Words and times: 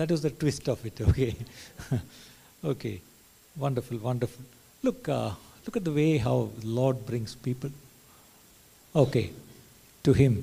that 0.00 0.10
was 0.10 0.22
the 0.22 0.30
twist 0.30 0.66
of 0.68 0.84
it. 0.86 0.98
Okay, 1.10 1.36
okay, 2.64 3.00
wonderful, 3.56 3.98
wonderful. 3.98 4.44
Look, 4.82 5.08
uh, 5.08 5.32
look 5.66 5.76
at 5.76 5.84
the 5.84 5.92
way 5.92 6.16
how 6.16 6.48
Lord 6.64 7.04
brings 7.04 7.34
people. 7.34 7.70
Okay, 8.96 9.30
to 10.02 10.14
Him. 10.14 10.42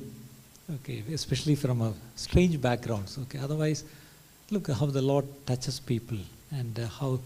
Okay, 0.75 1.04
especially 1.12 1.55
from 1.55 1.81
a 1.81 1.93
strange 2.15 2.62
backgrounds. 2.62 3.17
Okay, 3.23 3.39
otherwise, 3.39 3.83
look 4.51 4.67
how 4.67 4.85
the 4.85 5.01
Lord 5.01 5.26
touches 5.47 5.79
people 5.79 6.19
and 6.51 6.79
uh, 6.79 6.85
how 6.99 7.19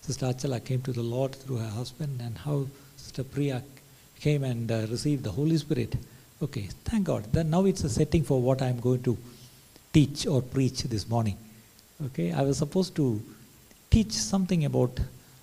Sister 0.00 0.24
Achala 0.26 0.64
came 0.64 0.80
to 0.82 0.92
the 0.92 1.02
Lord 1.02 1.34
through 1.34 1.56
her 1.56 1.68
husband 1.68 2.22
and 2.22 2.38
how 2.38 2.66
Sister 2.96 3.24
Priya 3.24 3.62
came 4.20 4.42
and 4.42 4.72
uh, 4.72 4.86
received 4.90 5.22
the 5.22 5.32
Holy 5.32 5.58
Spirit. 5.58 5.96
Okay, 6.42 6.68
thank 6.84 7.04
God. 7.04 7.30
Then 7.30 7.50
now 7.50 7.66
it's 7.66 7.84
a 7.84 7.90
setting 7.90 8.22
for 8.22 8.40
what 8.40 8.62
I'm 8.62 8.80
going 8.80 9.02
to 9.02 9.18
teach 9.92 10.26
or 10.26 10.40
preach 10.40 10.84
this 10.84 11.06
morning. 11.06 11.36
Okay, 12.06 12.32
I 12.32 12.42
was 12.42 12.58
supposed 12.58 12.94
to 12.96 13.20
teach 13.90 14.12
something 14.12 14.64
about 14.64 15.00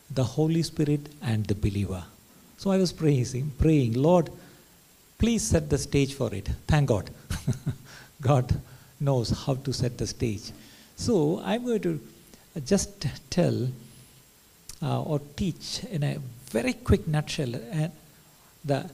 the 0.10 0.24
Holy 0.24 0.64
Spirit 0.64 1.02
and 1.22 1.46
the 1.46 1.56
believer. 1.56 2.04
So 2.58 2.72
I 2.72 2.78
was 2.78 2.94
praising, 2.94 3.52
praying, 3.60 3.94
Lord, 3.94 4.30
please 5.18 5.44
set 5.44 5.70
the 5.70 5.78
stage 5.78 6.14
for 6.14 6.34
it. 6.34 6.50
Thank 6.68 6.88
God. 6.88 7.10
God 8.22 8.62
knows 9.02 9.32
how 9.46 9.56
to 9.56 9.74
set 9.74 9.98
the 9.98 10.08
stage. 10.08 10.52
So 10.96 11.42
I'm 11.44 11.66
going 11.66 11.82
to 11.82 12.00
just 12.66 13.06
tell 13.30 13.68
uh, 14.82 15.04
or 15.04 15.20
teach 15.36 15.84
in 15.92 16.04
a 16.04 16.20
very 16.52 16.74
quick 16.74 17.06
nutshell 17.06 17.54
uh, 17.56 17.90
the, 18.64 18.90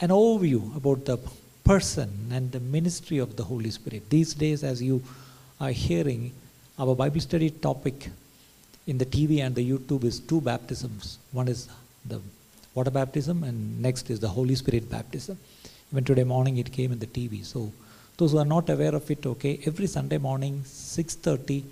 an 0.00 0.08
overview 0.08 0.76
about 0.76 1.04
the 1.04 1.18
person 1.62 2.10
and 2.32 2.50
the 2.50 2.60
ministry 2.60 3.18
of 3.18 3.36
the 3.36 3.44
Holy 3.44 3.70
Spirit. 3.70 4.10
These 4.10 4.34
days, 4.34 4.64
as 4.64 4.82
you 4.82 5.02
are 5.60 5.70
hearing, 5.70 6.32
our 6.78 6.94
Bible 6.94 7.20
study 7.20 7.50
topic 7.50 8.10
in 8.88 8.98
the 8.98 9.06
TV 9.06 9.40
and 9.44 9.54
the 9.54 9.70
YouTube 9.70 10.04
is 10.04 10.18
two 10.18 10.40
baptisms. 10.40 11.18
One 11.30 11.46
is 11.46 11.68
the 12.04 12.20
water 12.74 12.90
baptism, 12.90 13.44
and 13.44 13.80
next 13.80 14.10
is 14.10 14.18
the 14.18 14.28
Holy 14.28 14.56
Spirit 14.56 14.90
baptism. 14.90 15.38
Even 15.92 16.02
today 16.02 16.24
morning, 16.24 16.58
it 16.58 16.72
came 16.72 16.90
in 16.90 16.98
the 16.98 17.06
TV. 17.06 17.44
So, 17.44 17.72
those 18.16 18.32
who 18.32 18.38
are 18.38 18.44
not 18.44 18.68
aware 18.68 18.94
of 18.94 19.08
it, 19.08 19.24
okay, 19.24 19.60
every 19.64 19.86
Sunday 19.86 20.18
morning, 20.18 20.62
6:30, 20.64 21.62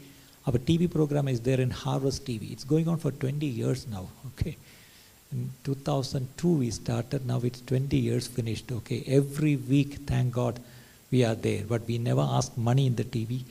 our 0.46 0.58
TV 0.58 0.88
program 0.90 1.26
is 1.26 1.40
there 1.40 1.60
in 1.60 1.70
Harvest 1.70 2.24
TV. 2.24 2.52
It's 2.52 2.64
going 2.64 2.86
on 2.86 2.98
for 2.98 3.10
20 3.10 3.46
years 3.46 3.86
now, 3.88 4.06
okay. 4.28 4.56
In 5.32 5.50
2002 5.64 6.48
we 6.48 6.70
started, 6.70 7.26
now 7.26 7.40
it's 7.42 7.60
20 7.62 7.96
years 7.96 8.28
finished, 8.28 8.70
okay. 8.70 9.02
Every 9.06 9.56
week, 9.56 9.98
thank 10.06 10.32
God, 10.32 10.60
we 11.10 11.24
are 11.24 11.34
there. 11.34 11.64
But 11.64 11.88
we 11.88 11.98
never 11.98 12.20
ask 12.20 12.56
money 12.56 12.86
in 12.86 12.94
the 12.94 13.04
TV. 13.04 13.42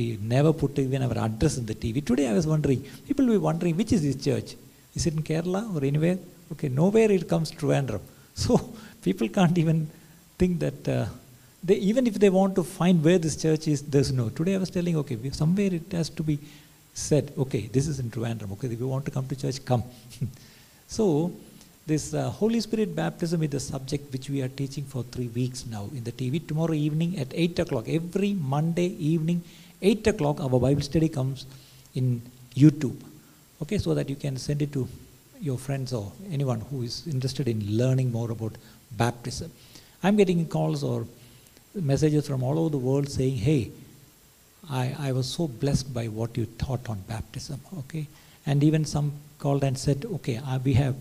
We 0.00 0.06
never 0.34 0.52
put 0.60 0.78
even 0.78 1.02
our 1.06 1.18
address 1.26 1.54
in 1.60 1.66
the 1.70 1.76
TV. 1.82 1.96
Today 2.10 2.26
I 2.32 2.34
was 2.40 2.46
wondering, 2.52 2.80
people 3.06 3.24
will 3.26 3.38
be 3.40 3.44
wondering, 3.50 3.74
which 3.80 3.92
is 3.96 4.02
this 4.06 4.18
church? 4.26 4.48
Is 4.96 5.02
it 5.08 5.14
in 5.16 5.22
Kerala 5.30 5.62
or 5.74 5.82
anywhere? 5.90 6.18
Okay, 6.52 6.68
nowhere 6.82 7.10
it 7.18 7.26
comes 7.32 7.50
to 7.60 7.66
Andhra. 7.78 8.00
So 8.42 8.52
people 9.06 9.28
can't 9.36 9.56
even 9.62 9.78
think 10.38 10.52
that, 10.64 10.88
uh, 10.96 11.06
they, 11.68 11.76
even 11.90 12.06
if 12.10 12.14
they 12.22 12.30
want 12.38 12.54
to 12.58 12.64
find 12.78 13.04
where 13.06 13.18
this 13.24 13.36
church 13.44 13.64
is, 13.74 13.82
there's 13.94 14.12
no. 14.20 14.26
Today 14.38 14.54
I 14.54 14.60
was 14.64 14.70
telling, 14.76 14.96
okay, 15.02 15.16
somewhere 15.42 15.72
it 15.80 15.92
has 15.98 16.08
to 16.18 16.22
be 16.30 16.38
said, 16.94 17.32
okay, 17.44 17.62
this 17.76 17.86
is 17.92 17.98
in 18.02 18.08
Trivandrum. 18.14 18.52
Okay, 18.52 18.68
if 18.76 18.80
you 18.80 18.88
want 18.94 19.04
to 19.08 19.14
come 19.16 19.26
to 19.32 19.36
church, 19.42 19.58
come. 19.70 19.84
so, 20.96 21.32
this 21.86 22.14
uh, 22.14 22.30
Holy 22.40 22.60
Spirit 22.66 22.94
baptism 22.96 23.42
is 23.46 23.50
the 23.50 23.60
subject 23.72 24.12
which 24.14 24.30
we 24.30 24.40
are 24.44 24.52
teaching 24.60 24.84
for 24.92 25.02
three 25.14 25.30
weeks 25.40 25.66
now 25.76 25.84
in 25.98 26.04
the 26.04 26.12
TV. 26.20 26.46
Tomorrow 26.52 26.74
evening 26.88 27.18
at 27.18 27.28
8 27.34 27.58
o'clock, 27.64 27.88
every 27.88 28.32
Monday 28.54 28.88
evening, 29.12 29.42
8 29.82 30.06
o'clock, 30.06 30.40
our 30.40 30.60
Bible 30.60 30.82
study 30.82 31.08
comes 31.08 31.46
in 31.94 32.22
YouTube. 32.54 32.96
Okay, 33.62 33.78
so 33.78 33.94
that 33.94 34.08
you 34.08 34.16
can 34.16 34.36
send 34.36 34.62
it 34.62 34.72
to 34.72 34.88
your 35.40 35.58
friends 35.58 35.92
or 35.92 36.12
anyone 36.30 36.60
who 36.60 36.82
is 36.82 37.06
interested 37.06 37.48
in 37.48 37.76
learning 37.76 38.12
more 38.12 38.30
about 38.30 38.56
baptism. 38.92 39.50
I'm 40.02 40.16
getting 40.16 40.46
calls 40.46 40.82
or 40.82 41.06
messages 41.74 42.26
from 42.26 42.42
all 42.42 42.58
over 42.58 42.70
the 42.70 42.78
world 42.78 43.08
saying, 43.08 43.36
hey, 43.36 43.70
I, 44.68 44.94
I 44.98 45.12
was 45.12 45.26
so 45.28 45.48
blessed 45.48 45.92
by 45.94 46.08
what 46.08 46.36
you 46.36 46.46
taught 46.58 46.88
on 46.88 47.00
baptism, 47.08 47.60
okay? 47.78 48.06
And 48.46 48.62
even 48.62 48.84
some 48.84 49.12
called 49.38 49.64
and 49.64 49.78
said, 49.78 50.04
okay, 50.04 50.36
uh, 50.36 50.58
we 50.62 50.74
have 50.74 50.96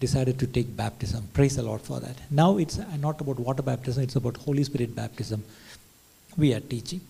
decided 0.00 0.38
to 0.38 0.46
take 0.46 0.76
baptism. 0.76 1.28
Praise 1.32 1.56
the 1.56 1.62
Lord 1.62 1.80
for 1.80 2.00
that. 2.00 2.16
Now 2.30 2.58
it's 2.58 2.78
not 2.98 3.20
about 3.20 3.38
water 3.38 3.62
baptism, 3.62 4.02
it's 4.02 4.16
about 4.16 4.36
Holy 4.36 4.64
Spirit 4.64 4.94
baptism 4.94 5.44
we 6.36 6.54
are 6.54 6.60
teaching. 6.60 7.00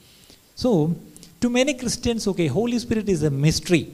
So, 0.59 0.93
to 1.41 1.49
many 1.49 1.75
Christians, 1.75 2.27
okay, 2.27 2.49
Holy 2.49 2.81
Spirit 2.81 3.09
is 3.09 3.23
a 3.23 3.31
mystery. 3.31 3.93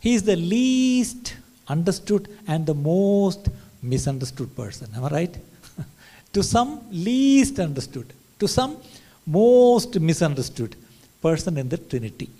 He 0.00 0.14
is 0.14 0.22
the 0.22 0.34
least 0.34 1.34
understood 1.68 2.26
and 2.48 2.64
the 2.64 2.72
most 2.72 3.50
misunderstood 3.82 4.56
person. 4.56 4.88
Am 4.96 5.04
I 5.04 5.08
right? 5.08 5.36
to 6.32 6.42
some, 6.42 6.80
least 6.90 7.58
understood. 7.58 8.14
To 8.38 8.48
some, 8.48 8.78
most 9.26 10.00
misunderstood 10.00 10.74
person 11.20 11.58
in 11.58 11.68
the 11.68 11.76
Trinity. 11.76 12.30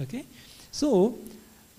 Okay? 0.00 0.24
So, 0.72 1.16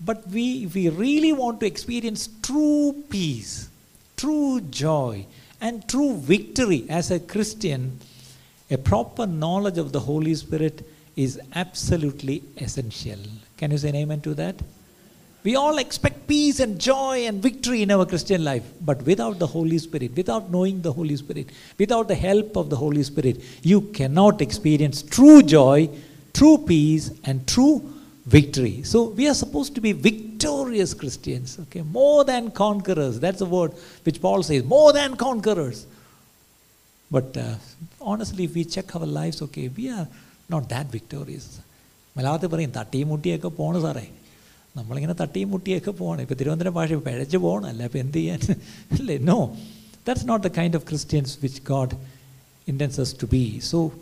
but 0.00 0.26
we, 0.28 0.64
if 0.64 0.74
we 0.74 0.88
really 0.88 1.34
want 1.34 1.60
to 1.60 1.66
experience 1.66 2.30
true 2.42 3.04
peace, 3.10 3.68
true 4.16 4.62
joy, 4.62 5.26
and 5.60 5.86
true 5.86 6.16
victory 6.16 6.86
as 6.88 7.10
a 7.10 7.20
Christian, 7.20 8.00
a 8.70 8.78
proper 8.78 9.26
knowledge 9.26 9.78
of 9.78 9.92
the 9.92 10.00
Holy 10.00 10.34
Spirit 10.34 10.86
is 11.16 11.40
absolutely 11.54 12.42
essential. 12.56 13.18
Can 13.56 13.70
you 13.70 13.78
say 13.78 13.90
an 13.90 13.96
amen 13.96 14.20
to 14.22 14.34
that? 14.34 14.56
We 15.44 15.56
all 15.56 15.76
expect 15.76 16.26
peace 16.26 16.58
and 16.58 16.80
joy 16.80 17.26
and 17.26 17.42
victory 17.42 17.82
in 17.82 17.90
our 17.90 18.06
Christian 18.06 18.42
life, 18.42 18.64
but 18.80 19.02
without 19.02 19.38
the 19.38 19.46
Holy 19.46 19.76
Spirit, 19.76 20.16
without 20.16 20.50
knowing 20.50 20.80
the 20.80 20.92
Holy 20.92 21.16
Spirit, 21.16 21.50
without 21.78 22.08
the 22.08 22.14
help 22.14 22.56
of 22.56 22.70
the 22.70 22.76
Holy 22.76 23.02
Spirit, 23.02 23.42
you 23.62 23.82
cannot 23.82 24.40
experience 24.40 25.02
true 25.02 25.42
joy, 25.42 25.90
true 26.32 26.56
peace, 26.56 27.10
and 27.24 27.46
true 27.46 27.92
victory. 28.24 28.82
So 28.84 29.10
we 29.10 29.28
are 29.28 29.34
supposed 29.34 29.74
to 29.74 29.82
be 29.82 29.92
victorious 29.92 30.94
Christians, 30.94 31.58
okay? 31.60 31.82
More 31.82 32.24
than 32.24 32.50
conquerors. 32.50 33.20
That's 33.20 33.40
the 33.40 33.44
word 33.44 33.72
which 34.04 34.22
Paul 34.22 34.42
says, 34.42 34.64
more 34.64 34.94
than 34.94 35.14
conquerors. 35.14 35.86
But 37.13 37.29
uh, 37.37 37.55
honestly, 38.01 38.43
if 38.43 38.53
we 38.55 38.63
check 38.75 38.89
our 38.95 39.09
lives, 39.19 39.37
okay, 39.47 39.65
we 39.77 39.85
are 39.97 40.07
not 40.53 40.63
that 40.73 40.87
victorious. 40.97 41.47
മലയാളത്തിൽ 42.15 42.49
പറയും 42.53 42.71
തട്ടിയും 42.77 43.07
മുട്ടിയൊക്കെ 43.13 43.49
പോണ് 43.57 43.79
സാറേ 43.83 44.05
നമ്മളിങ്ങനെ 44.77 45.13
തട്ടിയും 45.21 45.49
മുട്ടിയൊക്കെ 45.53 45.91
പോകണം 45.99 46.21
ഇപ്പോൾ 46.25 46.37
തിരുവനന്തപുരം 46.39 46.75
ഭാഷ 46.79 46.93
പിഴച്ച് 47.07 47.37
പോകണം 47.45 47.67
അല്ല 47.71 47.81
അപ്പോൾ 47.87 47.99
എന്ത് 48.05 48.17
ചെയ്യാൻ 48.19 48.41
അല്ലേ 48.97 49.17
no 49.31 49.37
that's 50.07 50.25
not 50.31 50.43
the 50.47 50.51
kind 50.59 50.77
of 50.79 50.87
Christians 50.91 51.35
which 51.43 51.61
God 51.73 51.95
intends 52.67 52.99
us 52.99 53.11
to 53.13 53.27
be. 53.27 53.59
So 53.59 53.93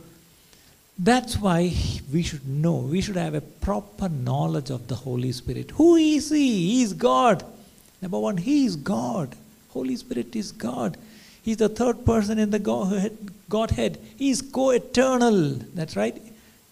that's 1.00 1.38
why 1.38 1.74
we 2.14 2.22
should 2.24 2.48
know, 2.48 2.76
we 2.76 3.02
should 3.02 3.16
have 3.16 3.34
a 3.34 3.42
proper 3.42 4.10
knowledge 4.10 4.70
of 4.70 4.88
the 4.88 4.96
Holy 4.96 5.32
Spirit. 5.32 5.72
Who 5.72 5.96
is 5.96 6.30
He? 6.30 6.48
He 6.70 6.82
is 6.84 6.94
God. 6.94 7.46
Number 8.02 8.20
one, 8.20 8.38
He 8.38 8.66
is 8.66 8.76
God. 8.76 9.36
Holy 9.70 9.96
Spirit 9.96 10.36
is 10.36 10.52
God. 10.52 10.98
He's 11.43 11.57
the 11.57 11.69
third 11.69 12.05
person 12.05 12.39
in 12.39 12.51
the 12.51 12.59
Godhead. 12.59 13.17
Godhead. 13.49 13.99
He 14.17 14.31
is 14.31 14.43
co 14.43 14.71
eternal. 14.71 15.57
That's 15.75 15.97
right. 15.97 16.21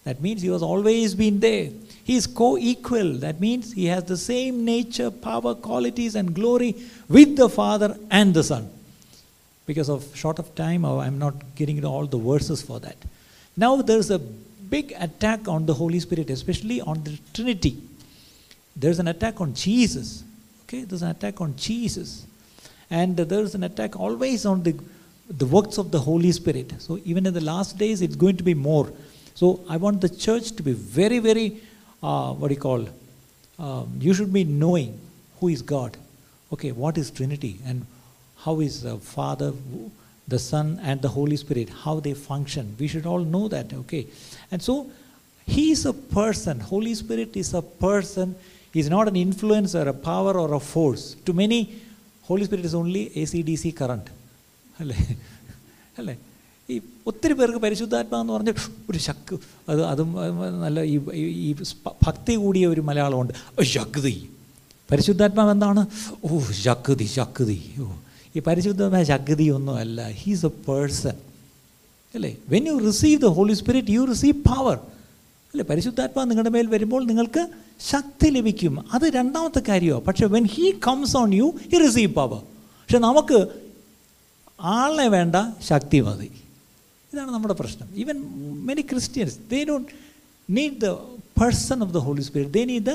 That 0.03 0.21
means 0.21 0.41
He 0.41 0.49
has 0.49 0.63
always 0.63 1.13
been 1.13 1.39
there. 1.39 1.69
He 2.03 2.15
is 2.15 2.25
co 2.25 2.57
equal. 2.57 3.13
That 3.15 3.39
means 3.39 3.73
He 3.73 3.85
has 3.85 4.05
the 4.05 4.17
same 4.17 4.65
nature, 4.65 5.11
power, 5.11 5.53
qualities, 5.55 6.15
and 6.15 6.33
glory 6.33 6.75
with 7.09 7.35
the 7.35 7.49
Father 7.49 7.97
and 8.09 8.33
the 8.33 8.43
Son 8.43 8.69
because 9.65 9.89
of 9.89 10.15
short 10.15 10.39
of 10.39 10.53
time 10.55 10.83
oh, 10.85 10.99
i'm 10.99 11.17
not 11.19 11.35
getting 11.55 11.83
all 11.85 12.05
the 12.05 12.17
verses 12.17 12.61
for 12.61 12.79
that 12.79 12.97
now 13.55 13.81
there's 13.81 14.09
a 14.09 14.19
big 14.75 14.93
attack 15.07 15.47
on 15.47 15.65
the 15.65 15.73
holy 15.73 15.99
spirit 15.99 16.29
especially 16.29 16.81
on 16.81 17.03
the 17.03 17.17
trinity 17.33 17.77
there's 18.75 18.99
an 18.99 19.07
attack 19.07 19.39
on 19.39 19.53
jesus 19.53 20.23
okay 20.63 20.81
there's 20.83 21.01
an 21.01 21.11
attack 21.11 21.39
on 21.41 21.55
jesus 21.55 22.25
and 22.99 23.17
there's 23.17 23.55
an 23.55 23.63
attack 23.69 23.99
always 24.05 24.45
on 24.45 24.63
the 24.63 24.75
the 25.41 25.47
works 25.55 25.77
of 25.83 25.91
the 25.91 26.01
holy 26.07 26.31
spirit 26.39 26.73
so 26.85 26.99
even 27.11 27.25
in 27.29 27.33
the 27.39 27.45
last 27.49 27.77
days 27.83 28.01
it's 28.07 28.17
going 28.23 28.37
to 28.41 28.47
be 28.51 28.53
more 28.53 28.87
so 29.41 29.51
i 29.75 29.77
want 29.85 30.01
the 30.05 30.09
church 30.25 30.51
to 30.57 30.63
be 30.69 30.73
very 30.73 31.19
very 31.19 31.47
uh, 32.03 32.31
what 32.33 32.49
do 32.49 32.53
you 32.53 32.63
call 32.69 32.83
um, 33.65 33.87
you 34.07 34.13
should 34.13 34.33
be 34.33 34.43
knowing 34.43 34.91
who 35.39 35.47
is 35.55 35.61
god 35.61 35.97
okay 36.51 36.71
what 36.83 36.97
is 37.03 37.09
trinity 37.19 37.53
and 37.65 37.85
how 38.43 38.59
is 38.59 38.85
uh, 38.85 38.97
Father, 38.97 39.53
the 40.27 40.39
Son, 40.39 40.79
and 40.83 41.01
the 41.01 41.09
Holy 41.09 41.35
Spirit, 41.35 41.69
how 41.69 41.99
they 41.99 42.13
function. 42.13 42.75
We 42.79 42.87
should 42.87 43.05
all 43.05 43.19
know 43.19 43.47
that, 43.47 43.73
okay? 43.73 44.07
And 44.51 44.61
so, 44.61 44.89
He 45.45 45.71
is 45.71 45.85
a 45.85 45.93
person. 45.93 46.59
Holy 46.59 46.95
Spirit 46.95 47.35
is 47.35 47.53
a 47.53 47.61
person. 47.61 48.35
He's 48.73 48.89
not 48.89 49.07
an 49.07 49.15
influence 49.15 49.75
or 49.75 49.87
a 49.87 49.93
power 49.93 50.37
or 50.37 50.53
a 50.53 50.59
force. 50.59 51.15
To 51.25 51.33
many, 51.33 51.81
Holy 52.29 52.45
only 52.75 53.11
A 53.15 53.23
C 53.25 53.39
D 53.41 53.55
C 53.55 53.69
current 53.81 54.11
അല്ലേ? 54.79 54.97
അല്ലേ? 55.97 56.15
ഈ 56.69 56.75
ഒത്തിരി 57.07 57.33
പേർക്ക് 57.33 57.57
പരിശുദ്ധാത്മാ 57.57 58.17
എന്ന് 58.21 58.33
പറഞ്ഞ 58.33 58.51
ഒരു 58.89 58.97
ശക്ക് 58.97 59.35
അത് 59.69 59.81
അതും 59.85 60.09
നല്ല 60.61 60.79
ഈ 60.93 60.95
ഈ 61.47 61.49
ഭക്തി 62.07 62.35
കൂടിയ 62.35 62.67
ഒരു 62.67 62.81
മലയാളമുണ്ട്. 62.81 63.33
ശക്തി. 63.61 64.29
പരിശുദ്ധാത്മാവ് 64.91 65.51
എന്താണ്? 65.51 65.81
ഓ 66.25 66.39
ശക്തി 66.51 67.05
ശക്തി. 67.17 67.57
ഓ 67.81 67.87
ഈ 68.35 68.39
പരിശുദ്ധമായ 68.39 69.03
ശക്തി 69.03 69.49
ഒന്നുമല്ല 69.49 70.09
ഹീസ് 70.21 70.45
എ 70.45 70.53
പേഴ്സൺ 70.69 71.17
അല്ലേ? 72.13 72.31
When 72.49 72.63
you 72.67 72.75
receive 72.87 73.21
the 73.21 73.25
Holy 73.25 73.53
Spirit 73.53 73.91
you 73.97 74.03
receive 74.05 74.37
power 74.49 74.77
അല്ലേ? 75.53 75.65
പരിശുദ്ധാത്മാ 75.69 76.23
നിങ്ങളുടെ 76.23 76.49
മേൽ 76.49 76.67
വരുമ്പോൾ 76.67 77.01
നിങ്ങൾക്ക് 77.05 77.43
ശക്തി 77.90 78.28
ലഭിക്കും 78.36 78.74
അത് 78.96 79.04
രണ്ടാമത്തെ 79.18 79.60
കാര്യമാണ് 79.70 80.04
പക്ഷേ 80.08 80.26
when 80.36 80.46
he 80.54 80.66
comes 80.88 81.14
on 81.22 81.30
you 81.40 81.48
he 81.72 81.78
receive 81.86 82.10
power 82.20 82.42
പക്ഷെ 82.80 83.00
നമുക്ക് 83.08 83.38
ആളെ 84.76 85.06
വേണ്ട 85.16 85.36
ശക്തി 85.70 85.98
മതി 86.08 86.30
ഇതാണ് 87.12 87.30
നമ്മുടെ 87.36 87.56
പ്രശ്നം 87.62 87.88
even 88.04 88.16
many 88.70 88.84
Christians 88.92 89.36
they 89.52 89.60
don't 89.70 89.90
need 90.48 90.78
the 90.86 90.90
person 91.40 91.80
of 91.86 91.92
the 91.98 92.02
Holy 92.06 92.24
Spirit 92.28 92.54
they 92.58 92.64
need 92.72 92.86
the 92.92 92.94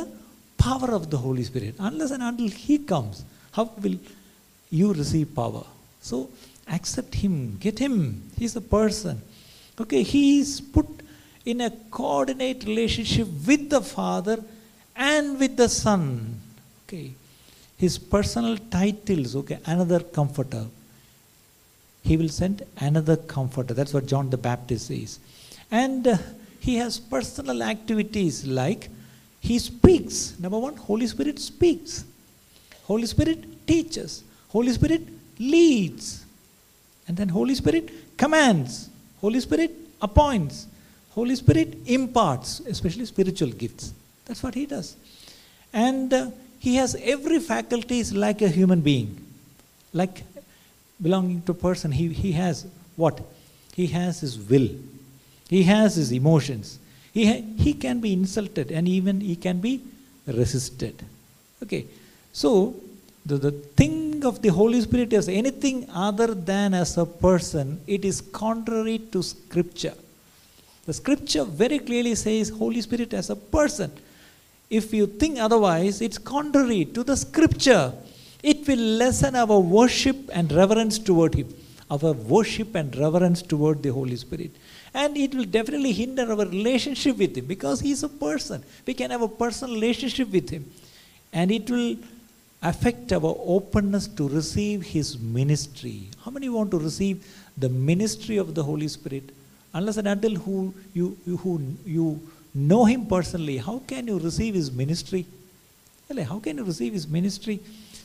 power 0.60 0.92
of 1.00 1.08
the 1.14 1.20
Holy 1.26 1.46
Spirit 1.50 1.80
unless 1.90 2.14
and 2.18 2.28
until 2.32 2.52
he 2.64 2.78
comes 2.94 3.22
how 3.60 3.66
will 3.86 3.96
you 4.72 4.94
receive 4.94 5.34
power. 5.36 5.64
So 6.02 6.30
accept 6.68 7.16
him, 7.16 7.34
get 7.60 7.80
him. 7.80 7.96
He's 8.38 8.56
a 8.56 8.62
person. 8.62 9.22
Okay, 9.78 10.04
he 10.04 10.40
is 10.40 10.62
put 10.62 10.88
in 11.46 11.62
a 11.62 11.72
coordinate 11.92 12.64
relationship 12.64 13.28
with 13.48 13.70
the 13.70 13.82
Father 13.82 14.38
and 14.97 15.39
with 15.39 15.57
the 15.57 15.69
Son. 15.69 16.41
Okay, 16.87 17.13
his 17.77 17.99
personal 17.99 18.57
titles. 18.57 19.37
Okay, 19.37 19.59
another 19.67 20.01
comforter. 20.01 20.67
He 22.03 22.17
will 22.17 22.29
send 22.29 22.63
another 22.79 23.17
comforter. 23.17 23.75
That's 23.75 23.93
what 23.93 24.07
John 24.07 24.31
the 24.31 24.37
Baptist 24.37 24.87
says. 24.87 25.19
And 25.71 26.07
uh, 26.07 26.17
he 26.61 26.77
has 26.77 26.99
personal 27.01 27.63
activities 27.63 28.47
like 28.47 28.89
he 29.41 29.59
speaks. 29.59 30.39
Number 30.39 30.59
one, 30.59 30.77
Holy 30.77 31.07
Spirit 31.07 31.39
speaks. 31.39 32.05
Holy 32.85 33.07
Spirit 33.07 33.67
teaches. 33.67 34.23
Holy 34.49 34.73
Spirit 34.73 35.03
leads. 35.39 36.25
And 37.09 37.17
then 37.17 37.29
Holy 37.29 37.55
Spirit 37.55 38.17
commands. 38.17 38.89
Holy 39.21 39.41
Spirit 39.41 39.73
appoints. 40.01 40.67
Holy 41.11 41.35
Spirit 41.35 41.77
imparts, 41.87 42.61
especially 42.61 43.07
spiritual 43.07 43.49
gifts. 43.49 43.93
That's 44.27 44.43
what 44.43 44.55
he 44.55 44.67
does. 44.67 44.97
And 45.73 46.13
uh, 46.13 46.31
he 46.59 46.77
has 46.77 46.97
every 47.03 47.39
faculties 47.41 48.13
like 48.13 48.43
a 48.43 48.49
human 48.49 48.81
being. 48.81 49.25
Like 49.93 50.25
belonging 51.01 51.43
to 51.43 51.53
a 51.53 51.55
person, 51.55 51.93
he, 51.93 52.09
he 52.09 52.33
has 52.33 52.67
what? 52.97 53.21
He 53.75 53.87
has 53.89 54.21
his 54.21 54.39
will. 54.39 54.69
He 55.49 55.63
has 55.65 55.97
his 55.97 56.13
emotions. 56.13 56.79
He, 57.13 57.27
ha- 57.27 57.45
he 57.59 57.73
can 57.73 58.01
be 58.01 58.13
insulted 58.13 58.71
and 58.71 58.89
even 58.89 59.21
he 59.21 59.37
can 59.37 59.61
be 59.61 59.83
resisted. 60.27 61.03
Okay. 61.63 61.87
So 62.33 62.75
the, 63.25 63.37
the 63.37 63.51
thing 63.51 64.25
of 64.25 64.43
the 64.43 64.49
Holy 64.49 64.81
Spirit 64.81 65.13
is 65.13 65.29
anything 65.29 65.89
other 65.91 66.35
than 66.35 66.75
as 66.75 66.97
a 66.97 67.07
person, 67.07 67.81
it 67.87 68.05
is 68.05 68.21
contrary 68.21 68.99
to 69.13 69.23
Scripture. 69.23 69.95
The 70.85 70.93
Scripture 70.93 71.45
very 71.45 71.79
clearly 71.79 72.15
says 72.15 72.49
Holy 72.49 72.81
Spirit 72.81 73.13
as 73.15 73.31
a 73.31 73.37
person. 73.37 73.91
If 74.69 74.93
you 74.93 75.07
think 75.07 75.39
otherwise, 75.39 76.01
it's 76.01 76.19
contrary 76.19 76.85
to 76.87 77.05
the 77.05 77.17
Scripture. 77.17 77.93
It 78.43 78.67
will 78.67 78.79
lessen 78.79 79.37
our 79.37 79.59
worship 79.59 80.17
and 80.33 80.51
reverence 80.53 80.99
toward 80.99 81.35
Him, 81.35 81.55
our 81.91 82.13
worship 82.13 82.75
and 82.75 82.95
reverence 82.97 83.43
toward 83.43 83.83
the 83.83 83.93
Holy 83.93 84.17
Spirit. 84.17 84.51
And 84.93 85.17
it 85.17 85.35
will 85.35 85.45
definitely 85.45 85.93
hinder 85.93 86.31
our 86.31 86.47
relationship 86.47 87.19
with 87.19 87.37
Him 87.37 87.47
because 87.47 87.81
He 87.81 87.93
is 87.93 88.03
a 88.03 88.09
person. 88.09 88.65
We 88.87 88.95
can 88.95 89.11
have 89.11 89.23
a 89.23 89.29
personal 89.29 89.75
relationship 89.75 90.31
with 90.33 90.51
Him. 90.51 90.71
And 91.33 91.51
it 91.51 91.71
will 91.71 91.97
affect 92.63 93.13
our 93.13 93.37
openness 93.39 94.09
to 94.09 94.29
receive 94.29 94.83
His 94.83 95.19
ministry. 95.19 96.09
How 96.25 96.31
many 96.31 96.49
want 96.49 96.73
to 96.73 96.79
receive 96.79 97.25
the 97.57 97.69
ministry 97.69 98.37
of 98.37 98.55
the 98.55 98.65
Holy 98.65 98.89
Spirit? 98.89 99.31
Unless 99.75 99.99
and 99.99 100.09
until 100.09 100.35
who 100.37 100.75
you, 100.95 101.17
you, 101.27 101.37
who 101.37 101.61
you 101.85 102.21
know 102.56 102.86
Him 102.86 103.06
personally, 103.06 103.58
how 103.58 103.82
can 103.88 104.08
you 104.08 104.20
receive 104.20 104.54
His 104.56 104.72
ministry? 104.72 105.26
How 106.32 106.40
can 106.40 106.58
you 106.58 106.66
receive 106.66 106.94
His 106.94 107.08
ministry? 107.08 107.60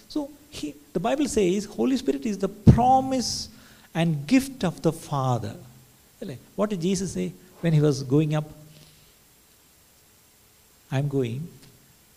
So 0.08 0.30
he, 0.50 0.74
the 0.92 1.00
Bible 1.00 1.28
says 1.28 1.64
Holy 1.64 1.96
Spirit 1.96 2.24
is 2.24 2.38
the 2.38 2.48
promise 2.48 3.48
and 3.94 4.26
gift 4.26 4.62
of 4.64 4.80
the 4.82 4.92
Father. 4.92 5.56
What 6.54 6.70
did 6.70 6.80
Jesus 6.80 7.12
say 7.12 7.32
when 7.60 7.72
He 7.72 7.80
was 7.80 8.02
going 8.02 8.34
up? 8.34 8.48
I'm 10.90 11.08
going, 11.08 11.48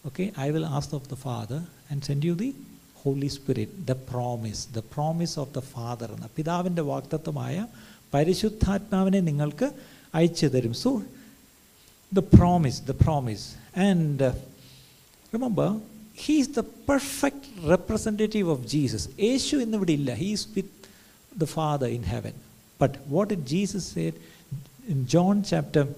okay, 0.08 0.32
I 0.38 0.52
will 0.52 0.66
ask 0.66 0.94
of 0.94 1.08
the 1.08 1.16
Father 1.16 1.64
and 1.90 2.06
send 2.06 2.24
you 2.24 2.36
the 2.36 2.54
Holy 3.04 3.30
Spirit, 3.30 3.88
the 3.88 3.96
promise, 3.96 4.66
the 4.66 4.82
promise 4.82 5.38
of 5.38 5.54
the 5.58 5.64
Father 5.76 6.08
എന്ന 6.16 6.28
പിതാവിൻ്റെ 6.38 6.84
വാക്തത്വമായ 6.90 7.56
പരിശുദ്ധാത്മാവിനെ 8.14 9.22
നിങ്ങൾക്ക് 9.30 9.68
അയച്ചു 10.18 10.48
തരും 10.56 10.76
so 10.84 10.92
the 12.15 12.23
promise, 12.23 12.81
the 12.81 12.95
promise. 12.95 13.57
And 13.75 14.23
uh, 14.23 14.33
remember, 15.33 15.81
he 16.13 16.39
is 16.41 16.49
the 16.49 16.63
perfect 16.63 17.47
representative 17.63 18.49
of 18.49 18.67
Jesus. 18.67 19.09
Yeshu 19.09 19.61
in 19.61 19.71
the 19.73 20.15
he 20.15 20.33
is 20.33 20.47
with 20.55 20.71
the 21.37 21.47
Father 21.47 21.87
in 21.87 22.05
heaven. 22.05 22.35
But 22.79 22.99
what 23.07 23.29
did 23.29 23.45
Jesus 23.45 23.85
say 23.85 24.13
in 24.89 25.07
John 25.07 25.43
chapter 25.43 25.89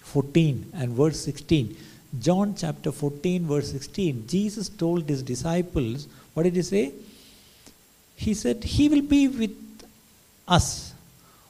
14 0.00 0.72
and 0.74 0.92
verse 0.92 1.20
16? 1.20 1.76
John 2.20 2.54
chapter 2.56 2.90
14, 2.90 3.46
verse 3.46 3.70
16, 3.70 4.26
Jesus 4.26 4.70
told 4.70 5.06
his 5.08 5.22
disciples, 5.22 6.08
what 6.32 6.44
did 6.44 6.56
he 6.56 6.62
say? 6.62 6.92
He 8.16 8.32
said, 8.32 8.64
He 8.64 8.88
will 8.88 9.02
be 9.02 9.28
with 9.28 9.56
us 10.46 10.87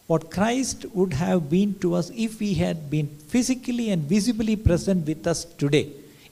What 0.09 0.23
Christ 0.35 0.79
would 0.97 1.13
have 1.23 1.41
been 1.49 1.71
to 1.83 1.89
us 1.99 2.07
if 2.25 2.33
he 2.45 2.51
had 2.55 2.79
been 2.93 3.07
physically 3.33 3.85
and 3.93 4.01
visibly 4.15 4.55
present 4.67 5.01
with 5.11 5.27
us 5.33 5.41
today. 5.61 5.85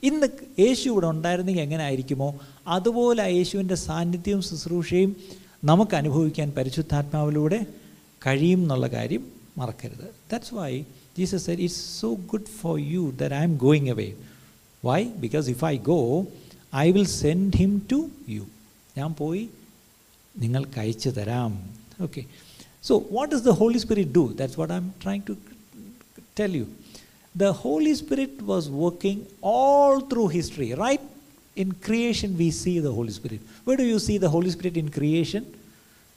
ഇന്ന് 0.08 0.28
യേശു 0.64 0.84
ഇവിടെ 0.92 1.08
ഉണ്ടായിരുന്നെങ്കിൽ 1.14 1.64
എങ്ങനെ 1.66 1.84
ആയിരിക്കുമോ 1.88 2.28
അതുപോലെ 2.74 3.20
ആ 3.26 3.30
യേശുവിൻ്റെ 3.38 3.76
സാന്നിധ്യവും 3.88 4.42
ശുശ്രൂഷയും 4.48 5.10
നമുക്ക് 5.70 5.94
അനുഭവിക്കാൻ 6.00 6.48
പരിശുദ്ധാത്മാവിലൂടെ 6.58 7.60
കഴിയും 8.22 8.60
എന്നുള്ള 8.64 8.88
കാര്യം 8.96 9.24
മറക്കരുത് 9.60 10.08
that's 10.32 10.54
Y 10.60 10.72
Jesus 11.16 11.44
said, 11.44 11.60
It's 11.60 11.74
so 11.74 12.16
good 12.16 12.48
for 12.48 12.78
you 12.78 13.12
that 13.12 13.32
I 13.32 13.44
am 13.44 13.56
going 13.58 13.90
away. 13.90 14.14
Why? 14.82 15.04
Because 15.04 15.46
if 15.48 15.62
I 15.62 15.76
go, 15.76 16.26
I 16.74 16.90
will 16.90 17.04
send 17.04 17.54
him 17.54 17.72
to 17.88 17.98
you. 18.26 18.44
ഞാൻ 18.96 19.10
പോയി 19.20 19.42
നിങ്ങൾക്ക് 20.34 20.78
അയച്ചു 20.82 21.10
തരാം 21.18 21.52
okay 22.04 22.22
so 22.88 22.94
what 23.10 23.30
does 23.34 23.44
the 23.44 23.54
Holy 23.60 23.78
spirit 23.78 24.12
do 24.12 24.24
that's 24.40 24.58
what 24.60 24.72
I 24.74 24.78
am 24.82 24.88
trying 25.04 25.24
to 25.28 25.34
tell 26.40 26.54
you 26.60 26.66
the 27.34 27.48
Holy 27.62 27.94
spirit 27.94 28.44
was 28.44 28.68
working 28.80 29.22
all 29.54 29.94
through 30.12 30.24
history 30.36 30.70
right 30.84 31.08
in 31.56 31.70
creation 31.86 32.30
V 32.36 32.48
see 32.60 32.74
the 32.80 32.92
Holy 32.98 33.14
spirit 33.18 33.46
വെ 33.68 33.74
do 33.82 33.86
you 33.92 33.98
see 34.06 34.16
the 34.18 34.30
Holy 34.34 34.52
spirit 34.56 34.82
in 34.84 34.90
creation 34.98 35.42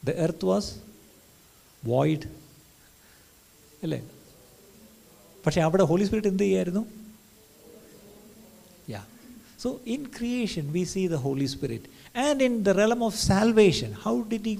the 0.03 0.13
earth 0.25 0.47
was 0.47 0.69
void 1.83 2.27
അല്ലേ 3.83 3.99
പക്ഷേ 5.43 5.61
അവിടെ 5.61 5.83
Holy 5.83 6.05
Spirit 6.05 6.31
എന്ത് 6.33 6.43
ചെയ്യായിരുന്നു 6.43 6.83
yeah 8.89 9.01
so 9.63 9.69
in 9.95 10.01
creation 10.17 10.65
V 10.71 10.83
see 10.93 11.01
the 11.07 11.17
Holy 11.25 11.47
spirit 11.47 11.89
and 12.19 12.43
in 12.43 12.55
the 12.63 12.73
realm 12.81 13.01
of 13.03 13.17
salvation 13.27 13.91
how 14.05 14.13
did 14.31 14.49
ഈ 14.49 14.55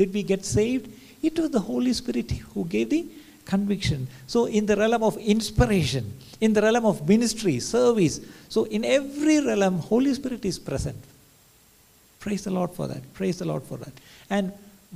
did 0.00 0.14
we 0.18 0.22
get 0.32 0.50
saved 0.54 0.88
It 1.23 1.39
was 1.39 1.49
the 1.49 1.61
Holy 1.61 1.93
Spirit 1.93 2.29
who 2.53 2.65
gave 2.65 2.89
the 2.89 3.07
conviction. 3.45 4.07
So, 4.27 4.45
in 4.45 4.65
the 4.65 4.75
realm 4.75 5.03
of 5.03 5.17
inspiration, 5.17 6.13
in 6.41 6.53
the 6.53 6.61
realm 6.61 6.85
of 6.85 7.07
ministry, 7.07 7.59
service, 7.59 8.19
so 8.49 8.65
in 8.65 8.83
every 8.83 9.39
realm, 9.39 9.79
Holy 9.79 10.13
Spirit 10.13 10.45
is 10.45 10.59
present. 10.59 10.97
Praise 12.19 12.43
the 12.43 12.51
Lord 12.51 12.71
for 12.71 12.87
that. 12.87 13.01
Praise 13.13 13.39
the 13.39 13.45
Lord 13.45 13.63
for 13.63 13.77
that. 13.77 13.93
And 14.29 14.51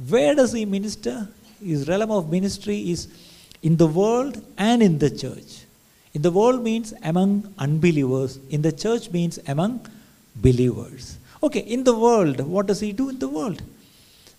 where 0.07 0.35
does 0.35 0.51
He 0.51 0.65
minister? 0.65 1.29
His 1.63 1.87
realm 1.87 2.11
of 2.11 2.29
ministry 2.29 2.91
is 2.91 3.07
in 3.63 3.77
the 3.77 3.87
world 3.87 4.43
and 4.57 4.83
in 4.83 4.99
the 4.99 5.09
church. 5.09 5.63
In 6.13 6.21
the 6.21 6.31
world 6.31 6.63
means 6.63 6.93
among 7.03 7.53
unbelievers, 7.57 8.39
in 8.49 8.61
the 8.61 8.71
church 8.71 9.11
means 9.11 9.39
among 9.47 9.87
believers. 10.35 11.17
Okay, 11.41 11.59
in 11.59 11.83
the 11.83 11.97
world, 11.97 12.41
what 12.41 12.67
does 12.67 12.79
He 12.79 12.91
do 12.91 13.09
in 13.09 13.19
the 13.19 13.27
world? 13.27 13.61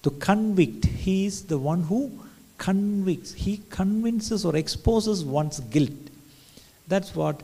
To 0.08 0.14
convict, 0.20 0.86
he 0.86 1.26
is 1.26 1.42
the 1.42 1.58
one 1.58 1.82
who 1.82 2.10
convicts, 2.56 3.34
he 3.34 3.60
convinces 3.68 4.42
or 4.46 4.56
exposes 4.56 5.22
one's 5.22 5.60
guilt. 5.60 5.90
That's 6.86 7.14
what 7.14 7.42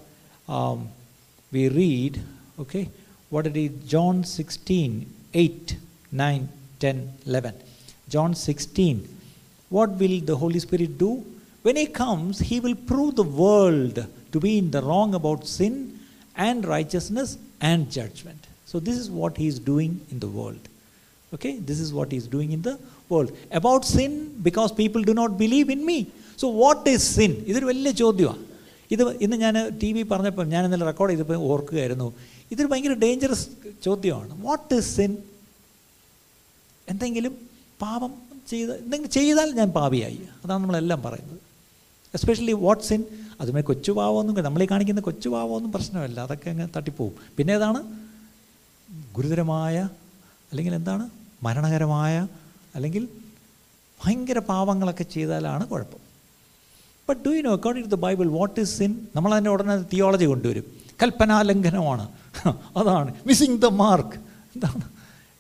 um, 0.49 0.89
we 1.53 1.69
read, 1.69 2.23
okay? 2.59 2.89
What 3.29 3.47
is, 3.49 3.71
John 3.87 4.25
16, 4.25 5.05
8, 5.35 5.77
9, 6.11 6.49
10, 6.81 7.13
11. 7.27 7.55
John 8.09 8.35
16, 8.35 9.09
what 9.69 9.91
will 9.91 10.21
the 10.21 10.39
Holy 10.39 10.59
Spirit 10.59 10.97
do? 10.97 11.23
When 11.61 11.77
He 11.77 11.85
comes, 11.85 12.39
He 12.39 12.61
will 12.61 12.77
prove 12.77 13.17
the 13.17 13.25
world 13.25 14.07
to 14.33 14.41
be 14.41 14.57
in 14.57 14.71
the 14.71 14.81
wrong 14.81 15.15
about 15.15 15.47
sin 15.47 16.01
and 16.35 16.65
righteousness 16.65 17.37
and 17.61 17.91
judgment. 17.91 18.47
So, 18.65 18.81
this 18.81 18.97
is 18.97 19.11
what 19.11 19.37
He 19.37 19.49
is 19.49 19.59
doing 19.59 20.01
in 20.11 20.19
the 20.19 20.29
world. 20.29 20.67
Okay, 21.35 21.53
this 21.69 21.79
is 21.83 21.99
what 21.99 22.09
he's 22.15 22.27
doing 22.35 22.51
in 22.53 22.65
the 22.65 22.75
world. 23.13 23.31
About 23.59 23.83
sin, 23.97 24.13
because 24.45 24.71
people 24.83 25.03
do 25.11 25.15
not 25.21 25.33
believe 25.43 25.73
in 25.73 25.89
me. 25.91 26.05
So 26.41 26.51
what 26.51 26.91
is 26.91 27.17
sin 27.17 27.45
ഇതൊരു 27.49 27.65
വലിയ 27.65 27.93
ചോദ്യമാണ് 27.93 28.45
ഇത് 28.91 29.19
ഇന്ന് 29.19 29.37
ഞാൻ 29.37 29.79
T 29.83 29.93
V 29.93 30.03
പറഞ്ഞപ്പോൾ 30.03 30.47
ഞാൻ 30.47 30.65
ഇന്നലെ 30.65 30.85
record 30.85 31.13
ചെയ്തപ്പോൾ 31.13 31.37
ഓർക്കുകയായിരുന്നു. 31.37 32.15
ഇതൊരു 32.51 32.69
ഭയങ്കര 32.69 32.93
ഡേഞ്ചറസ് 32.93 33.49
ചോദ്യമാണ്. 33.85 34.47
വാട്ട് 34.47 34.75
ഈസ് 34.75 34.97
സിൻ 34.97 35.17
എന്തെങ്കിലും 36.89 37.37
പാപം 37.83 38.15
ചെയ്ത് 38.49 38.85
എന്തെങ്കിലും 38.85 39.11
ചെയ്താൽ 39.11 39.53
ഞാൻ 39.53 39.69
പാപിയായി. 39.69 40.19
അതാണ് 40.45 40.63
നമ്മളെല്ലാം 40.63 41.03
പറയുന്നത്. 41.03 41.39
എസ്പെഷ്യലി 42.15 42.53
വാട്ട് 42.53 42.83
സിൻ 42.83 43.05
അതുമേ 43.41 43.61
കൊച്ചു 43.61 43.93
പാവമൊന്നും 43.93 44.45
നമ്മളീ 44.45 44.67
കാണിക്കുന്ന 44.71 45.01
കൊച്ചു 45.01 45.29
പാവമൊന്നും 45.29 45.73
പ്രശ്നമല്ല. 45.73 46.21
അതൊക്കെ 46.21 46.51
അങ്ങ് 46.51 46.69
തട്ടിപ്പോവും. 46.77 47.13
പിന്നെ 47.37 47.55
ഏതാണ്? 47.55 47.83
ഗുരുതരമായ 49.13 49.89
അല്ലെങ്കിൽ 50.51 50.75
എന്താണ്? 50.75 51.11
മരണകരമായ 51.45 52.27
അല്ലെങ്കിൽ 52.75 53.09
ഭയങ്കര 54.05 54.39
പാവങ്ങളൊക്കെ 54.39 55.05
ചെയ്താലാണ് 55.05 55.67
കുഴപ്പം. 55.69 56.01
But 57.09 57.25
do 57.25 57.31
you 57.31 57.43
know 57.43 57.53
according 57.53 57.91
to 57.91 57.95
the 57.95 57.99
Bible 57.99 58.27
what 58.29 58.61
is 58.61 58.79
sin 58.79 59.09
നമ്മൾ 59.17 59.33
അതിന്റെ 59.33 59.51
ഉടനെ 59.51 59.83
തിയോളജി 59.83 60.25
കൊണ്ടുവരും. 60.25 60.65
കൽപ്പനാലംഘനമാണ്. 61.03 62.09
അതാണ്. 62.77 63.15
മിസ്സിങ് 63.27 63.63
ദ 63.63 63.67
മാർക്ക് 63.67 64.17
എന്താണ്? 64.57 64.85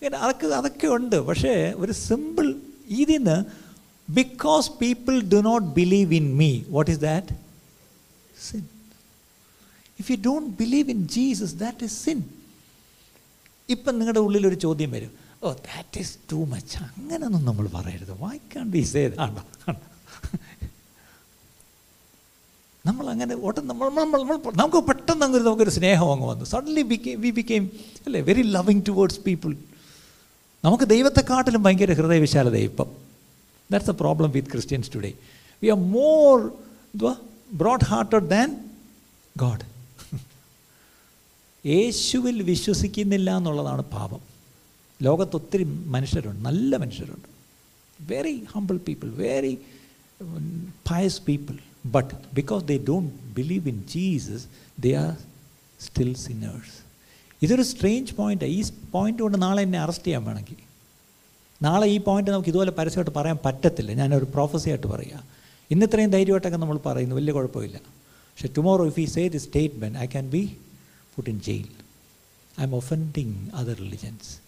ഇങ്ങനെ 0.02 0.18
അതൊക്കെ 0.18 0.46
അതൊക്കെ 0.46 0.86
ഉണ്ട്. 0.86 1.16
പക്ഷേ 1.16 1.72
ഒരു 1.76 1.92
സിമ്പിൾ 1.92 2.54
ഇതിന്ന് 2.88 3.44
because 4.10 4.70
people 4.80 5.20
do 5.20 5.36
not 5.36 5.66
believe 5.66 6.14
in 6.14 6.36
me 6.36 6.60
what 6.68 6.90
is 6.90 7.00
that 7.00 7.36
sin 8.52 8.68
if 10.00 10.10
you 10.10 10.16
don't 10.26 10.50
believe 10.56 10.90
in 10.90 11.08
Jesus 11.08 11.54
that 11.54 11.84
is 11.84 12.04
sin 12.04 12.24
ഇപ്പം 13.68 13.92
നിങ്ങളുടെ 13.98 14.20
ഉള്ളിൽ 14.20 14.46
ഒരു 14.46 14.54
ചോദ്യം 14.54 14.90
വരും. 14.90 15.23
Oh 15.44 15.50
that 15.70 15.96
is 16.02 16.14
too 16.32 16.38
much 16.52 16.76
അങ്ങനെയൊന്നും 16.86 17.42
നമ്മൾ 17.48 17.66
പറയരുത്. 17.78 18.14
വൈ 18.24 18.36
കാൺ 18.54 18.66
ബി 18.76 18.82
സേ 18.92 19.02
ആണോ? 19.24 19.42
നമ്മൾ 22.88 23.04
അങ്ങനെ 23.12 23.34
ഓട്ടം 23.46 23.64
നമ്മൾ 23.68 23.86
നമ്മൾ 23.98 24.20
നമ്മൾ 24.22 24.54
നമുക്ക് 24.60 24.80
പെട്ടെന്ന് 24.88 25.24
അങ്ങ് 25.26 25.36
ഒരു 25.38 25.44
നമുക്കൊരു 25.46 25.72
സ്നേഹം 25.76 26.08
അങ്ങ് 26.14 26.26
വന്നു. 26.30 26.44
സഡൻലി 26.54 26.82
ബിക്കെയിം 26.90 27.18
വി 27.24 27.30
ബിക്കെയിം 27.38 27.64
അല്ലേ 28.06 28.20
വെരി 28.28 28.42
ലവിങ് 28.56 28.82
ടുവേർഡ്സ് 28.88 29.20
പീപ്പിൾ 29.28 29.52
നമുക്ക് 30.64 30.86
ദൈവത്തെക്കാട്ടിലും 30.94 31.62
ഭയങ്കര 31.64 31.92
ഹൃദയവിശാലത 32.00 32.56
ഇപ്പം. 32.68 32.90
That's 33.70 33.92
a 33.94 33.96
problem 34.02 34.30
with 34.36 34.50
Christians 34.54 34.90
today 34.94 35.10
we 35.62 35.68
are 35.74 35.80
more 35.96 36.34
broad 37.62 37.86
hearted 37.92 38.28
than 38.34 38.50
God 39.44 39.64
യേശുവിൽ 41.64 42.36
വിശ്വസിക്കുന്നില്ല 42.52 43.28
എന്നുള്ളതാണ് 43.40 43.82
പാപം. 43.96 44.22
ലോകത്ത് 45.02 45.36
ഒത്തിരി 45.36 45.64
മനുഷ്യരുണ്ട് 45.64 46.44
നല്ല 46.44 46.76
മനുഷ്യരുണ്ട്. 46.76 47.28
Very 48.00 48.44
humble 48.54 48.76
people 48.76 49.10
very 49.10 49.58
pious 50.90 51.22
people 51.22 51.54
but 51.86 52.34
because 52.34 52.64
they 52.64 52.84
don't 52.88 53.34
believe 53.34 53.68
in 53.68 53.84
Jesus 53.94 54.44
they 54.80 54.92
are 54.92 55.16
still 55.80 56.14
sinners 56.14 56.84
ഇതൊരു 57.42 57.62
സ്ട്രേഞ്ച് 57.62 58.14
പോയിന്റ് 58.14 58.44
ഈ 58.44 58.64
പോയിന്റ് 58.92 59.22
കൊണ്ട് 59.22 59.42
നാളെ 59.42 59.62
എന്നെ 59.62 59.78
അറസ്റ്റ് 59.78 60.06
ചെയ്യാൻ 60.06 60.24
വേണമെങ്കിൽ. 60.24 60.56
നാളെ 61.62 61.86
ഈ 61.86 61.98
പോയിന്റ് 61.98 62.30
നമുക്ക് 62.30 62.48
ഇതുപോലെ 62.48 62.70
പരസ്യമായിട്ട് 62.70 63.18
പറയാൻ 63.18 63.38
പറ്റത്തില്ല. 63.44 63.92
ഞാനൊരു 63.92 64.24
പ്രോഫസിയായിട്ട് 64.24 64.86
പറയുക 64.86 65.24
ഇന്ന് 65.70 65.86
ഇത്രയും 65.86 66.10
ധൈര്യമായിട്ടൊക്കെ 66.10 66.56
നമ്മൾ 66.56 66.78
പറയുന്നു. 66.78 67.14
വലിയ 67.14 67.32
കുഴപ്പമില്ല. 67.32 67.76
പക്ഷേ 67.76 68.48
tomorrow 68.56 68.86
if 68.86 69.00
I 69.00 69.04
say 69.04 69.28
the 69.28 69.38
statement 69.38 69.98
I 69.98 70.06
can 70.06 70.30
be 70.30 70.56
put 71.14 71.30
in 71.30 71.40
jail 71.40 71.68
I'm 72.64 72.74
offending 72.74 73.50
other 73.54 73.76
religions 73.76 74.43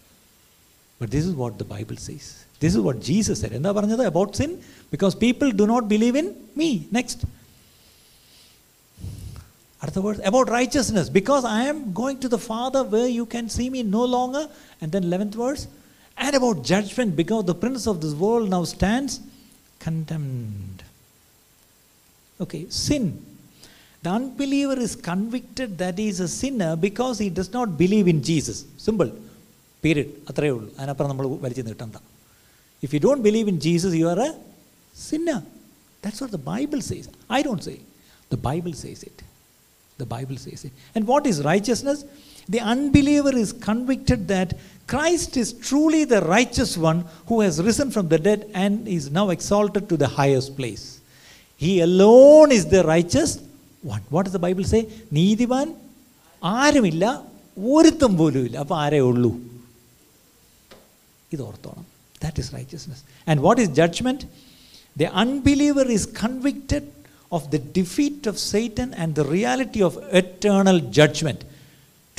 but 1.00 1.10
this 1.14 1.26
is 1.30 1.36
what 1.42 1.56
the 1.62 1.66
Bible 1.74 1.96
says 2.08 2.28
this 2.62 2.72
is 2.76 2.84
what 2.88 3.00
Jesus 3.10 3.38
Z 3.42 3.56
എന്താ 3.60 3.72
പറഞ്ഞത് 3.78 4.04
about 4.12 4.34
sin 4.40 4.50
because 4.94 5.16
people 5.24 5.48
do 5.60 5.66
not 5.72 5.88
believe 5.94 6.18
in 6.22 6.28
me 6.60 6.68
next 6.98 7.28
അടുത്ത 9.82 10.00
word 10.04 10.24
about 10.30 10.50
righteousness 10.58 11.10
because 11.18 11.44
I 11.58 11.62
am 11.72 11.80
going 12.00 12.20
to 12.24 12.30
the 12.36 12.40
father 12.50 12.82
way 12.94 13.02
you 13.20 13.24
can 13.34 13.46
see 13.56 13.66
me 13.76 13.82
no 13.96 14.04
longer 14.16 14.44
and 14.82 14.90
then 14.96 15.06
eleventh 15.14 15.40
words 15.42 15.66
and 16.16 16.36
about 16.40 16.60
judgement 16.72 17.16
because 17.22 17.44
the 17.50 17.56
prince 17.64 17.86
of 17.92 18.00
this 18.06 18.16
world 18.24 18.50
now 18.56 18.62
stands 18.74 19.18
condemned 19.80 20.86
okay 22.40 22.60
sin 22.86 23.04
The 24.02 24.10
unbeliever 24.10 24.78
is 24.78 24.96
convicted 24.96 25.78
that 25.78 25.96
he 25.96 26.08
is 26.08 26.18
a 26.18 26.26
sinner 26.28 26.74
because 26.76 27.18
he 27.18 27.30
does 27.30 27.52
not 27.52 27.78
believe 27.78 28.08
in 28.08 28.20
Jesus. 28.20 28.64
Simple. 28.76 29.10
Period. 29.82 30.08
അത്രയേ 30.30 30.52
ഉള്ളൂ 30.56 30.68
അതിനപ്പുറം 30.78 31.08
നമ്മൾ 31.08 31.26
വലിച്ചു 31.44 31.62
നീട്ടണ്ട 31.68 31.96
if 32.82 32.92
you 32.94 33.00
don't 33.00 33.22
believe 33.22 33.48
in 33.52 33.58
Jesus 33.60 33.96
you 34.00 34.06
are 34.06 34.20
A 34.26 34.30
Sinner 34.96 35.40
that's 36.02 36.22
what 36.22 36.34
the 36.36 36.40
Bible 36.50 36.80
says 36.90 37.08
I 37.30 37.40
don't 37.42 37.64
say 37.68 37.74
the 38.30 38.38
Bible 38.48 38.72
says 38.82 39.02
it 39.10 39.24
the 39.98 40.06
Bible 40.14 40.36
says 40.44 40.62
it 40.68 40.78
and 40.96 41.06
what 41.08 41.26
is 41.28 41.40
righteousness 41.50 42.02
the 42.48 42.60
unbeliever 42.74 43.34
is 43.38 43.54
convicted 43.68 44.24
that 44.26 44.54
Christ 44.92 45.40
is 45.42 45.52
truly 45.68 46.02
the 46.14 46.18
righteous 46.28 46.74
one 46.78 46.96
who 47.30 47.36
has 47.42 47.66
risen 47.68 47.90
from 47.90 48.06
the 48.06 48.18
dead 48.28 48.46
and 48.64 48.80
is 48.88 49.10
now 49.12 49.26
exalted 49.32 49.86
to 49.92 49.98
the 50.04 50.08
highest 50.18 50.54
place 50.56 50.86
he 51.60 51.72
alone 51.82 52.52
is 52.58 52.68
the 52.68 52.80
righteous 52.92 53.34
one 53.84 54.00
what 54.12 54.28
is 54.30 54.36
the 54.38 54.42
Bible 54.46 54.66
say 54.74 54.80
നീതിമാൻ 55.12 55.68
ആരുമില്ല 56.42 57.04
ഒരുത്തം 57.72 58.12
പോലും 58.16 58.44
ഇല്ല 58.46 58.58
അപ്പോൾ 58.58 58.76
ആരേ 58.78 59.00
ഉള്ളൂ 59.08 59.32
ഇത് 61.33 61.41
ഓർത്തോണം 61.41 61.85
that 62.23 62.39
is 62.39 62.53
righteousness 62.53 63.29
and 63.29 63.41
what 63.41 63.61
is 63.61 63.69
judgment 63.69 64.21
the 64.97 65.03
unbeliever 65.03 65.91
is 65.91 66.09
convicted 66.23 66.87
of 67.31 67.47
the 67.49 67.55
defeat 67.77 68.29
of 68.29 68.39
Satan 68.39 68.95
and 68.99 69.15
the 69.15 69.19
reality 69.19 69.81
of 69.81 69.97
eternal 70.11 70.79
judgment 70.79 71.39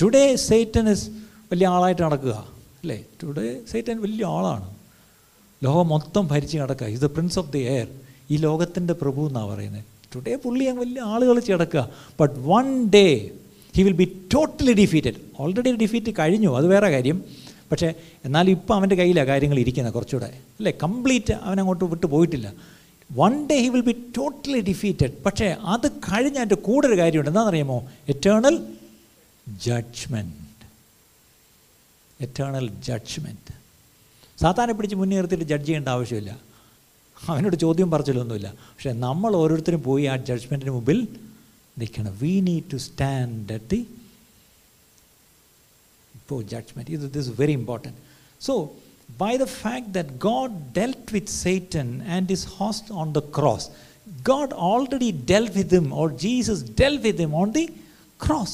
today 0.02 0.36
Satan 0.36 0.88
is 0.88 1.10
വലിയ 1.52 1.66
ആളായിട്ട് 1.66 2.02
നടക്കുക 2.02 2.34
അല്ലേ? 2.82 3.04
ടുഡേ 3.22 3.60
സെയ്റ്റൻ 3.70 4.00
വലിയ 4.02 4.24
ആളാണ്. 4.24 4.74
ലോകം 5.64 5.88
മൊത്തം 5.88 6.28
ഭരിച്ച് 6.28 6.58
നടക്കുക. 6.58 6.86
Is 6.86 7.00
the 7.00 7.04
prince 7.04 7.38
of 7.38 7.52
the 7.52 7.58
air 7.58 7.88
ഈ 8.30 8.36
ലോകത്തിന്റെ 8.36 8.94
പ്രഭു 8.94 9.28
എന്നാണ് 9.28 9.46
പറയുന്നത്? 9.46 9.84
ടുഡേ 10.16 10.34
പുള്ളി 10.34 10.64
അങ്ങ് 10.64 10.80
വലിയ 10.80 11.00
ആളുകൾ 11.00 11.40
കിടക്കുക 11.40 11.90
but 12.20 12.34
one 12.40 12.84
day 12.88 13.30
he 13.76 13.82
will 13.82 13.92
be 13.92 14.22
totally 14.34 14.72
defeated 14.72 15.14
already 15.40 15.72
defeat 15.72 16.14
കഴിഞ്ഞു. 16.18 16.56
അത് 16.56 16.66
വേറെ 16.66 16.88
കാര്യം. 16.90 17.24
പക്ഷേ 17.70 17.94
എന്നാലും 18.24 18.50
ഇപ്പോൾ 18.50 18.74
അവന്റെ 18.74 18.94
കയ്യിലാണ് 18.94 19.26
കാര്യങ്ങൾ 19.26 19.58
ഇരിക്കുന്നത് 19.58 19.94
കുറച്ചുകൂടെ. 19.94 20.26
അല്ലേ? 20.26 20.72
കംപ്ലീറ്റ് 20.82 21.32
അവൻ 21.32 21.60
അങ്ങോട്ട് 21.60 21.84
വിട്ടു 21.84 22.06
പോയിട്ടില്ല. 22.06 22.52
One 23.12 23.48
day 23.48 23.58
he 23.58 23.68
will 23.68 23.80
be 23.80 23.92
totally 23.92 24.60
defeated 24.60 25.22
പക്ഷേ 25.22 25.46
അത് 25.46 25.88
കഴിഞ്ഞ 25.88 26.36
അതിന്റെ 26.36 26.54
കൂടെ 26.54 26.86
ഒരു 26.86 26.98
കാര്യമുണ്ട്. 26.98 27.30
എന്താണെന്നറിയാമോ? 27.30 27.88
എറ്റേണൽ 28.08 28.74
ജഡ്ജ്മെന്റ് 29.48 30.48
എറ്റേണൽ 32.20 32.70
ജഡ്ജ്മെന്റ് 32.82 33.58
സാത്താനെ 34.40 34.72
പിടിച്ച് 34.72 34.96
മുന്നേ 34.96 35.22
ജഡ്ജ് 35.22 35.66
ചെയ്യേണ്ട 35.66 35.88
ആവശ്യമില്ല. 35.88 36.38
അവനോട് 37.28 37.56
ചോദ്യം 37.56 37.90
പറച്ചിലൊന്നുമില്ല. 37.90 38.50
പക്ഷേ 38.50 38.92
നമ്മൾ 38.92 39.36
ഓരോരുത്തരും 39.36 39.82
പോയി 39.82 40.04
ആ 40.04 40.16
ജഡ്ജ്മെന്റിന് 40.16 40.70
മുമ്പിൽ 40.70 41.08
നിൽക്കണം. 41.78 42.18
We 42.22 42.40
need 42.40 42.72
to 42.72 42.76
stand 42.76 43.52
at 43.52 43.70
the 43.70 43.86
ഇപ്പോൾ 46.27 46.39
ജഡ്ജ്മെൻറ്റ് 46.53 46.91
ഇത് 46.97 47.05
this 47.17 47.31
very 47.41 47.55
important 47.61 47.99
so 48.41 48.55
by 49.17 49.37
the 49.37 49.47
fact 49.61 49.87
that 49.93 50.07
God 50.19 50.73
dealt 50.73 51.11
with 51.11 51.27
Satan 51.29 51.87
and 52.07 52.29
his 52.29 52.43
host 52.57 52.85
on 52.91 53.13
the 53.13 53.21
cross. 53.37 53.63
God 54.23 54.53
already 54.53 55.11
dealt 55.11 55.53
with 55.55 55.71
him, 55.71 55.91
or 55.93 56.09
Jesus 56.09 56.61
dealt 56.61 57.01
with 57.03 57.19
him 57.19 57.33
on 57.33 57.51
the 57.51 57.65
cross. 58.19 58.53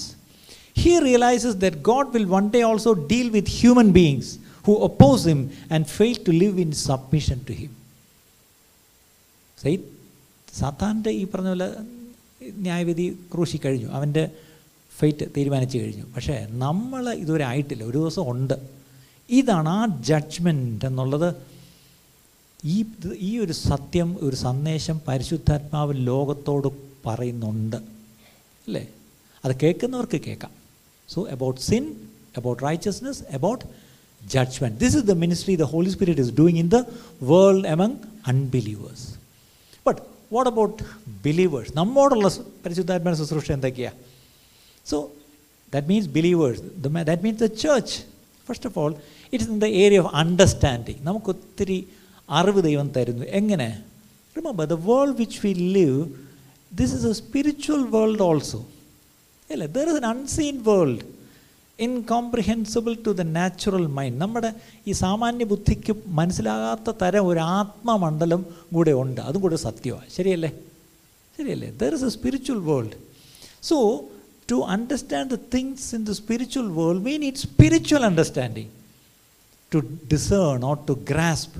He 0.73 0.99
realizes 0.99 1.53
that 1.57 1.83
God 1.83 2.13
will 2.13 2.27
one 2.27 2.49
day 2.49 2.63
also 2.71 2.91
deal 3.13 3.29
with 3.31 3.47
human 3.61 3.91
beings 3.91 4.27
who 4.65 4.75
oppose 4.87 5.25
him 5.25 5.41
and 5.69 5.89
fail 5.89 6.15
to 6.27 6.31
live 6.31 6.57
in 6.57 6.71
submission 6.87 7.39
to 7.49 7.53
him. 7.61 7.71
സാത്താൻ്റെ 10.59 11.11
ഈ 11.19 11.23
പറഞ്ഞ 11.31 11.49
പോലെ 11.53 11.67
ന്യായവിധി 12.65 13.05
ക്രൂശി 13.31 13.57
കഴിഞ്ഞു 13.63 13.87
അവൻ്റെ 13.97 14.23
fate 14.98 15.26
തീരുമാനിച്ചു 15.36 15.78
കഴിഞ്ഞു. 15.78 16.04
പക്ഷേ 16.16 16.46
നമ്മൾ 16.50 17.12
ഇതുവരെ 17.12 17.44
ആയിട്ടില്ല. 17.44 17.84
ഒരു 17.84 17.98
ദിവസം 17.98 18.30
ഉണ്ട്. 18.30 18.54
ഇതാണ് 19.30 19.68
ആ 19.68 19.86
ജഡ്ജ്മെന്റ് 20.00 20.84
എന്നുള്ളത്. 20.84 21.34
ഈ 22.64 22.84
ഈ 23.18 23.38
ഒരു 23.38 23.52
സത്യം 23.52 24.16
ഒരു 24.20 24.36
സന്ദേശം 24.36 25.00
പരിശുദ്ധാത്മാവ് 25.08 25.94
ലോകത്തോട് 25.96 26.68
പറയുന്നുണ്ട്. 27.06 27.76
അല്ലേ? 28.66 28.88
അത് 29.44 29.56
കേൾക്കുന്നവർക്ക് 29.62 30.20
കേൾക്കാം. 30.20 30.50
So 31.08 31.28
about 31.30 31.60
sin 31.60 31.94
about 32.36 32.62
righteousness 32.62 33.22
about 33.32 33.64
judgment 34.28 34.80
this 34.80 34.96
is 34.96 35.04
the 35.04 35.12
ministry 35.12 35.54
the 35.56 35.62
Holy 35.62 35.88
Spirit 35.88 36.20
is 36.20 36.30
doing 36.30 36.58
in 36.58 36.68
the 36.68 36.84
world 37.22 37.66
among 37.66 37.96
unbelievers 38.26 39.14
but 39.86 40.00
what 40.32 40.50
about 40.50 40.82
believers 41.24 41.76
നമ്മോടുള്ള 41.76 42.28
പരിശുദ്ധാത്മാ 42.66 43.14
ശുശ്രൂഷ 43.14 43.52
എന്തൊക്കെയാണ് 43.52 44.13
So 44.85 44.97
that 45.73 45.87
means 45.87 46.07
believers. 46.09 46.57
The, 46.77 46.89
ma- 46.89 47.03
that 47.03 47.21
means 47.23 47.39
the 47.39 47.51
church. 47.57 47.91
First 48.47 48.65
of 48.65 48.77
all, 48.77 48.91
it 49.33 49.41
is 49.41 49.47
in 49.47 49.59
the 49.59 49.71
area 49.85 49.99
of 50.03 50.09
understanding. 50.23 50.97
നമുക്ക് 51.01 51.29
ഒത്തിരി 51.29 51.77
അറിവ് 52.29 52.61
ദൈവം 52.61 52.87
തരുന്നു 52.97 53.25
എങ്ങനെ 53.39 53.69
remember 54.35 54.65
the 54.65 54.77
world 54.89 55.15
which 55.19 55.39
we 55.43 55.51
live 55.77 55.99
this 56.71 56.93
is 56.97 57.05
a 57.05 57.15
spiritual 57.21 57.81
world 57.95 58.23
also 58.29 58.59
അല്ലേ 59.49 59.67
there 59.77 59.87
is 59.91 59.99
an 60.01 60.07
unseen 60.13 60.57
world 60.69 61.05
ഇൻകോംപ്രിഹെൻസിബിൾ 61.79 62.93
to 63.05 63.11
the 63.19 63.23
natural 63.37 63.85
mind 63.97 64.17
നമ്മുടെ 64.21 64.49
ഈ 64.87 64.93
സാമാന്യ 65.03 65.45
ബുദ്ധിക്ക് 65.51 65.93
മനസ്സിലാകാത്ത 66.19 66.89
തരം 67.03 67.27
ഒരു 67.31 67.41
ആത്മമണ്ഡലം 67.57 68.41
കൂടെ 68.73 68.93
ഉണ്ട് 69.03 69.21
അതും 69.27 69.41
കൂടെ 69.41 69.59
സത്യമാണ് 69.67 70.09
ശരിയല്ലേ 70.17 70.51
ശരിയല്ലേ 71.37 71.69
there 71.81 71.93
is 71.99 72.07
a 72.09 72.13
spiritual 72.17 72.59
world 72.69 72.97
so 73.69 73.77
to 74.48 74.62
understand 74.62 75.30
the 75.30 75.36
things 75.36 75.94
in 75.94 76.04
the 76.04 76.14
spiritual 76.14 76.70
world, 76.70 77.02
we 77.02 77.18
need 77.18 77.38
spiritual 77.38 78.04
understanding 78.04 78.70
to 79.70 79.82
discern 79.82 80.62
or 80.62 80.76
to 80.88 80.96
grasp 80.96 81.56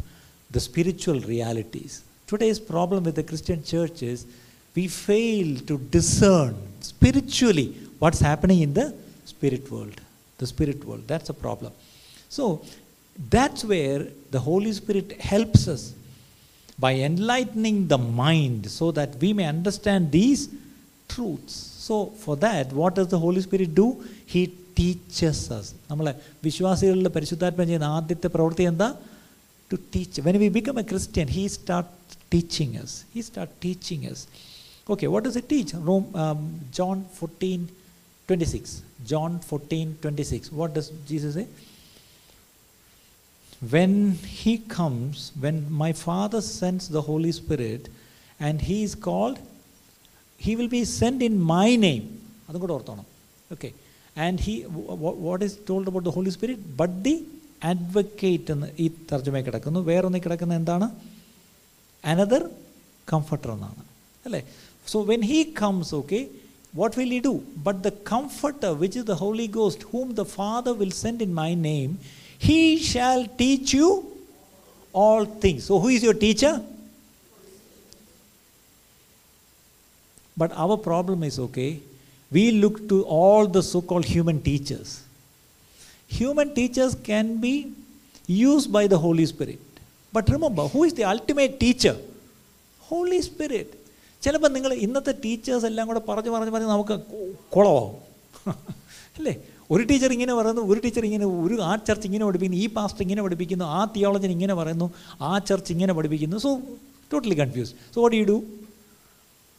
the 0.51 0.61
spiritual 0.61 1.21
realities. 1.21 2.05
Today's 2.27 2.61
problem 2.61 3.05
with 3.05 3.17
the 3.17 3.23
Christian 3.23 3.63
church 3.65 4.03
is 4.03 4.27
we 4.75 4.89
fail 4.89 5.59
to 5.61 5.79
discern 5.79 6.57
spiritually 6.81 7.75
what's 7.99 8.21
happening 8.21 8.61
in 8.61 8.75
the 8.75 8.95
spirit 9.25 9.71
world. 9.71 10.01
The 10.39 10.47
spirit 10.47 10.85
world, 10.85 11.07
that's 11.07 11.29
a 11.31 11.35
problem. 11.35 11.73
So 12.29 12.63
that's 13.31 13.65
where 13.65 14.09
the 14.31 14.41
Holy 14.41 14.73
Spirit 14.73 15.21
helps 15.21 15.69
us 15.69 15.95
by 16.79 16.95
enlightening 16.97 17.87
the 17.87 17.99
mind 17.99 18.69
so 18.71 18.91
that 18.91 19.17
we 19.17 19.33
may 19.33 19.47
understand 19.47 20.11
these 20.11 20.49
truths. 21.09 21.74
So, 21.86 21.96
for 22.24 22.36
that, 22.46 22.68
what 22.80 22.92
does 22.98 23.08
the 23.14 23.20
Holy 23.26 23.42
Spirit 23.48 23.72
do? 23.82 23.88
He 24.34 24.42
teaches 24.80 25.40
us. 25.58 25.68
നമ്മളെ 25.92 26.14
വിശ്വാസികളിൽ 26.48 27.10
പരിശുദ്ധാത്മ 27.16 27.62
ചെയ്യുന്ന 27.70 27.88
ആദ്യത്തെ 27.98 28.30
പ്രവൃത്തി 28.36 28.66
എന്താ 28.72 28.90
to 29.72 29.78
teach 29.96 30.22
when 30.28 30.38
we 30.44 30.50
become 30.58 30.78
a 30.84 30.86
Christian 30.92 31.28
he 31.38 31.44
start 31.58 31.90
teaching 32.34 32.76
us 32.84 32.96
he 33.16 33.24
start 33.30 33.56
teaching 33.66 34.06
us 34.12 34.24
okay 34.94 35.08
what 35.14 35.26
does 35.28 35.40
it 35.42 35.52
teach 35.56 35.82
from 35.90 36.06
John 36.80 37.00
fourteen 37.20 37.60
twenty 38.30 38.50
six 38.56 38.76
John 39.14 39.34
fourteen 39.50 39.90
twenty 40.06 40.28
six 40.34 40.52
what 40.62 40.74
does 40.78 40.92
Jesus 41.12 41.40
a 41.44 41.48
when 43.62 44.14
he 44.42 44.58
comes, 44.58 45.32
when 45.38 45.72
my 45.72 45.92
Father 45.94 46.42
sends 46.42 46.88
the 46.90 47.02
Holy 47.02 47.32
Spirit, 47.32 47.90
and 48.40 48.62
he 48.62 48.84
is 48.84 48.96
called, 48.96 49.38
he 50.42 50.52
will 50.58 50.72
be 50.78 50.84
sent 51.00 51.20
in 51.28 51.36
my 51.54 51.70
name. 51.88 52.06
അതും 52.48 52.62
കൂടെ 52.64 52.74
ഓർത്തോണം 52.78 53.06
okay 53.56 53.70
and 54.16 54.42
he 54.46 54.56
what 55.28 55.44
is 55.48 55.58
told 55.70 55.90
about 55.92 56.08
the 56.10 56.14
Holy 56.18 56.34
Spirit 56.38 56.66
but 56.82 56.98
the 57.08 57.16
advocate 57.72 58.52
എന്ന് 58.56 58.68
ഈ 58.84 58.88
തർജ്ജമയിൽ 59.12 59.46
കിടക്കുന്നു 59.48 59.80
വേറൊന്നിൽ 59.92 60.24
കിടക്കുന്ന 60.26 60.60
എന്താണ് 60.62 60.88
another 62.04 62.44
comforter 63.08 63.52
എന്നാണ് 63.58 63.84
അല്ലേ 64.26 64.42
so 64.94 65.00
when 65.12 65.24
he 65.32 65.40
comes 65.64 65.94
okay 66.02 66.22
what 66.74 66.96
will 66.98 67.08
he 67.08 67.20
do? 67.20 67.44
But 67.58 67.84
the 67.84 67.92
Comforter, 67.92 68.74
which 68.74 68.96
is 68.96 69.06
the 69.06 69.16
Holy 69.16 69.48
Ghost, 69.50 69.84
whom 69.84 70.14
the 70.14 70.26
Father 70.26 70.74
will 70.74 70.92
send 70.92 71.22
in 71.22 71.34
my 71.34 71.54
name, 71.54 72.00
he 72.40 72.78
shall 72.80 73.26
teach 73.26 73.74
you 73.74 73.88
all 74.94 75.26
things. 75.26 75.66
So, 75.66 75.80
who 75.80 75.90
is 75.90 76.04
your 76.04 76.14
teacher? 76.16 76.62
But 80.38 80.52
our 80.56 80.78
problem 80.80 81.24
is 81.24 81.38
okay, 81.40 81.72
we 82.32 82.52
look 82.54 82.88
to 82.90 82.98
all 83.18 83.48
the 83.48 83.64
so 83.64 83.82
called 83.82 84.06
human 84.08 84.42
teachers. 84.42 84.90
Human 86.12 86.54
teachers 86.54 86.96
can 87.10 87.40
be 87.40 87.56
used 88.28 88.72
by 88.72 88.88
the 88.88 88.98
Holy 88.98 89.26
Spirit. 89.26 89.60
But 90.14 90.30
remember, 90.30 90.64
who 90.66 90.84
is 90.84 90.94
the 90.94 91.06
ultimate 91.06 91.60
teacher? 91.60 91.96
Holy 92.84 93.22
Spirit. 93.22 93.70
ചിലപ്പോൾ 94.22 94.50
നിങ്ങൾ 94.56 94.72
ഇന്നത്തെ 94.86 95.12
teachers 95.26 95.66
എല്ലാം 95.70 95.86
കൂടെ 95.90 96.00
പറഞ്ഞു 96.08 96.32
പറഞ്ഞ് 96.34 96.52
പറഞ്ഞ് 96.56 96.70
നമുക്ക് 96.72 96.96
കുളമാവും 97.54 97.94
അല്ലേ 99.18 99.34
ഒരു 99.74 99.84
ടീച്ചർ 99.90 100.12
ഇങ്ങനെ 100.16 100.34
പറയുന്നു 100.40 100.64
ഒരു 100.72 100.80
ടീച്ചർ 100.86 101.04
ഇങ്ങനെ 101.10 101.26
ഒരു 101.46 101.56
ആ 101.68 101.74
ചർച്ച് 101.88 102.06
ഇങ്ങനെ 102.10 102.24
പഠിപ്പിക്കുന്നു 102.28 102.60
ഈ 102.64 102.68
പാസ്റ്റർ 102.78 103.02
ഇങ്ങനെ 103.06 103.22
പഠിപ്പിക്കുന്നു 103.26 103.66
ആ 103.78 103.82
തിയോളജൻ 103.96 104.32
ഇങ്ങനെ 104.38 104.54
പറയുന്നു 104.60 104.88
ആ 105.30 105.32
ചർച്ച് 105.50 105.72
ഇങ്ങനെ 105.76 105.94
പഠിപ്പിക്കുന്നു 106.00 106.38
so 106.46 106.52
totally 107.12 107.38
confuse 107.42 107.72
so 107.96 107.98
what 108.06 108.18
you 108.20 108.26
do 108.32 108.38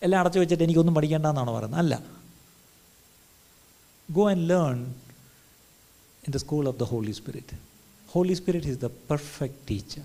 എല്ലാം 0.02 0.22
അടച്ചു 0.22 0.40
വെച്ചിട്ട് 0.40 0.64
എനിക്കൊന്നും 0.64 0.96
പഠിക്കേണ്ടെന്നാണ് 0.96 1.52
പറയുന്നത്. 1.52 1.80
അല്ല. 1.80 1.96
Go 4.10 4.30
and 4.30 4.50
learn 4.50 4.78
in 6.24 6.32
the 6.32 6.38
school 6.38 6.68
of 6.70 6.80
the 6.80 6.84
Holy 6.84 7.12
Spirit 7.12 7.56
Holy 8.10 8.34
Spirit 8.34 8.68
is 8.68 8.78
the 8.78 8.90
perfect 9.10 9.70
teacher 9.70 10.04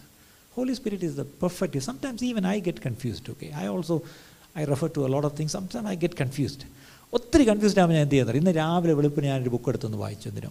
Holy 0.57 0.75
Spirit 0.75 1.05
is 1.05 1.15
the 1.15 1.25
perfect 1.43 1.79
Sometimes 1.89 2.23
even 2.23 2.47
I 2.47 2.61
get 2.61 2.79
confused 2.79 3.31
okay 3.31 3.47
I 3.57 3.67
also 3.67 3.97
I 4.57 4.65
refer 4.65 4.89
to 4.97 5.01
a 5.01 5.09
lot 5.09 5.27
of 5.27 5.37
things 5.39 5.57
Sometimes 5.57 5.87
I 5.87 5.95
get 5.95 6.15
confused 6.15 6.67
ഒത്തിരി 7.13 7.45
confused 7.45 7.81
ആകുമ്പോൾ 7.81 7.95
ഞാൻ 7.95 8.03
എന്ത് 8.03 8.13
ചെയ്യുന്നത് 8.13 8.37
ഇന്ന് 8.37 8.55
രാവിലെ 8.55 8.93
വെളുപ്പിന് 8.93 9.27
ഞാനൊരു 9.27 9.51
book 9.51 9.69
എടുത്തൊന്ന് 9.69 9.99
വായിച്ചു 9.99 10.29
എന്തിനോ? 10.29 10.51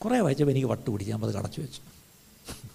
കുറേ 0.00 0.20
വായിച്ചപ്പോൾ 0.20 0.50
എനിക്ക് 0.50 0.66
വട്ട് 0.66 0.90
പിടിച്ച് 0.90 1.12
ഞാൻ 1.12 1.24
അത് 1.24 1.34
കടച്ചു 1.36 1.60
വെച്ചു. 1.60 1.80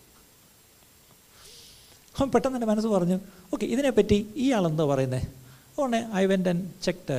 അപ്പം 2.15 2.31
പെട്ടെന്ന് 2.31 2.57
എന്റെ 2.57 2.67
മനസ്സ് 2.67 2.87
പറഞ്ഞു 2.87 3.17
ഓക്കെ 3.53 3.65
ഇതിനെപ്പറ്റി 3.65 4.27
ഈ 4.35 4.51
ആളെന്താ 4.51 4.85
പറയുന്നത് 4.85 5.25
അതുകൊണ്ട് 5.77 5.97
I 6.15 6.25
went 6.25 6.49
and 6.49 6.63
the 7.09 7.15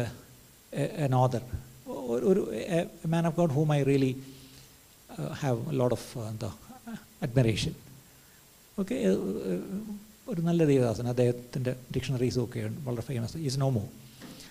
another 1.14 1.42
ഒരു 2.30 2.40
man 3.12 3.26
of 3.26 3.36
God 3.36 3.52
whom 3.52 3.68
I 3.72 3.82
really 3.82 4.12
have 5.42 5.58
lot 5.80 5.94
of 5.98 6.18
എന്താ 6.30 6.50
അഡ്മിറേഷൻ 7.26 7.74
ഓക്കെ 8.80 8.96
ഒരു 10.32 10.40
നല്ല 10.48 10.64
ദേവദാസൻ 10.64 11.06
അദ്ദേഹത്തിന്റെ 11.08 11.72
ഡിക്ഷണറീസും 11.94 12.42
ഒക്കെ 12.44 12.60
വളരെ 12.86 13.02
ഫേമസ് 13.02 13.38
ഈസ് 13.48 13.58
നോ 13.60 13.68
മോ 13.76 13.84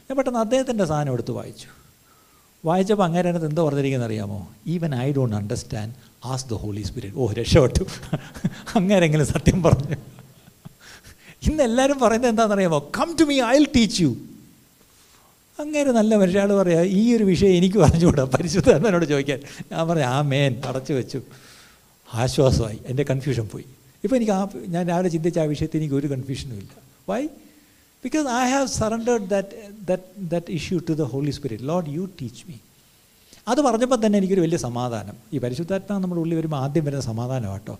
ഞാൻ 0.08 0.15
പെട്ടെന്ന് 0.17 0.39
അദ്ദേഹത്തിന്റെ 0.39 0.86
സാധനം 0.86 1.13
എടുത്ത് 1.13 1.32
വായിച്ചു. 1.32 1.70
വായിച്ചപ്പോൾ 2.65 3.04
അങ്ങനെ 3.04 3.26
അതിനകത്ത് 3.30 3.48
എന്തോ 3.52 3.63
പറഞ്ഞിരിക്കുന്നത് 3.67 4.10
അറിയാമോ? 4.10 4.39
Even 4.67 4.91
I 4.96 5.08
don't 5.17 5.36
understand 5.36 5.93
as 6.26 6.46
the 6.52 6.54
Holy 6.63 6.84
Spirit 6.89 7.17
ഓ 7.17 7.28
രക്ഷപ്പെട്ടു. 7.39 7.84
അങ്ങനെങ്കിലും 8.80 9.28
സത്യം 9.36 9.60
പറഞ്ഞു. 9.63 9.98
ഇന്ന് 11.43 11.63
എല്ലാവരും 11.63 12.00
പറയുന്നത് 12.00 12.32
എന്താണെന്നറിയാമോ? 12.32 12.91
Come 13.00 13.17
to 13.19 13.23
me 13.23 13.41
I 13.41 13.63
teach 13.63 14.02
you 14.02 14.17
അങ്ങനെ 15.60 15.91
നല്ല 15.91 16.15
മനുഷ്യയാൾ 16.15 16.54
പറയാ 16.54 16.82
ഈ 16.82 17.15
ഒരു 17.15 17.23
വിഷയം 17.23 17.52
എനിക്ക് 17.52 17.78
പറഞ്ഞുകൂടാ 17.78 18.23
പരിശുദ്ധനോട് 18.23 19.06
ചോദിക്കാൻ. 19.06 19.39
ഞാൻ 19.71 19.88
പറഞ്ഞു 19.88 20.04
ആ 20.04 20.21
മേൻ 20.21 20.62
അടച്ചു 20.65 20.93
വെച്ചു. 20.93 21.21
ആശ്വാസമായി. 22.13 22.80
എന്റെ 22.86 23.04
കൺഫ്യൂഷൻ 23.04 23.50
പോയി. 23.54 23.65
ഇപ്പോൾ 24.04 24.15
എനിക്ക് 24.15 24.32
ആ 24.32 24.47
ഞാൻ 24.67 24.88
രാവിലെ 24.88 25.10
ചിന്തിച്ച 25.10 25.39
ആ 25.39 25.43
വിഷയത്തിൽ 25.43 25.78
എനിക്ക് 25.78 25.95
ഒരു 25.95 26.08
കൺഫ്യൂഷനും 26.08 26.58
ഇല്ല. 26.58 26.69
Why 27.10 27.26
because 28.04 28.28
I 28.28 28.50
have 28.50 28.67
surrendered 28.67 29.30
that 29.30 29.47
that 29.88 30.30
that 30.30 30.52
issue 30.52 30.80
to 30.89 30.93
the 30.93 31.02
Holy 31.02 31.32
Spirit 31.32 31.63
Lord 31.63 31.89
you 31.89 32.10
teach 32.21 32.43
me 32.50 32.56
അത് 33.47 33.62
പറഞ്ഞപ്പോൾ 33.62 34.06
തന്നെ 34.06 34.17
എനിക്കൊരു 34.17 34.41
വലിയ 34.41 34.58
സമാധാനം. 34.58 35.15
ഈ 35.34 35.38
പരിശുദ്ധാത്മാ 35.38 35.97
നമ്മുടെ 35.97 36.21
ഉള്ളിൽ 36.21 36.36
വരുമ്പോൾ 36.36 36.58
ആദ്യം 36.58 36.86
വരുന്ന 36.86 37.02
സമാധാനം 37.02 37.54
കേട്ടോ 37.54 37.80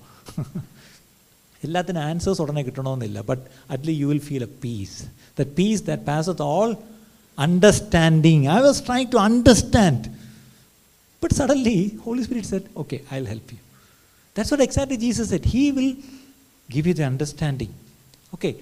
എല്ലാത്തിനും 1.63 2.03
ആൻസേഴ്സ് 2.11 2.41
ഉടനെ 2.45 2.63
കിട്ടണമെന്നില്ല 2.69 3.21
but 3.31 3.45
Atley 3.75 3.95
U 4.03 4.07
will 4.13 4.25
feel 4.29 4.45
a 4.51 4.53
piece 4.65 4.97
the 5.41 5.47
peace 5.59 5.83
that 5.91 6.05
passes 6.13 6.47
all 6.53 6.73
understanding 7.39 8.47
I 8.57 8.61
was 8.69 8.83
trying 8.89 9.11
to 9.17 9.21
understand 9.29 10.09
but 11.23 11.37
suddenly 11.43 11.79
Holy 12.07 12.25
Spirit 12.29 12.53
said 12.55 12.71
okay 12.85 12.99
I 13.13 13.19
will 13.21 13.31
help 13.35 13.53
U 13.57 13.61
That's 14.37 14.51
what 14.51 14.61
exactly 14.61 14.97
Jesus 14.97 15.29
said. 15.29 15.45
He 15.45 15.73
will 15.73 15.95
give 16.69 16.87
you 16.87 16.95
the 16.95 17.05
understanding. 17.05 17.73
Okay. 18.35 18.57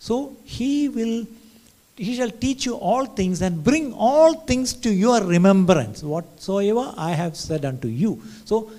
So 0.00 0.36
he 0.44 0.88
will 0.88 1.26
he 1.98 2.14
shall 2.16 2.30
teach 2.30 2.66
you 2.66 2.74
all 2.74 3.06
things 3.06 3.40
and 3.40 3.62
bring 3.62 3.92
all 3.94 4.34
things 4.50 4.74
to 4.84 4.90
your 4.92 5.22
remembrance. 5.24 6.02
Whatsoever 6.02 6.92
I 6.98 7.12
have 7.12 7.36
said 7.36 7.64
unto 7.64 7.88
you. 7.88 8.20
So 8.44 8.70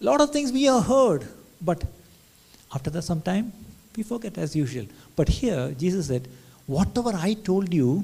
a 0.00 0.04
lot 0.04 0.20
of 0.20 0.30
things 0.30 0.52
we 0.52 0.64
have 0.64 0.84
heard, 0.86 1.26
but 1.60 1.82
after 2.71 2.91
that 2.95 3.05
sometime 3.11 3.51
we 3.95 4.03
forget 4.03 4.37
as 4.37 4.55
usual. 4.55 4.85
But 5.17 5.29
here 5.29 5.73
Jesus 5.81 6.07
said, 6.11 6.25
Whatever 6.75 7.13
I 7.29 7.37
told 7.49 7.69
you, 7.79 8.03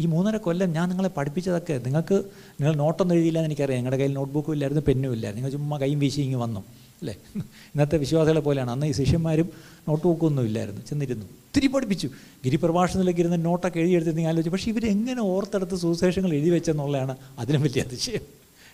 ഈ 0.00 0.06
മൂന്നര 0.06 0.36
കൊല്ലം 0.36 0.72
ഞാൻ 0.72 0.88
നിങ്ങളെ 0.88 1.08
പഠിപ്പിച്ചതൊക്കെ 1.08 1.80
നിങ്ങൾക്ക് 1.86 2.24
നിങ്ങൾ 2.60 2.74
നോട്ടൊന്നും 2.74 3.14
എഴുതിയില്ല 3.14 3.38
എന്ന് 3.38 3.48
എനിക്കറിയാം. 3.48 3.78
നിങ്ങളുടെ 3.78 3.96
കയ്യിൽ 3.96 4.14
നോട്ട്ബുക്കും 4.14 4.52
ഇല്ലായിരുന്നു 4.52 4.82
പെന്നും 4.86 5.12
ഇല്ല 5.12 5.32
നിങ്ങൾ 5.32 5.50
ചുമ്മാ 5.50 5.78
കൈയും 5.78 5.98
വീശി 5.98 6.20
ഇങ്ങ് 6.20 6.36
വന്നു 6.36 6.60
അല്ലേ? 7.00 7.16
ഇന്നത്തെ 7.36 7.96
വിശ്വാസികളെ 7.96 8.40
പോലെയാണ്. 8.40 8.70
അന്ന് 8.70 8.86
ഈ 8.86 8.92
ശിഷ്യന്മാരും 8.92 9.50
നോട്ട് 9.88 10.06
ഒന്നും 10.06 10.44
ഇല്ലായിരുന്നു. 10.44 10.80
ചെന്നിരുന്നു. 10.80 11.26
ഒത്തിരി 11.26 11.66
പഠിപ്പിച്ചു. 11.66 12.08
ഗിരിപ്രഭാഷണത്തിലേക്ക് 12.44 13.20
ഇരുന്ന് 13.20 13.44
നോട്ടൊക്കെ 13.44 13.78
എഴുതിയെടുത്ത് 13.78 14.16
നിങ്ങൾ 14.16 14.30
ആലോചിച്ചു. 14.30 14.50
പക്ഷേ 14.50 14.70
ഇവരെങ്ങനെ 14.70 15.22
ഓർത്തെടുത്ത് 15.22 15.76
സുവിശേഷങ്ങൾ 15.76 16.34
എഴുതി 16.34 16.50
വെച്ചെന്നുള്ളതാണ് 16.50 17.16
അതിനും 17.38 17.62
വലിയ 17.62 17.82
അതിശയം 17.82 18.22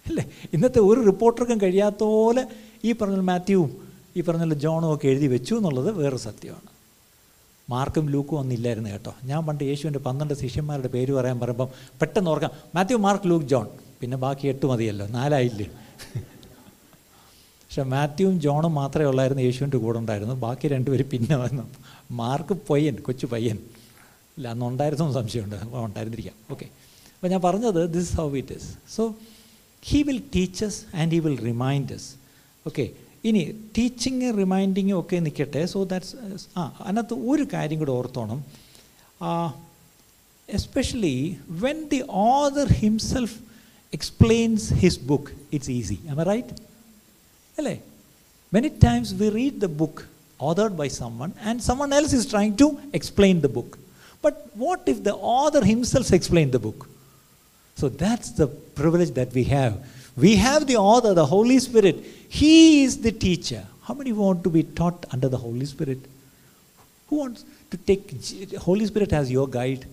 അല്ലേ? 0.07 0.31
ഇന്നത്തെ 0.55 0.81
ഒരു 0.81 1.01
റിപ്പോർട്ടർക്കും 1.01 1.61
കഴിയാത്ത 1.62 2.03
പോലെ 2.05 2.47
ഈ 2.85 2.93
പറഞ്ഞ 2.93 3.17
മാത്യുവും 3.17 3.86
ഈ 4.17 4.23
പറഞ്ഞ 4.23 4.55
ജോണും 4.55 4.95
ഒക്കെ 4.95 5.07
എഴുതി 5.09 5.27
വെച്ചു 5.27 5.55
എന്നുള്ളത് 5.55 5.91
വേറെ 5.93 6.17
സത്യമാണ്. 6.17 6.69
മാർക്കും 7.71 8.07
ലൂക്കും 8.11 8.39
ഒന്നും 8.41 8.55
ഇല്ലായിരുന്നു 8.55 8.91
കേട്ടോ. 8.91 9.15
ഞാൻ 9.25 9.47
പണ്ട് 9.47 9.65
യേശുവിന്റെ 9.65 9.99
പന്ത്രണ്ട് 9.99 10.35
ശിഷ്യന്മാരുടെ 10.35 10.89
പേര് 10.89 11.13
പറയാൻ 11.13 11.41
പറയുമ്പം 11.41 11.69
പെട്ടെന്ന് 12.01 12.31
ഓർക്കാം 12.31 12.51
മാത്യു 12.75 12.97
മാർക്ക് 12.97 13.29
ലൂക്ക് 13.31 13.47
ജോൺ. 13.47 13.67
പിന്നെ 14.01 14.17
ബാക്കി 14.17 14.49
എട്ട് 14.49 14.67
മതിയല്ലോ 14.67 15.07
നാലായില്ലേ? 15.07 15.67
പക്ഷെ 17.67 17.83
മാത്യുവും 17.83 18.41
ജോണും 18.41 18.75
മാത്രമേ 18.75 19.07
ഉള്ളായിരുന്നു 19.07 19.43
യേശുവിന്റെ 19.43 19.77
കൂടെ 19.77 19.99
ഉണ്ടായിരുന്നു. 19.99 20.35
ബാക്കി 20.35 20.69
രണ്ടുപേരും 20.69 21.09
പിന്നെ 21.11 21.37
വന്നു. 21.37 21.63
മാർക്ക് 22.11 22.55
പയ്യൻ 22.71 22.97
കൊച്ചു 22.97 23.27
പയ്യൻ. 23.27 23.59
ഇല്ല 24.37 24.49
അന്ന് 24.49 24.67
ഉണ്ടായിരുന്നു 24.67 25.13
സംശയമുണ്ട്. 25.13 25.57
ഉണ്ടായിരുന്നിരിക്കാം. 25.57 26.35
ഓക്കെ 26.51 26.67
അപ്പോൾ 27.15 27.29
ഞാൻ 27.29 27.41
പറഞ്ഞത് 27.41 27.95
this 27.95 28.17
how 28.17 28.37
it 28.37 28.55
is 28.55 28.71
so 28.97 29.15
he 29.83 30.03
will 30.03 30.23
teaches 30.35 30.97
and 30.97 31.13
he 31.13 31.19
will 31.19 31.39
reminds 31.41 32.09
okay 32.67 32.91
ഇനി 33.30 33.42
ടീച്ചിങ് 33.78 34.30
റിമൈൻഡിങ്ങും 34.42 34.98
ഒക്കെ 35.02 35.18
നിൽക്കട്ടെ 35.26 35.64
സോ 35.74 35.80
ദാറ്റ്സ് 35.92 36.16
ആ 36.60 36.64
അതിനകത്ത് 36.86 37.18
ഒരു 37.32 37.44
കാര്യം 37.56 37.80
കൂടെ 37.82 37.94
ഓർത്തോണം 38.02 38.40
especially 40.50 41.16
when 41.66 41.80
the 41.94 42.02
author 42.34 42.70
himself 42.84 43.38
explains 43.94 44.68
his 44.84 45.02
book 45.12 45.32
it's 45.56 45.72
easy 45.80 45.98
am 46.12 46.20
I 46.24 46.28
right 46.34 46.56
അല്ലേ 47.58 47.76
many 48.54 48.72
times 48.88 49.14
we 49.22 49.30
read 49.40 49.60
the 49.66 49.70
book 49.84 50.02
authored 50.40 50.76
by 50.76 50.88
someone 50.92 51.32
and 51.48 51.62
someone 51.62 51.92
else 51.94 52.14
is 52.14 52.26
trying 52.26 52.56
to 52.56 52.68
explain 52.94 53.42
the 53.42 53.52
book 53.58 53.72
but 54.24 54.36
what 54.56 54.82
if 54.88 55.04
the 55.04 55.14
author 55.34 55.64
himself 55.66 56.12
explained 56.12 56.52
the 56.52 56.60
book 56.60 56.80
so 57.78 57.88
that's 58.02 58.32
the 58.32 58.48
privilege 58.80 59.12
that 59.12 59.32
we 59.32 59.44
have 59.46 59.74
we 60.24 60.32
have 60.48 60.62
the 60.72 60.78
author 60.92 61.14
the 61.22 61.28
holy 61.36 61.60
spirit 61.68 61.98
he 62.42 62.56
is 62.84 62.94
the 63.08 63.14
teacher 63.26 63.62
how 63.88 63.96
many 64.02 64.14
want 64.24 64.40
to 64.48 64.52
be 64.58 64.64
taught 64.80 65.02
under 65.14 65.30
the 65.36 65.42
holy 65.46 65.68
spirit 65.74 66.02
who 67.08 67.18
wants 67.24 67.42
to 67.72 67.78
take 67.90 68.04
holy 68.68 68.86
spirit 68.92 69.12
as 69.22 69.28
your 69.38 69.48
guide 69.58 69.84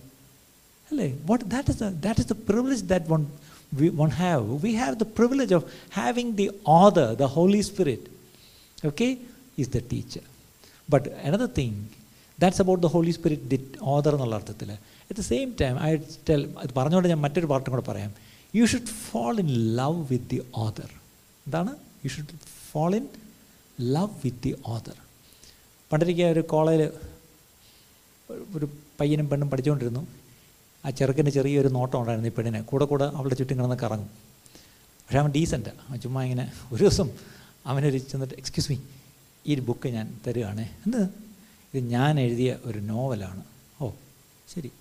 Hello, 0.90 1.06
what 1.26 1.40
that 1.50 1.68
is 1.68 1.76
the 1.76 1.88
that 2.04 2.18
is 2.20 2.26
the 2.26 2.34
privilege 2.50 2.82
that 2.92 3.06
one 3.14 3.24
we 3.78 3.90
one 3.90 4.10
have. 4.10 4.44
We 4.62 4.72
have 4.74 4.98
the 4.98 5.08
privilege 5.18 5.52
of 5.52 5.70
having 5.90 6.28
the 6.34 6.50
author, 6.64 7.14
the 7.14 7.28
Holy 7.28 7.60
Spirit. 7.60 8.08
Okay, 8.82 9.18
is 9.58 9.68
the 9.68 9.82
teacher. 9.82 10.22
But 10.88 11.08
another 11.22 11.48
thing, 11.48 11.74
that's 12.38 12.60
about 12.60 12.80
the 12.80 12.88
Holy 12.88 13.12
Spirit, 13.12 13.40
the 13.50 13.60
author 13.92 14.12
എന്നുള്ള 14.16 14.36
അർത്ഥത്തിൽ 14.40 14.70
at 15.08 15.18
the 15.20 15.24
same 15.32 15.50
time 15.60 15.76
I 15.88 15.90
tell 16.28 16.40
അത് 16.62 16.72
പറഞ്ഞുകൊണ്ട് 16.78 17.08
ഞാൻ 17.12 17.20
മറ്റൊരു 17.26 17.50
പാർട്ടും 17.52 17.70
കൂടെ 17.74 17.84
പറയാം 17.90 18.10
you 18.55 18.65
should 18.65 18.83
fall 18.83 19.39
in 19.39 19.47
love 19.75 20.07
with 20.11 20.29
the 20.31 20.41
author 20.55 20.89
എന്താണ്? 21.45 21.75
You 22.03 22.07
should 22.07 22.35
fall 22.71 22.95
in 22.95 23.07
love 23.81 24.09
with 24.23 24.43
the 24.43 24.55
author 24.65 24.97
പണ്ടിരിക്കുക 25.91 26.25
ഒരു 26.25 26.39
കോളേജിൽ 26.39 26.91
ഒരു 28.55 28.69
പയ്യനും 28.99 29.29
പെണ്ണും 29.29 29.49
പഠിച്ചുകൊണ്ടിരുന്നു. 29.49 30.07
ആ 30.85 30.89
ചെറുക്കന് 30.89 31.29
ചെറിയൊരു 31.29 31.67
നോട്ടം 31.67 31.99
ഉണ്ടായിരുന്നു 31.99 32.29
ഈ 32.29 32.31
പെണ്ണിനെ. 32.31 32.61
കൂടെ 32.61 32.85
കൂടെ 32.85 33.05
അവളുടെ 33.05 33.35
ചുറ്റും 33.35 33.57
കിടന്ന് 33.57 33.75
കറങ്ങും. 33.83 34.07
പക്ഷേ 35.05 35.19
അവൻ 35.19 35.31
ഡീസന്റാണ് 35.31 35.79
ആ 35.89 35.95
ചുമ്മാ 35.95 36.23
ഇങ്ങനെ 36.23 36.51
ഒരു 36.73 36.83
ദിവസം 36.83 37.09
അവനൊരു 37.65 37.97
ചെന്നിട്ട് 37.97 38.35
എക്സ്ക്യൂസ് 38.35 38.71
മീ 38.71 38.77
ഈ 39.47 39.55
ഒരു 39.55 39.61
ബുക്ക് 39.61 39.87
ഞാൻ 39.87 40.19
തരുവാണേ. 40.27 40.77
എന്ത്? 40.85 41.01
ഇത് 41.73 41.79
ഞാൻ 41.85 42.19
എഴുതിയ 42.19 42.57
ഒരു 42.65 42.79
നോവലാണ് 42.79 43.43
ഓ 43.81 43.91
ശരി. 44.55 44.71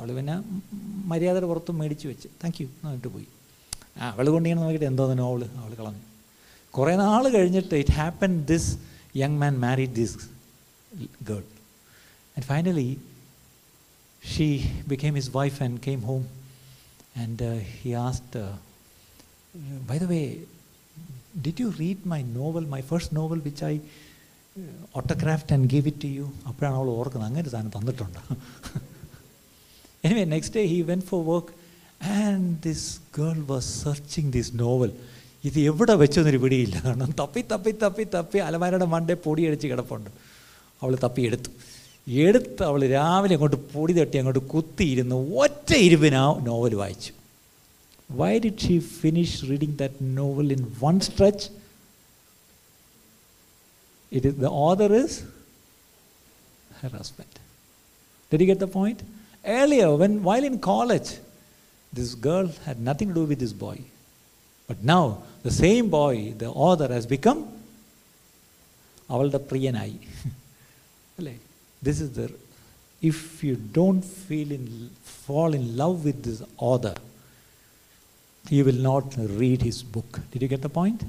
അവൾ 0.00 0.10
പിന്നെ 0.18 0.34
മര്യാദയുടെ 1.10 1.48
പുറത്ത് 1.50 1.72
മേടിച്ച് 1.80 2.06
വെച്ച്. 2.10 2.28
താങ്ക് 2.42 2.58
യു 2.62 2.66
എന്നിട്ട് 2.82 3.10
പോയി. 3.16 3.28
ആ 4.00 4.02
അവൾ 4.14 4.26
കൊണ്ടിങ്ങനെ 4.34 4.60
നോക്കിയിട്ട് 4.64 4.88
എന്തോ 4.90 5.04
തന്നെ 5.10 5.24
അവൾ 5.28 5.42
അവൾ 5.62 5.72
കളഞ്ഞു. 5.80 6.02
കുറേ 6.76 6.92
നാൾ 7.04 7.24
കഴിഞ്ഞിട്ട് 7.36 7.74
it 7.82 7.94
happen 8.00 8.32
this 8.50 8.70
young 9.22 9.38
man 9.42 9.54
married 9.66 9.94
this 10.00 10.16
girl 11.30 11.44
and 12.34 12.46
finally 12.50 12.88
she 14.22 14.46
became 14.92 15.14
his 15.20 15.32
wife 15.38 15.58
and 15.66 15.80
came 15.86 16.00
home 16.10 16.22
and 17.22 17.48
he 17.80 17.92
asked 18.06 18.42
by 19.90 19.96
the 20.04 20.08
way 20.14 20.20
did 21.46 21.60
you 21.64 21.68
read 21.80 22.06
my 22.14 22.20
novel 22.38 22.66
my 22.74 22.80
first 22.92 23.16
novel 23.20 23.40
which 23.48 23.64
I 23.72 23.74
autographed 25.00 25.52
and 25.56 25.68
give 25.74 25.86
it 25.90 26.04
to 26.04 26.12
you 26.20 26.28
അപ്പോഴാണ് 26.50 26.76
അവൾ 26.78 26.88
ഓർക്കുന്നത് 27.00 27.28
അങ്ങനെ 27.30 27.48
സാധനം 27.56 27.72
തന്നിട്ടുണ്ട്? 27.76 28.20
Anyway 30.03 30.23
next 30.33 30.55
day 30.55 30.63
he 30.67 30.79
went 30.89 31.01
for 31.01 31.21
work 31.25 31.53
and 32.19 32.49
this 32.65 32.87
girl 33.17 33.39
was 33.51 33.69
searching 33.83 34.31
this 34.31 34.51
novel 34.55 34.91
ഇത് 35.43 35.59
എവിടെ 35.69 35.93
വെച്ചൊന്നൊരു 35.93 36.39
പിടിയില്ല 36.43 36.75
കാരണം 36.85 37.09
തപ്പി 37.19 37.41
തപ്പി 37.51 37.71
തപ്പി 37.83 38.03
തപ്പി 38.15 38.39
അലമാരയുടെ 38.39 38.87
മണ്ടേ 38.93 39.15
പൊടിയടിച്ച് 39.25 39.67
കിടപ്പുണ്ട് 39.67 40.09
അവൾ 40.81 40.93
തപ്പി 41.03 41.21
എടുത്തു 41.21 41.51
എടുത്ത് 42.23 42.63
അവൾ 42.63 42.81
രാവിലെ 42.87 43.35
അങ്ങോട്ട് 43.35 43.59
പൊടി 43.73 43.93
തട്ടി 43.93 44.17
അങ്ങോട്ട് 44.17 44.41
കുത്തിയിരുന്ന് 44.53 45.17
ഒറ്റ 45.43 45.69
ഇരുവിന് 45.85 46.17
ആ 46.23 46.25
നോവൽ 46.47 46.73
വായിച്ചു 46.75 47.13
why 48.09 48.33
did 48.39 48.63
she 48.65 48.75
finish 48.99 49.37
reading 49.51 49.77
that 49.77 50.09
novel 50.17 50.49
in 50.57 50.63
one 50.83 50.97
stretch 50.99 51.47
it 54.11 54.27
is 54.27 54.37
the 54.41 54.51
author 54.67 54.93
is 55.03 55.17
her 56.79 56.89
husband. 56.91 57.33
Did 58.31 58.41
you 58.41 58.47
get 58.47 58.59
the 58.59 58.67
point? 58.69 58.99
Earlier, 59.45 59.95
when 59.95 60.23
while 60.23 60.43
in 60.43 60.59
college, 60.59 61.09
this 61.93 62.15
girl 62.15 62.47
had 62.65 62.79
nothing 62.79 63.09
to 63.09 63.13
do 63.13 63.25
with 63.25 63.39
this 63.39 63.53
boy. 63.53 63.77
But 64.67 64.83
now, 64.83 65.23
the 65.43 65.51
same 65.51 65.89
boy, 65.89 66.33
the 66.37 66.49
author, 66.67 66.89
has 66.97 67.05
become 67.17 67.41
അവളുടെ 69.15 69.39
പ്രിയനായി 69.49 69.97
അല്ലേ 71.17 71.33
this 71.87 71.99
is 72.05 72.13
the 72.19 72.23
if 73.09 73.27
you 73.47 73.55
don't 73.79 74.05
feel 74.27 74.51
in 74.59 74.63
fall 75.25 75.53
in 75.59 75.75
love 75.75 76.05
with 76.05 76.23
this 76.23 76.39
author, 76.57 76.95
you 78.55 78.63
will 78.63 78.81
not 78.91 79.15
read 79.41 79.63
his 79.63 79.81
book. 79.81 80.19
Did 80.31 80.43
you 80.43 80.47
get 80.47 80.61
the 80.61 80.69
point? 80.69 81.03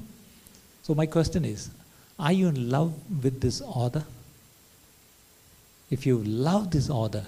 So, 0.85 0.95
my 0.95 1.05
question 1.05 1.45
is 1.45 1.69
Are 2.19 2.31
you 2.31 2.47
in 2.47 2.69
love 2.69 2.93
with 3.23 3.41
this 3.41 3.61
author? 3.61 4.05
If 5.91 6.05
you 6.05 6.17
love 6.23 6.71
this 6.71 6.89
author, 6.89 7.25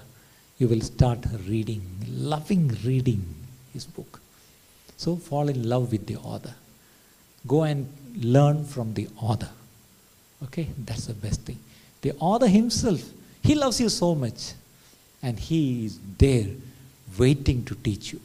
you 0.57 0.67
will 0.67 0.81
start 0.81 1.19
reading, 1.47 1.83
loving 2.07 2.69
reading 2.85 3.23
his 3.73 3.85
book. 3.85 4.21
So 4.97 5.15
fall 5.17 5.49
in 5.49 5.67
love 5.67 5.91
with 5.91 6.07
the 6.07 6.15
author. 6.17 6.53
Go 7.45 7.63
and 7.63 7.87
learn 8.15 8.65
from 8.65 8.93
the 8.93 9.09
author. 9.19 9.49
Okay, 10.43 10.69
that's 10.85 11.07
the 11.07 11.13
best 11.13 11.41
thing. 11.41 11.59
The 12.01 12.13
author 12.19 12.47
himself, 12.47 13.01
he 13.43 13.55
loves 13.55 13.81
you 13.81 13.89
so 13.89 14.15
much. 14.15 14.53
And 15.21 15.39
he 15.39 15.85
is 15.85 15.99
there 16.17 16.47
waiting 17.17 17.65
to 17.65 17.75
teach 17.75 18.13
you. 18.13 18.21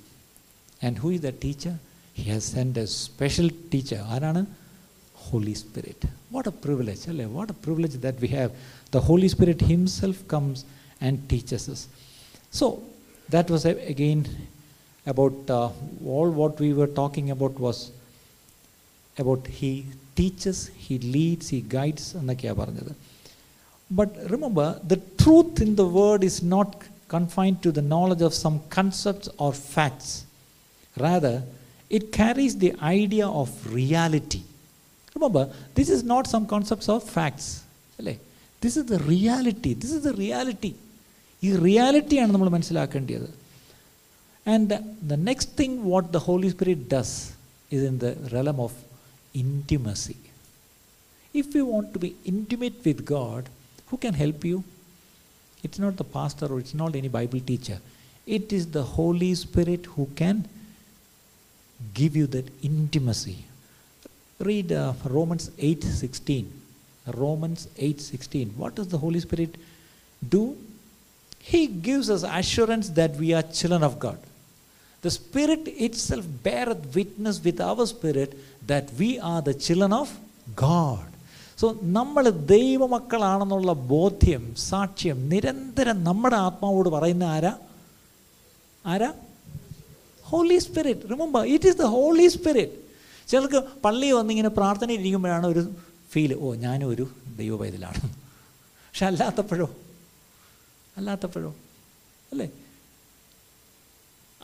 And 0.83 0.99
who 0.99 1.11
is 1.11 1.23
the 1.23 1.33
teacher? 1.33 1.79
He 2.13 2.25
has 2.31 2.45
sent 2.45 2.77
a 2.77 2.87
special 2.87 3.49
teacher, 3.71 4.05
Arana, 4.11 4.47
Holy 5.15 5.55
Spirit. 5.55 6.05
What 6.31 6.47
a 6.47 6.53
privilege, 6.53 7.07
what 7.07 7.51
a 7.51 7.55
privilege 7.55 7.95
that 7.95 8.21
we 8.21 8.29
have. 8.29 8.53
The 8.91 9.01
Holy 9.01 9.29
Spirit 9.29 9.61
himself 9.61 10.27
comes 10.29 10.65
and 11.01 11.29
teaches 11.29 11.69
us. 11.69 11.89
So, 12.54 12.66
that 13.30 13.50
was 13.50 13.66
a- 13.66 13.82
again 13.88 14.22
about 15.06 15.38
uh, 15.50 15.70
all 16.08 16.30
what 16.42 16.60
we 16.60 16.70
were 16.74 16.92
talking 17.02 17.28
about 17.32 17.60
was 17.60 17.80
about 19.18 19.46
He 19.60 19.72
teaches, 20.16 20.58
He 20.86 20.96
leads, 21.16 21.48
He 21.50 21.62
guides 21.76 22.06
എന്നൊക്കെയാണ് 22.20 22.60
പറഞ്ഞത് 22.62 22.94
But 24.00 24.12
remember, 24.34 24.68
the 24.92 24.98
truth 25.22 25.62
in 25.66 25.72
the 25.82 25.88
word 25.98 26.22
is 26.24 26.38
not 26.56 26.70
confined 27.08 27.58
to 27.66 27.72
the 27.78 27.84
knowledge 27.92 28.24
of 28.28 28.34
some 28.44 28.58
concepts 28.78 29.28
or 29.44 29.52
facts. 29.76 30.08
Rather, 30.98 31.36
it 31.98 32.12
carries 32.12 32.54
the 32.64 32.72
idea 32.98 33.28
of 33.42 33.50
reality. 33.80 34.42
Remember, 35.16 35.44
this 35.78 35.90
is 35.96 36.02
not 36.14 36.26
some 36.34 36.46
concepts 36.54 36.88
or 36.94 37.00
facts. 37.18 37.48
അല്ലേ 38.00 38.16
this 38.64 38.76
is 38.80 38.88
the 38.94 38.98
reality 39.12 39.72
this 39.82 39.94
is 39.98 40.04
the 40.08 40.12
reality 40.24 40.72
ഈ 41.44 41.50
റിയാലിറ്റിയാണ് 41.68 42.32
നമ്മൾ 42.36 42.50
മനസ്സിലാക്കേണ്ടത് 42.58 43.28
and 44.46 44.78
the 45.12 45.16
next 45.30 45.58
thing 45.62 45.78
what 45.92 46.10
the 46.18 46.22
Holy 46.28 46.50
Spirit 46.56 46.88
does 46.96 47.16
is 47.76 47.86
in 47.92 47.98
the 48.06 48.10
realm 48.36 48.60
of 48.68 48.80
intimacy 49.36 50.18
if 51.34 51.52
you 51.60 51.66
want 51.74 51.92
to 51.96 52.02
be 52.06 52.12
intimate 52.34 52.82
with 52.88 53.06
God 53.16 53.48
who 53.88 53.98
can 53.98 54.14
help 54.16 54.44
you? 54.44 54.64
It's 55.64 55.80
not 55.80 55.98
the 55.98 56.04
pastor 56.06 56.48
or 56.48 56.60
it's 56.60 56.74
not 56.74 56.96
any 56.96 57.08
Bible 57.10 57.40
teacher. 57.42 57.80
It 58.28 58.52
is 58.52 58.68
the 58.68 58.84
Holy 58.84 59.34
Spirit 59.36 59.86
who 59.88 60.08
can 60.16 60.46
give 61.94 62.16
you 62.16 62.28
that 62.28 62.48
intimacy. 62.64 63.46
Read 64.40 64.72
uh, 64.74 64.94
Romans 65.06 65.50
8:16. 65.52 66.48
Romans 67.06 67.68
8:16. 67.78 68.56
What 68.56 68.76
does 68.76 68.88
the 68.88 68.98
Holy 68.98 69.20
Spirit 69.20 69.56
do? 70.22 70.58
He 71.44 71.62
gives 71.88 72.10
us 72.10 72.24
assurance 72.34 72.90
that 72.92 73.16
we 73.16 73.34
are 73.34 73.44
children 73.54 73.84
of 73.84 74.00
God. 74.00 74.20
The 75.04 75.12
Spirit 75.12 75.68
itself 75.80 76.26
beareth 76.44 76.96
witness 76.96 77.44
with 77.44 77.62
our 77.62 77.86
spirit 77.88 78.32
that 78.64 78.90
we 79.00 79.10
are 79.22 79.42
the 79.42 79.54
children 79.56 79.94
of 79.96 80.10
God. 80.58 81.06
So 81.58 81.68
നമ്മൾ 81.98 82.24
ദൈവമക്കളാണെന്നുള്ള 82.52 83.74
ബോധ്യം 83.92 84.42
സാക്ഷ്യം 84.64 85.20
നിരന്തരം 85.30 85.98
നമ്മുടെ 86.04 86.38
ആത്മാവോട് 86.48 86.90
പറയുന്ന 86.96 87.26
ആരാ 87.36 87.54
ആരാ 88.86 89.10
Holy 90.26 90.58
spirit 90.66 91.10
remember 91.12 91.44
it 91.54 91.68
is 91.68 91.80
the 91.84 91.88
Holy 91.96 92.28
Spirit 92.36 92.76
ചിലർക്ക് 93.28 93.60
പള്ളി 93.86 94.10
വന്നിങ്ങനെ 94.18 94.50
പ്രാർത്ഥനയിൽ 94.60 95.02
ഇരിക്കുമ്പോഴാണ് 95.04 95.48
ഒരു 95.54 95.64
ഫീൽ 96.14 96.34
ഓ 96.46 96.50
ഞാനും 96.66 96.90
ഒരു 96.94 97.06
ദൈവ 97.40 97.54
പൈതലാണ് 97.62 98.02
പക്ഷെ 98.84 99.06
അല്ലാത്തപ്പോഴോ 99.12 99.68
അല്ലാത്തപ്പോഴോ? 100.97 101.55
അല്ലേ? 102.33 102.47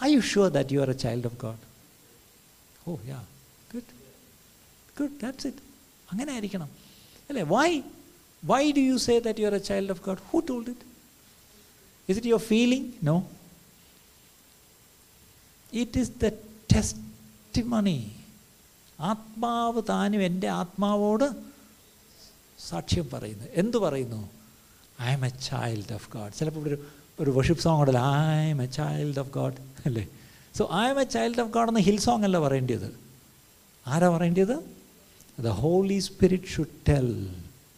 I 0.04 0.14
you 0.14 0.20
sure 0.20 0.48
that 0.48 0.72
you 0.72 0.80
are 0.80 0.90
a 0.90 0.92
child 0.92 1.26
of 1.26 1.36
God 1.36 1.62
oh 2.88 2.96
yeah 3.06 3.24
good 3.74 3.92
good 4.98 5.20
that's 5.22 5.46
it 5.46 5.58
അങ്ങനെ 6.10 6.32
ആയിരിക്കണം. 6.32 6.70
അല്ലേ? 7.30 7.42
Why 7.42 7.80
why 8.44 8.72
do 8.72 8.80
you 8.80 8.96
say 8.96 9.18
that 9.18 9.40
you 9.40 9.46
are 9.46 9.54
a 9.54 9.58
child 9.58 9.90
of 9.90 10.02
God 10.02 10.18
who 10.18 10.40
told 10.40 10.70
it 10.70 10.84
is 12.08 12.18
it 12.18 12.28
your 12.28 12.42
feeling 12.42 12.92
no 13.02 13.16
it 15.72 15.98
is 15.98 16.10
the 16.10 16.28
testimony 17.64 17.98
ആത്മാവ് 18.98 19.82
താനും 19.88 20.22
എന്റെ 20.22 20.48
ആത്മാവോട് 20.48 21.24
സാക്ഷ്യം 22.58 23.10
പറയുന്നു. 23.12 23.46
എന്തു 23.52 23.78
പറയുന്നു? 23.78 24.35
I 25.07 25.11
M 25.17 25.23
A 25.29 25.31
child 25.49 25.93
of 25.97 26.07
God 26.15 26.33
ചിലപ്പോൾ 26.39 26.61
ഇവിടെ 26.61 26.71
ഒരു 26.73 26.79
ഒരു 27.23 27.31
വർഷിപ്പ് 27.37 27.63
സോങ് 27.65 27.81
ഉണ്ടല്ലോ 27.83 28.03
I 28.35 28.43
M 28.53 28.59
A 28.65 28.67
child 28.79 29.19
of 29.23 29.31
God 29.37 29.57
അല്ലേ 29.89 30.05
so 30.57 30.65
I 30.81 30.83
M 30.91 30.99
A 31.03 31.07
child 31.15 31.41
of 31.45 31.51
God 31.55 31.71
എന്ന 31.73 31.83
ഹിൽ 31.87 31.99
സോങ് 32.07 32.25
അല്ല 32.29 32.39
പറയേണ്ടത് 32.45 32.87
ആരാ 33.85 34.09
പറയേണ്ടത് 34.15 34.55
the 35.37 35.53
Holy 35.61 35.99
Spirit 36.09 36.51
should 36.55 36.77
tell 36.89 37.09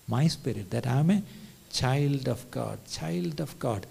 my 0.07 0.25
spirit 0.37 0.71
that 0.75 0.91
I 0.95 0.99
M 1.05 1.11
A 1.15 1.19
child 1.81 2.29
of 2.35 2.45
God 2.57 2.81
child 2.97 3.41
of 3.47 3.55
God 3.65 3.87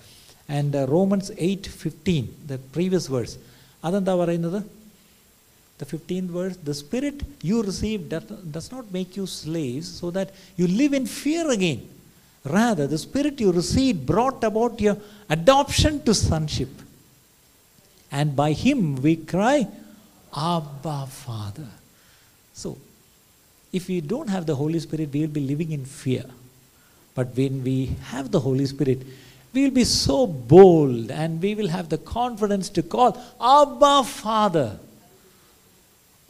and 0.59 0.85
Romans 0.95 1.33
eight 1.49 1.73
fifteen 1.83 2.25
the 2.53 2.59
previous 2.77 3.11
verse 3.17 3.37
അതെന്താ 3.89 4.15
പറയുന്നത് 4.23 4.61
the 5.79 5.87
15th 5.91 6.31
verse 6.31 6.57
the 6.59 6.75
spirit 6.75 7.17
you 7.43 7.57
received 7.63 8.05
does, 8.09 8.27
does 8.49 8.71
not 8.73 8.85
make 8.93 9.17
you 9.19 9.27
slaves 9.33 9.89
so 10.01 10.11
that 10.11 10.29
you 10.59 10.67
live 10.73 10.93
in 10.93 11.07
fear 11.15 11.45
again 11.51 11.81
rather 12.48 12.88
the 12.88 12.98
spirit 12.98 13.40
you 13.40 13.52
received 13.52 14.06
brought 14.06 14.44
about 14.44 14.80
your 14.80 14.98
adoption 15.30 16.04
to 16.04 16.14
sonship. 16.14 16.70
And 18.12 18.36
by 18.36 18.54
him 18.54 19.02
we 19.02 19.18
cry 19.18 19.68
abba 20.36 21.08
father. 21.08 21.68
So 22.54 22.78
if 23.72 23.88
we 23.88 24.02
don't 24.02 24.30
have 24.30 24.46
the 24.46 24.56
holy 24.56 24.80
spirit 24.80 25.12
we 25.12 25.22
will 25.22 25.36
be 25.40 25.42
living 25.42 25.72
in 25.72 25.86
fear. 25.86 26.26
But 27.16 27.36
when 27.36 27.64
we 27.64 27.96
have 28.04 28.32
the 28.32 28.40
holy 28.40 28.66
spirit 28.66 29.04
we 29.54 29.64
will 29.64 29.72
be 29.72 29.86
so 29.86 30.28
bold 30.28 31.10
and 31.10 31.42
we 31.42 31.56
will 31.56 31.70
have 31.70 31.90
the 31.90 31.98
confidence 31.98 32.70
to 32.70 32.84
call 32.84 33.18
abba 33.42 34.04
father. 34.04 34.80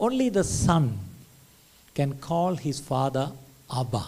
Only 0.00 0.28
the 0.28 0.44
son 0.44 0.98
can 1.94 2.14
call 2.14 2.54
his 2.54 2.78
father 2.78 3.32
Abba. 3.76 4.04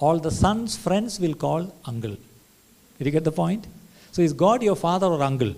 All 0.00 0.18
the 0.18 0.30
son's 0.32 0.76
friends 0.76 1.18
will 1.18 1.34
call 1.36 1.62
uncle. 1.84 2.16
Did 3.00 3.06
you 3.06 3.12
get 3.12 3.24
the 3.24 3.32
point? 3.34 3.66
So 4.14 4.22
is 4.22 4.32
God 4.34 4.62
your 4.62 4.76
father 4.78 5.08
or 5.08 5.22
uncle? 5.22 5.54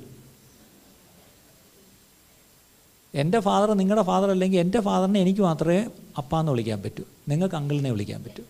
എന്റെ 3.15 3.39
father 3.41 3.69
നിങ്ങളുടെ 3.75 4.03
father 4.09 4.29
അല്ലെങ്കിൽ 4.31 4.59
എന്റെ 4.63 4.81
ഫാദറിനെ 4.87 5.19
എനിക്ക് 5.21 5.43
മാത്രമേ 5.43 5.79
അപ്പാന്ന് 6.21 6.51
വിളിക്കാൻ 6.53 6.79
പറ്റൂ 6.83 7.05
നിങ്ങൾക്ക് 7.29 7.57
അങ്കിളിനെ 7.57 7.91
വിളിക്കാൻ 7.91 8.21
പറ്റൂ 8.27 8.43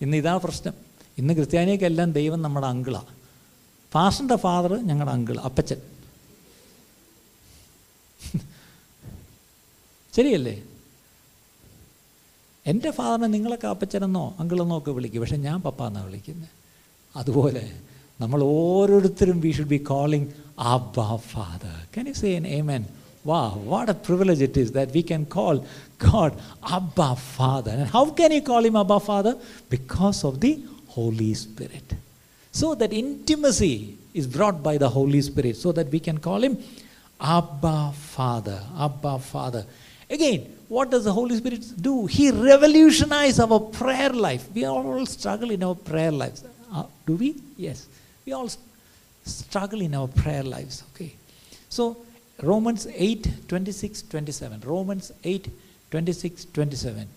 ഇന്ന് 0.00 0.16
ഇതാണ് 0.16 0.40
പ്രശ്നം 0.44 0.74
ഇന്ന് 1.18 1.32
ക്രിസ്ത്യാനിയൊക്കെല്ലാം 1.34 2.12
ദൈവം 2.18 2.40
നമ്മുടെ 2.44 2.68
അങ്കിളാണ് 2.74 3.10
ഫാസ്റ്ററിന്റെ 3.92 4.38
ഫാദർ 4.44 4.72
ഞങ്ങളുടെ 4.90 5.12
അങ്കിൾ 5.16 5.38
അപ്പച്ചൻ 5.48 5.80
ശരിയല്ലേ 10.12 10.54
എൻ്റെ 12.65 12.89
ഫാദറിനെ 12.97 13.27
നിങ്ങളൊക്കെ 13.27 13.67
അപ്പച്ചനെന്നോ 13.67 14.25
അങ്കിളെന്നോ 14.41 14.75
ഒക്കെ 14.77 14.91
വിളിക്കും 14.97 15.21
പക്ഷെ 15.23 15.39
ഞാൻ 15.47 15.57
പപ്പ 15.61 15.81
എന്നാണ് 15.87 16.07
വിളിക്കുന്നത് 16.07 16.51
അതുപോലെ 17.15 17.65
നമ്മൾ 18.19 18.39
ഓരോരുത്തരും 18.59 19.39
വി 19.45 19.51
ഷുഡ് 19.57 19.73
ബി 19.75 19.79
കോളിംഗ് 19.91 20.29
അബ്ബ 20.73 20.99
father 21.31 21.75
can 21.95 22.05
you 22.07 22.15
say 22.21 22.29
N 22.39 22.47
എമൻ 22.59 22.83
വാ 23.25 23.41
what 23.71 23.91
a 23.91 23.97
privilege 24.07 24.43
it 24.47 24.61
is 24.63 24.73
that 24.77 24.93
we 24.93 25.03
can 25.11 25.23
call 25.35 25.57
God 26.07 26.35
അബ്ബ 26.77 27.01
father 27.35 27.73
and 27.75 27.91
how 27.97 28.05
can 28.19 28.33
you 28.37 28.43
call 28.51 28.63
him 28.63 28.79
അബ്ബ 28.83 28.97
father 29.09 29.35
because 29.75 30.21
of 30.25 30.39
the 30.45 30.53
Holy 30.95 31.31
Spirit 31.43 31.97
so 32.53 32.69
that 32.81 32.97
intimacy 33.03 33.73
is 34.15 34.27
brought 34.27 34.63
by 34.63 34.77
the 34.77 34.89
Holy 34.89 35.21
Spirit 35.21 35.55
so 35.57 35.71
that 35.73 35.87
we 35.89 35.99
can 35.99 36.17
call 36.19 36.41
him 36.41 36.57
Abba 37.19 37.79
Father. 37.91 38.59
Abba 38.77 39.19
Father. 39.21 39.63
Again, 40.09 40.37
what 40.70 40.88
does 40.88 41.02
the 41.02 41.12
Holy 41.12 41.36
Spirit 41.36 41.64
do? 41.82 42.06
He 42.06 42.30
revolutionizes 42.30 43.40
our 43.40 43.58
prayer 43.58 44.10
life. 44.10 44.46
We 44.54 44.64
all 44.64 45.04
struggle 45.04 45.50
in 45.50 45.64
our 45.64 45.74
prayer 45.74 46.12
lives. 46.12 46.44
Uh, 46.72 46.84
do 47.04 47.14
we? 47.16 47.34
Yes. 47.56 47.88
We 48.24 48.32
all 48.32 48.48
struggle 49.24 49.80
in 49.80 49.96
our 49.96 50.06
prayer 50.06 50.44
lives. 50.44 50.84
Okay. 50.94 51.12
So, 51.68 51.96
Romans 52.40 52.86
8 52.94 53.48
26 53.48 54.02
27. 54.02 54.60
Romans 54.60 55.10
8 55.24 55.48
26 55.90 56.44
27. 56.44 57.08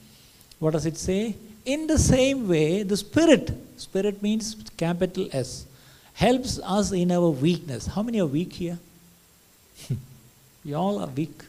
What 0.58 0.72
does 0.72 0.88
it 0.88 0.98
say? 0.98 1.36
In 1.64 1.86
the 1.86 2.00
same 2.00 2.50
way, 2.50 2.82
the 2.82 2.98
Spirit, 2.98 3.52
Spirit 3.78 4.24
means 4.24 4.56
capital 4.78 5.30
S, 5.32 5.68
helps 6.16 6.58
us 6.58 6.92
in 6.92 7.12
our 7.12 7.30
weakness. 7.30 7.86
How 7.86 8.02
many 8.02 8.20
are 8.20 8.26
weak 8.26 8.54
here? 8.54 8.80
we 10.66 10.74
all 10.74 10.98
are 10.98 11.08
weak. 11.08 11.44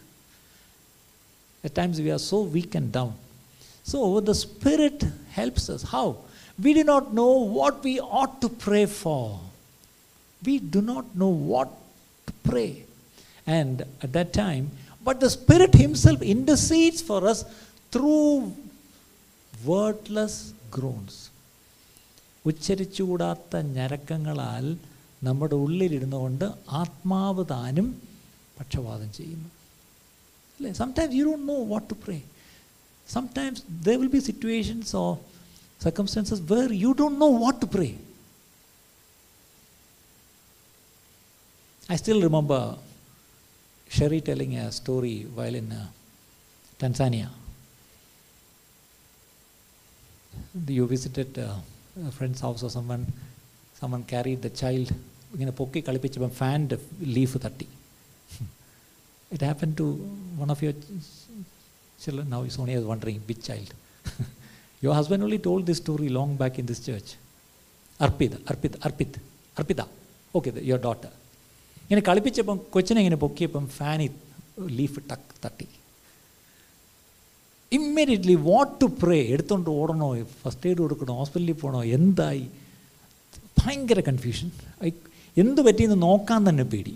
At 1.63 1.75
times 1.75 1.99
we 1.99 2.11
are 2.11 2.19
so 2.19 2.41
weak 2.41 2.75
and 2.75 2.91
down. 2.91 3.13
So 3.83 4.19
the 4.19 4.35
Spirit 4.35 5.03
helps 5.31 5.69
us. 5.69 5.83
How? 5.83 6.17
We 6.61 6.73
do 6.73 6.83
not 6.83 7.13
know 7.13 7.31
what 7.59 7.83
we 7.83 7.99
ought 7.99 8.41
to 8.41 8.49
pray 8.49 8.85
for. 8.85 9.39
We 10.45 10.59
do 10.59 10.81
not 10.81 11.15
know 11.15 11.33
what 11.53 11.69
to 12.27 12.33
pray. 12.49 12.83
And 13.47 13.83
at 14.03 14.13
that 14.13 14.31
time, 14.33 14.71
but 15.03 15.19
the 15.19 15.29
Spirit 15.29 15.73
Himself 15.73 16.21
intercedes 16.21 17.01
for 17.01 17.27
us 17.27 17.43
through 17.91 18.53
wordless 19.65 20.35
groans. 20.71 21.15
ഉച്ചരിച്ചുകൂടാത്ത 22.49 23.61
ഞരക്കങ്ങളാൽ 23.77 24.65
നമ്മുടെ 25.27 25.55
ഉള്ളിലിരുന്നു 25.63 26.17
കൊണ്ട് 26.23 26.45
ആത്മാവ് 26.81 27.43
താനും 27.53 27.87
പക്ഷപാതം 28.57 29.09
ചെയ്യുന്നു 29.17 29.49
അല്ലേ 30.57 30.71
sometimes 30.81 31.15
you 31.19 31.23
don't 31.29 31.47
know 31.53 31.57
what 31.73 31.87
to 31.91 31.97
pray 32.05 32.17
sometimes 33.09 33.63
there 33.87 33.97
will 34.01 34.11
be 34.17 34.21
situations 34.29 34.91
or 35.01 35.11
circumstances 35.81 36.43
where 36.53 36.69
you 36.83 36.91
don't 37.01 37.19
know 37.25 37.29
what 37.45 37.59
to 37.65 37.69
pray 37.75 37.89
I 41.89 41.95
still 41.95 42.21
remember 42.21 42.75
Sherry 43.91 44.21
telling 44.21 44.55
a 44.55 44.71
story 44.71 45.25
while 45.33 45.55
in 45.55 45.71
uh, 45.71 45.87
Tanzania. 46.79 47.29
You 50.67 50.85
visited 50.87 51.39
uh, 51.39 51.55
a 52.07 52.11
friend's 52.11 52.41
house 52.41 52.61
or 52.61 52.69
someone, 52.69 53.07
someone 53.75 54.03
carried 54.05 54.41
the 54.43 54.51
child 54.53 54.89
ഇങ്ങനെ 55.33 55.51
പൊക്കി 55.51 55.79
കളിപ്പിച്ചപ്പം 55.79 56.31
ഫാൻ്റെ 56.37 56.77
leaf 57.15 57.37
തട്ടി 57.37 57.65
it 59.34 59.44
happen 59.44 59.70
to 59.80 59.86
one 60.40 60.50
of 60.54 60.64
your 60.64 60.76
children 62.04 62.28
now 62.28 62.40
Sonia 62.56 62.78
is 62.80 62.86
wondering 62.92 63.18
which 63.28 63.42
child. 63.48 63.70
Your 64.84 64.94
husband 64.98 65.22
only 65.26 65.38
told 65.48 65.62
this 65.68 65.78
story 65.82 66.08
long 66.18 66.30
back 66.40 66.54
in 66.60 66.66
this 66.70 66.80
church. 66.88 67.10
Arpita 68.00 68.34
Arpit 68.50 68.76
Arpit 68.84 69.18
Arpita 69.58 69.80
okay 70.34 70.50
your 70.70 70.80
daughter 70.84 71.10
ഇങ്ങനെ 71.84 72.02
കളിപ്പിച്ചപ്പം 72.08 72.56
കൊച്ചിനെ 72.74 73.00
ഇങ്ങനെ 73.00 73.16
പൊക്കിയപ്പം 73.16 73.64
Fani 73.78 74.06
leaf 74.78 75.00
ടക്ക് 75.10 75.34
തട്ടി. 75.44 75.66
Immediately 77.72 78.34
what 78.50 78.72
to 78.82 78.86
പ്രേ 79.02 79.18
എടുത്തുകൊണ്ട് 79.34 79.70
ഓടണോ? 79.70 80.08
First 80.42 80.66
aid 80.68 80.78
കൊടുക്കണോ? 80.78 81.14
ഹോസ്പിറ്റലിൽ 81.22 81.56
പോകണോ 81.62 81.80
എന്തായി? 81.98 82.44
ഭയങ്കര 83.60 84.00
കൺഫ്യൂഷൻ 84.00 84.48
എന്ത് 85.36 85.60
പറ്റിയെന്ന് 85.62 86.02
നോക്കാൻ 86.02 86.40
തന്നെ 86.48 86.64
പേടി. 86.64 86.94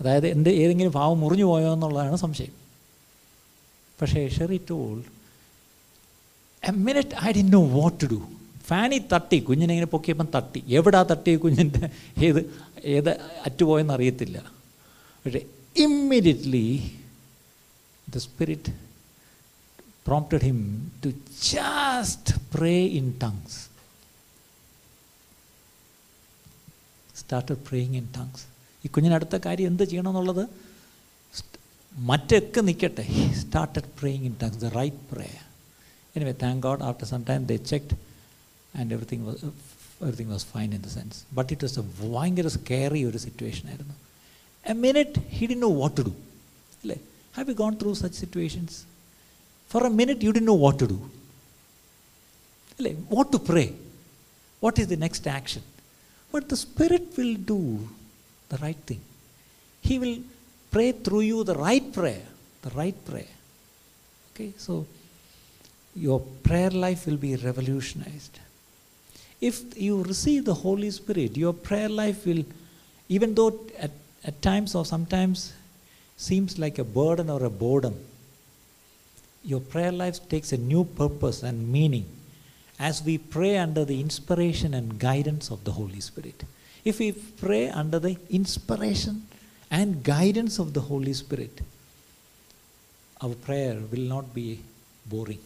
അതായത് 0.00 0.26
എന്റെ 0.28 0.50
ഏതെങ്കിലും 0.50 0.92
ഭാവം 0.92 1.20
മുറിഞ്ഞു 1.20 1.44
പോയോ 1.44 1.72
എന്നുള്ളതാണ് 1.72 2.16
സംശയം. 2.16 2.52
പക്ഷേ 4.00 4.28
Sherry 4.28 4.60
told 4.70 5.04
a 6.68 6.70
minute 6.70 7.14
I 7.24 7.32
D 7.32 7.40
know 7.40 7.68
what 7.68 8.00
to 8.02 8.06
do 8.06 8.22
ഫാനി 8.66 8.98
തട്ടി 9.12 9.38
കുഞ്ഞിനെ 9.38 9.72
ഇങ്ങനെ 9.74 9.86
പൊക്കിയപ്പം 9.86 10.28
തട്ടി. 10.34 10.64
എവിടാ 10.68 11.02
തട്ടി 11.02 11.36
കുഞ്ഞിന്റെ 11.36 11.90
ഏത് 12.18 12.40
ഏത് 12.84 13.10
അറ്റുപോയെന്ന് 13.46 13.94
അറിയത്തില്ല. 13.94 14.52
പക്ഷേ 15.24 15.40
immediately 15.76 16.90
the 18.14 18.18
spirit 18.18 18.72
prompted 20.06 20.44
him 20.44 20.92
to 21.04 21.08
just 21.54 22.28
pray 22.54 22.76
in 22.86 23.14
tongues 23.22 23.76
Started 27.28 27.58
praying 27.68 27.94
in 27.94 28.08
tongues. 28.16 28.42
ഈ 28.85 28.89
കുഞ്ഞിനടുത്ത 28.95 29.35
കാര്യം 29.47 29.69
എന്ത് 29.71 29.83
ചെയ്യണമെന്നുള്ളത് 29.91 30.43
മറ്റൊക്കെ 31.91 32.61
നിൽക്കട്ടെ 32.67 33.05
started 33.41 33.89
praying 33.99 34.27
in 34.29 34.35
tongues 34.43 34.61
the 34.65 34.69
right 34.79 35.01
prayer 35.11 35.41
anyway 36.15 36.33
thank 36.43 36.61
God 36.67 36.83
after 36.89 37.07
some 37.13 37.23
time 37.31 37.41
they 37.51 37.57
checked 37.71 37.97
and 38.73 38.93
everything 38.95 39.25
was 39.29 39.41
everything 40.03 40.31
was 40.35 40.47
fine 40.53 40.69
in 40.77 40.83
the 40.87 40.91
sense 40.97 41.19
but 41.39 41.51
it 41.55 41.65
was 41.67 41.79
a 41.81 41.85
ഭയങ്കര 42.03 42.49
scary 42.59 43.01
ഒരു 43.09 43.21
situation 43.27 43.65
ആയിരുന്നു 43.73 43.97
a 44.65 44.75
minute 44.85 45.25
he 45.37 45.47
ഡി 45.51 45.57
know 45.65 45.71
what 45.81 45.95
to 45.99 46.05
do 46.09 46.15
അല്ലേ 46.83 46.97
have 47.37 47.47
you 47.53 47.57
gone 47.63 47.75
through 47.83 47.93
such 48.03 48.19
situations 48.25 48.79
For 49.71 49.85
a 49.85 49.89
minute, 49.89 50.21
you 50.21 50.33
didn't 50.33 50.47
know 50.47 50.53
what 50.55 50.79
to 50.79 50.87
do. 50.87 50.99
What 53.09 53.31
to 53.31 53.39
pray? 53.39 53.73
What 54.61 54.77
is 54.79 54.87
the 54.87 54.97
next 54.97 55.25
action? 55.25 55.63
But 56.33 56.49
the 56.49 56.57
Spirit 56.57 57.05
will 57.17 57.35
do 57.35 57.87
the 58.48 58.56
right 58.58 58.76
thing. 58.76 59.00
He 59.80 59.98
will 59.98 60.18
pray 60.70 60.92
through 60.92 61.20
you 61.20 61.44
the 61.44 61.54
right 61.54 61.92
prayer. 61.92 62.26
The 62.62 62.70
right 62.70 63.04
prayer. 63.04 63.34
Okay, 64.34 64.52
so 64.58 64.86
your 65.94 66.20
prayer 66.20 66.70
life 66.70 67.06
will 67.06 67.16
be 67.16 67.36
revolutionized. 67.36 68.38
If 69.40 69.80
you 69.80 70.02
receive 70.02 70.44
the 70.44 70.54
Holy 70.54 70.90
Spirit, 70.90 71.36
your 71.36 71.52
prayer 71.52 71.88
life 71.88 72.26
will, 72.26 72.44
even 73.08 73.34
though 73.34 73.58
at, 73.78 73.90
at 74.24 74.40
times 74.42 74.74
or 74.74 74.84
sometimes 74.84 75.52
seems 76.16 76.58
like 76.58 76.78
a 76.78 76.84
burden 76.84 77.30
or 77.30 77.44
a 77.44 77.50
boredom, 77.50 77.98
your 79.44 79.60
prayer 79.60 79.92
life 79.92 80.28
takes 80.28 80.52
a 80.52 80.56
new 80.56 80.84
purpose 80.84 81.42
and 81.42 81.70
meaning 81.70 82.04
as 82.78 83.02
we 83.02 83.16
pray 83.16 83.56
under 83.56 83.84
the 83.84 84.00
inspiration 84.00 84.74
and 84.74 84.98
guidance 84.98 85.50
of 85.50 85.64
the 85.64 85.72
Holy 85.72 86.00
Spirit. 86.00 86.44
If 86.90 87.00
we 87.00 87.10
pray 87.12 87.68
under 87.68 87.98
the 88.06 88.16
inspiration 88.30 89.26
and 89.70 90.02
guidance 90.04 90.58
of 90.64 90.72
the 90.76 90.82
Holy 90.90 91.12
Spirit, 91.12 91.60
our 93.20 93.34
prayer 93.46 93.76
will 93.92 94.06
not 94.14 94.32
be 94.32 94.60
boring 95.14 95.42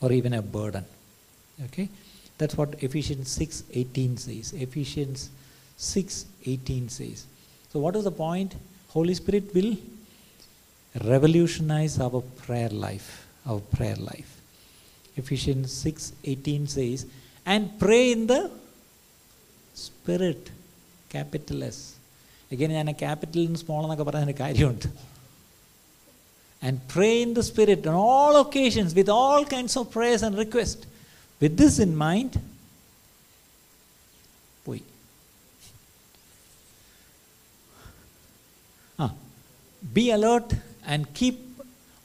or 0.00 0.10
even 0.18 0.34
a 0.34 0.42
burden. 0.56 0.84
Okay? 1.66 1.88
That's 2.38 2.56
what 2.56 2.82
Ephesians 2.88 3.28
6:18 3.38 4.16
says. 4.26 4.52
Ephesians 4.66 5.28
6:18 5.78 6.88
says. 6.98 7.26
So 7.72 7.80
what 7.86 7.94
is 8.00 8.04
the 8.10 8.16
point? 8.24 8.54
Holy 8.96 9.14
Spirit 9.22 9.54
will 9.58 9.76
revolutionize 11.12 11.98
our 12.06 12.22
prayer 12.44 12.68
life 12.68 13.26
our 13.46 13.60
prayer 13.74 13.96
life 13.96 14.32
ephesians 15.16 15.72
6:18 15.84 16.68
says 16.68 17.06
and 17.46 17.78
pray 17.78 18.12
in 18.12 18.26
the 18.32 18.40
spirit 19.85 20.43
capital 21.15 21.59
s 21.75 21.79
again 22.53 22.71
ഞാൻ 22.77 22.89
capital 23.03 23.53
small 23.63 23.81
എന്നൊക്കെ 23.85 24.05
പറയുന്നതിന് 24.09 24.37
കാര്യമുണ്ട് 24.43 24.87
and 26.67 26.75
pray 26.93 27.15
in 27.23 27.31
the 27.37 27.43
spirit 27.49 27.81
on 27.89 27.95
all 28.11 28.35
occasions 28.45 28.91
with 28.99 29.09
all 29.09 29.41
kinds 29.55 29.73
of 29.79 29.83
prayers 29.95 30.21
and 30.27 30.35
requests 30.45 30.85
with 31.41 31.53
this 31.61 31.75
in 31.85 31.91
mind 32.05 32.31
പോയി 34.67 34.83
ആ 39.03 39.07
be 39.97 40.05
alert 40.17 40.49
and 40.93 41.01
keep 41.19 41.37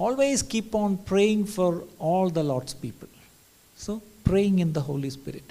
always 0.04 0.38
keep 0.52 0.70
on 0.82 0.92
praying 1.10 1.42
for 1.56 1.70
all 2.08 2.28
the 2.38 2.44
lord's 2.50 2.74
people 2.84 3.10
so 3.84 3.92
praying 4.28 4.58
in 4.64 4.70
the 4.78 4.84
holy 4.90 5.10
spirit 5.18 5.48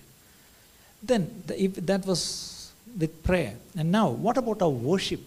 then 1.02 1.42
the, 1.46 1.62
if 1.62 1.74
that 1.74 2.06
was 2.06 2.72
with 2.98 3.22
prayer. 3.22 3.54
And 3.76 3.92
now 3.92 4.08
what 4.08 4.36
about 4.36 4.62
our 4.62 4.68
worship? 4.68 5.20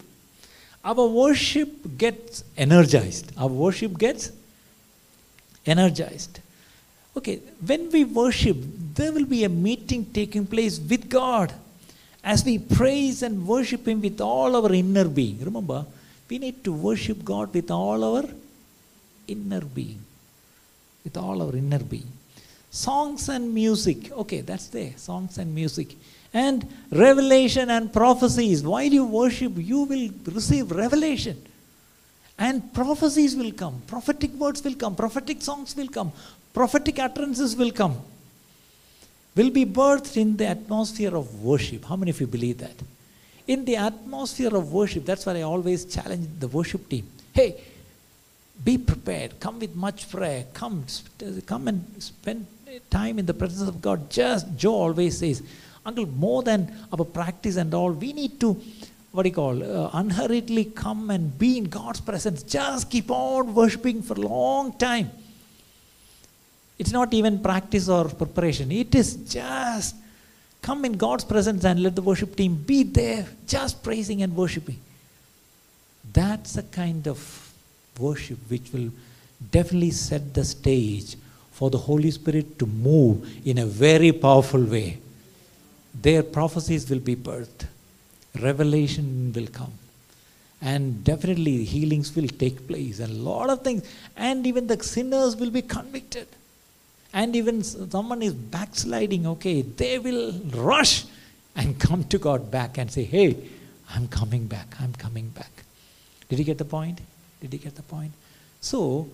Our 0.84 1.08
worship 1.08 1.98
gets 1.98 2.44
energized. 2.58 3.32
Our 3.38 3.48
worship 3.48 3.98
gets 3.98 4.32
energized. 5.66 6.40
Okay 7.18 7.42
when 7.66 7.90
we 7.92 8.04
worship 8.06 8.58
there 8.96 9.12
will 9.12 9.26
be 9.26 9.44
a 9.44 9.50
meeting 9.50 10.06
taking 10.06 10.46
place 10.46 10.80
with 10.80 11.10
god. 11.10 11.54
As 12.24 12.44
we 12.44 12.58
praise 12.60 13.24
and 13.24 13.48
worship 13.48 13.88
him 13.88 14.02
with 14.02 14.20
all 14.20 14.56
our 14.56 14.74
inner 14.74 15.08
being. 15.08 15.40
Remember 15.44 15.86
we 16.30 16.38
need 16.38 16.64
to 16.64 16.72
worship 16.72 17.24
God 17.24 17.54
with 17.54 17.72
all 17.72 18.04
our 18.04 18.26
inner 19.28 19.62
being. 19.62 20.00
With 21.04 21.18
all 21.18 21.42
our 21.42 21.56
inner 21.56 21.80
being. 21.80 22.12
Songs 22.72 23.30
and 23.30 23.54
music. 23.54 24.12
Okay, 24.12 24.42
that's 24.42 24.68
there. 24.68 24.94
Songs 24.98 25.38
and 25.38 25.54
music. 25.54 25.96
And 26.34 26.68
revelation 26.92 27.70
and 27.70 27.92
prophecies. 27.92 28.64
While 28.64 28.84
you 28.84 29.06
worship, 29.06 29.54
you 29.56 29.84
will 29.84 30.10
receive 30.26 30.72
revelation. 30.72 31.42
And 32.38 32.74
prophecies 32.74 33.36
will 33.36 33.52
come. 33.52 33.82
Prophetic 33.88 34.32
words 34.34 34.64
will 34.64 34.76
come. 34.76 34.96
Prophetic 34.96 35.42
songs 35.42 35.76
will 35.76 35.88
come. 35.88 36.12
Prophetic 36.54 37.00
utterances 37.00 37.56
will 37.56 37.72
come. 37.72 37.98
Will 39.36 39.50
be 39.50 39.66
birthed 39.66 40.16
in 40.18 40.38
the 40.38 40.48
atmosphere 40.48 41.16
of 41.16 41.44
worship. 41.44 41.86
How 41.86 41.96
many 41.96 42.12
of 42.12 42.20
you 42.22 42.28
believe 42.28 42.60
that? 42.60 42.76
in 43.50 43.66
the 43.66 43.76
atmosphere 43.76 44.56
of 44.56 44.72
worship, 44.72 45.04
that's 45.06 45.26
why 45.26 45.38
I 45.38 45.42
always 45.42 45.84
challenge 45.84 46.28
the 46.40 46.48
worship 46.48 46.88
team. 46.88 47.08
Hey, 47.34 47.56
be 48.64 48.78
prepared. 48.78 49.40
Come 49.40 49.58
with 49.60 49.76
much 49.76 50.08
prayer. 50.12 50.46
Come, 50.54 50.86
come 51.48 51.68
and 51.68 51.84
spend 51.98 52.46
time 52.90 53.20
in 53.20 53.26
the 53.26 53.34
presence 53.34 53.68
of 53.68 53.82
God. 53.82 54.10
Just 54.10 54.56
Joe 54.58 54.74
always 54.74 55.18
says, 55.18 55.44
Uncle, 55.86 56.06
more 56.06 56.44
than 56.44 56.72
our 56.92 57.06
practice 57.06 57.56
and 57.56 57.74
all, 57.74 57.92
we 57.92 58.14
need 58.14 58.40
to, 58.40 58.60
what 59.12 59.24
do 59.24 59.30
you 59.30 59.36
call, 59.36 59.64
uh, 59.64 59.90
unhurriedly 59.94 60.66
come 60.66 61.10
and 61.10 61.38
be 61.38 61.58
in 61.58 61.66
God's 61.66 62.02
presence. 62.02 62.44
Just 62.44 62.90
keep 62.90 63.10
on 63.10 63.54
worshiping 63.54 64.02
for 64.02 64.14
a 64.14 64.22
long 64.22 64.74
time. 64.74 65.10
It's 66.78 66.92
not 66.92 67.14
even 67.14 67.40
practice 67.40 67.90
or 67.90 68.06
preparation. 68.08 68.72
It 68.72 68.96
is 68.96 69.16
just 69.16 69.96
come 70.62 70.86
in 70.86 70.94
God's 70.94 71.26
presence 71.26 71.64
and 71.66 71.82
let 71.82 71.96
the 71.96 72.02
worship 72.02 72.36
team 72.36 72.56
be 72.56 72.84
there, 72.84 73.26
just 73.48 73.84
praising 73.84 74.22
and 74.22 74.36
worshiping. 74.36 74.80
That's 76.14 76.58
a 76.58 76.64
kind 76.64 77.08
of 77.08 77.54
worship 78.00 78.40
which 78.48 78.72
will 78.72 78.92
definitely 79.52 79.92
set 79.92 80.34
the 80.34 80.44
stage 80.44 81.16
for 81.60 81.70
the 81.70 81.84
Holy 81.90 82.12
Spirit 82.12 82.58
to 82.60 82.66
move 82.66 83.16
in 83.46 83.58
a 83.60 83.66
very 83.66 84.12
powerful 84.26 84.64
way. 84.64 84.90
Their 86.08 86.24
prophecies 86.24 86.90
will 86.90 87.06
be 87.12 87.16
birthed, 87.16 87.68
revelation 88.42 89.34
will 89.36 89.48
come, 89.48 89.74
and 90.62 91.04
definitely 91.04 91.66
healings 91.66 92.16
will 92.16 92.28
take 92.44 92.68
place, 92.68 93.00
and 93.00 93.12
a 93.12 93.22
lot 93.32 93.50
of 93.50 93.64
things, 93.64 93.84
and 94.16 94.48
even 94.48 94.68
the 94.68 94.82
sinners 94.82 95.36
will 95.36 95.52
be 95.52 95.62
convicted 95.62 96.28
and 97.14 97.36
even 97.36 97.64
someone 97.64 98.22
is 98.22 98.34
backsliding, 98.34 99.26
okay, 99.26 99.62
they 99.62 99.98
will 99.98 100.32
rush 100.54 101.06
and 101.56 101.80
come 101.80 102.04
to 102.06 102.18
God 102.18 102.52
back 102.52 102.78
and 102.78 102.92
say, 102.92 103.04
Hey, 103.04 103.36
I'm 103.90 104.08
coming 104.08 104.46
back, 104.46 104.76
I'm 104.80 104.94
coming 104.94 105.30
back. 105.30 105.52
Did 106.28 106.40
you 106.40 106.46
get 106.46 106.60
the 106.60 106.66
point? 106.66 107.02
Did 107.42 107.54
you 107.54 107.60
get 107.60 107.76
the 107.76 107.82
point? 107.82 108.12
So, 108.62 109.10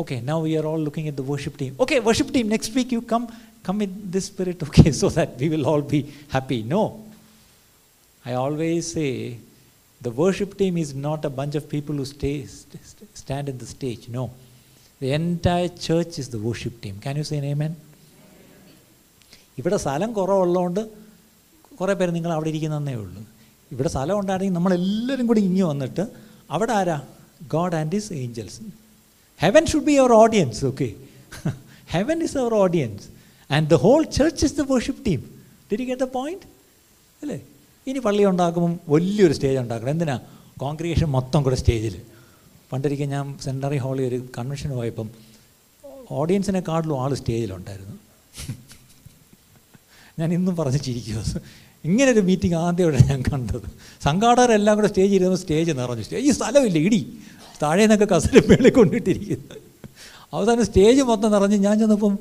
okay, 0.00 0.20
now 0.20 0.40
we 0.40 0.56
are 0.58 0.66
all 0.66 0.78
looking 0.78 1.08
at 1.08 1.16
the 1.16 1.22
worship 1.22 1.56
team. 1.56 1.74
Okay, 1.80 2.00
worship 2.00 2.30
team, 2.32 2.48
next 2.48 2.74
week 2.74 2.92
you 2.92 3.02
come, 3.02 3.26
come 3.62 3.82
in 3.82 4.10
this 4.10 4.26
spirit, 4.26 4.62
okay, 4.62 4.90
so 4.92 5.08
that 5.08 5.36
we 5.38 5.48
will 5.48 5.66
all 5.66 5.82
be 5.82 6.12
happy. 6.28 6.62
No. 6.62 7.04
I 8.24 8.34
always 8.34 8.92
say 8.92 9.38
the 10.00 10.10
worship 10.10 10.56
team 10.58 10.76
is 10.76 10.94
not 10.94 11.24
a 11.24 11.30
bunch 11.30 11.54
of 11.54 11.68
people 11.68 11.94
who 11.94 12.04
stay, 12.04 12.46
stand 13.14 13.48
in 13.48 13.58
the 13.58 13.66
stage. 13.66 14.08
No. 14.08 14.30
The 15.00 15.12
entire 15.12 15.68
church 15.68 16.18
is 16.18 16.28
the 16.28 16.38
worship 16.38 16.80
team. 16.80 16.98
Can 17.00 17.16
you 17.16 17.24
say 17.24 17.38
an 17.38 17.44
amen? 17.44 17.74
ഇവിടെ 19.58 19.76
സ്ഥലം 19.76 20.10
കുറവുള്ളതുകൊണ്ട് 20.16 20.80
കുറേ 21.78 21.92
പേര് 21.98 22.12
നിങ്ങൾ 22.16 22.32
അവിടെ 22.32 22.48
ഇരിക്കുന്നതേ 22.52 22.94
ഉള്ളൂ 23.02 23.20
ഇവിടെ 23.74 23.88
സ്ഥലം 23.94 24.16
ഉണ്ടായിരുന്നെങ്കിൽ 24.20 24.56
നമ്മളെല്ലാവരും 24.56 25.26
കൂടി 25.26 25.40
ഇങ്ങി 25.48 25.62
വന്നിട്ട് 25.62 26.04
അവിടെ 26.56 26.72
ആരാ 26.72 26.96
God 27.54 27.76
and 27.80 27.96
his 27.96 28.12
Angeles 28.22 28.60
heaven 29.40 29.66
should 29.66 29.84
be 29.84 29.94
our 29.94 30.12
audience 30.12 30.64
okay 30.64 30.88
heaven 31.90 32.18
is 32.22 32.36
our 32.36 32.54
audience 32.54 33.06
and 33.50 33.68
the 33.70 33.74
whole 33.76 34.02
church 34.18 34.44
is 34.44 34.54
the 34.54 34.64
worship 34.70 35.02
team 35.06 35.20
did 35.72 35.86
get 35.86 36.02
the 36.02 36.08
point 36.10 36.46
അല്ലേ 37.22 37.38
ഇനി 37.86 37.98
പള്ളി 37.98 38.24
ഉണ്ടാക്കുമ്പം 38.24 38.72
വലിയൊരു 38.88 39.32
സ്റ്റേജ് 39.32 39.58
ഉണ്ടാക്കണം 39.58 39.90
എന്തിനാ 39.90 40.16
കോൺഗ്രിഗേഷൻ 40.60 41.08
മൊത്തം 41.08 41.40
കൂടെ 41.42 41.56
സ്റ്റേജിൽ 41.56 41.96
പണ്ടൊരിക്കൽ 42.72 43.08
ഞാൻ 43.08 43.26
സെൻറ്ററി 43.40 43.76
ഹാളിൽ 43.76 44.04
ഒരു 44.06 44.18
കൺവെൻഷൻ 44.38 44.70
പോയപ്പം 44.74 45.08
ഓഡിയൻസിനെക്കാട്ടിലും 46.10 46.96
ആൾ 47.00 47.12
സ്റ്റേജിലുണ്ടായിരുന്നു 47.14 47.96
ഞാൻ 50.18 50.32
ഇന്നും 50.32 50.56
പറഞ്ഞ് 50.56 50.78
ചിരിക്കുക 50.78 51.20
ഇങ്ങനൊരു 51.84 52.20
മീറ്റിംഗ് 52.20 52.56
ആദ്യമായിട്ട് 52.56 53.08
ഞാൻ 53.08 53.20
കണ്ടത് 53.22 53.66
സംഘാടകരെല്ലാം 54.02 54.76
കൂടെ 54.76 54.88
സ്റ്റേജിൽ 54.88 55.14
ഇരുന്ന് 55.14 55.38
സ്റ്റേജ് 55.38 55.72
നിറഞ്ഞു 55.72 56.02
സ്റ്റേജ് 56.02 56.32
സ്ഥലമില്ല 56.32 56.78
ഇടി 56.78 57.00
താഴെ 57.61 57.81
നിന്നൊക്കെ 57.81 58.07
കസലും 58.15 58.45
മേളിൽ 58.49 58.71
കൊണ്ടിട്ടിരിക്കുന്നു. 58.73 59.55
അവസാനം 60.33 60.65
സ്റ്റേജ് 60.65 61.01
മൊത്തം 61.01 61.31
നിറഞ്ഞ് 61.31 61.57
ഞാൻ 61.57 61.79
ചെന്നപ്പം 61.79 62.13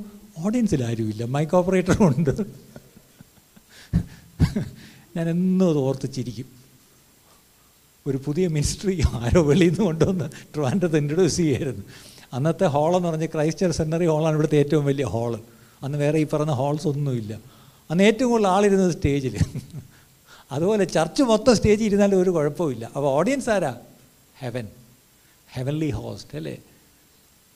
ഓഡിയൻസിൽ 0.45 0.85
ആരുമില്ല 0.85 1.25
മൈക്ക് 1.25 1.55
ഓപ്പറേറ്ററും 1.57 2.07
ഉണ്ട്. 2.07 2.33
ഞാൻ 5.17 5.27
എന്നും 5.29 5.67
അത് 5.71 5.79
ഓർത്തിച്ചിരിക്കും 5.79 6.49
ഒരു 8.07 8.19
പുതിയ 8.27 8.49
മിനിസ്ട്രി 8.49 8.95
ആരോ 9.15 9.41
വെളിയിൽ 9.43 9.71
നിന്ന് 9.71 9.85
കൊണ്ടുവന്ന് 9.85 10.27
ട്രിവാൻഡ്രത്ത് 10.53 10.97
ഇൻട്രൊഡ്യൂസ് 10.97 11.37
ചെയ്യായിരുന്നു. 11.37 11.85
അന്നത്തെ 12.33 12.67
ഹോളെന്ന് 12.67 13.09
പറഞ്ഞ് 13.09 13.29
ക്രൈസ്റ്റർ 13.35 13.71
സെന്ററി 13.71 14.07
ഹാളാണ് 14.07 14.35
ഇവിടുത്തെ 14.35 14.57
ഏറ്റവും 14.57 14.85
വലിയ 14.85 15.05
ഹോൾ 15.05 15.33
അന്ന് 15.83 15.99
വേറെ 15.99 16.19
ഈ 16.19 16.27
പറഞ്ഞ 16.33 16.51
ഹോൾസ് 16.51 16.87
ഒന്നുമില്ല 16.89 17.33
അന്ന് 17.91 18.05
ഏറ്റവും 18.05 18.31
കൂടുതൽ 18.31 18.49
ആളിരുന്നത് 18.49 18.93
സ്റ്റേജിൽ. 18.93 19.35
അതുപോലെ 20.53 20.85
ചർച്ച് 20.85 21.23
മൊത്തം 21.23 21.57
സ്റ്റേജിൽ 21.57 21.85
ഇരുന്നാലും 21.85 22.23
ഒരു 22.23 22.31
കുഴപ്പമില്ല 22.31 22.85
അപ്പോൾ 22.97 23.09
ഓഡിയൻസ് 23.19 23.51
ആരാ? 23.51 23.73
ഹെവൻ 24.43 24.69
ഹെവൻലി 25.50 25.92
ഹോസ്റ്റ് 26.00 26.38
അല്ലേ 26.40 26.56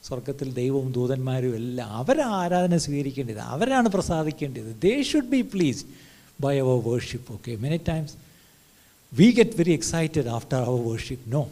സ്വർഗത്തിൽ 0.03 0.49
ദൈവവും 0.61 0.89
ദൂതന്മാരും 0.97 1.55
എല്ലാം 1.55 1.89
അവരാ 2.01 2.27
ആരാധന 2.41 2.77
സ്വീകരിക്കേണ്ടത് 2.85 3.41
അവരാണ് 3.55 3.89
പ്രസാദിക്കേണ്ടത് 3.89 4.69
they 4.85 4.93
should 5.11 5.31
B 5.35 5.41
pleased 5.53 5.89
by 6.45 6.55
our 6.59 6.77
worship 6.89 7.31
okay 7.37 7.53
many 7.65 7.79
times 7.91 8.15
we 9.11 9.31
get 9.31 9.53
very 9.55 9.73
excited 9.73 10.27
after 10.27 10.55
our 10.57 10.75
worship. 10.75 11.19
No. 11.27 11.49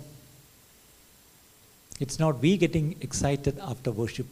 It's 1.99 2.19
not 2.19 2.39
we 2.39 2.57
getting 2.57 2.95
excited 3.01 3.59
after 3.61 3.91
worship. 3.91 4.27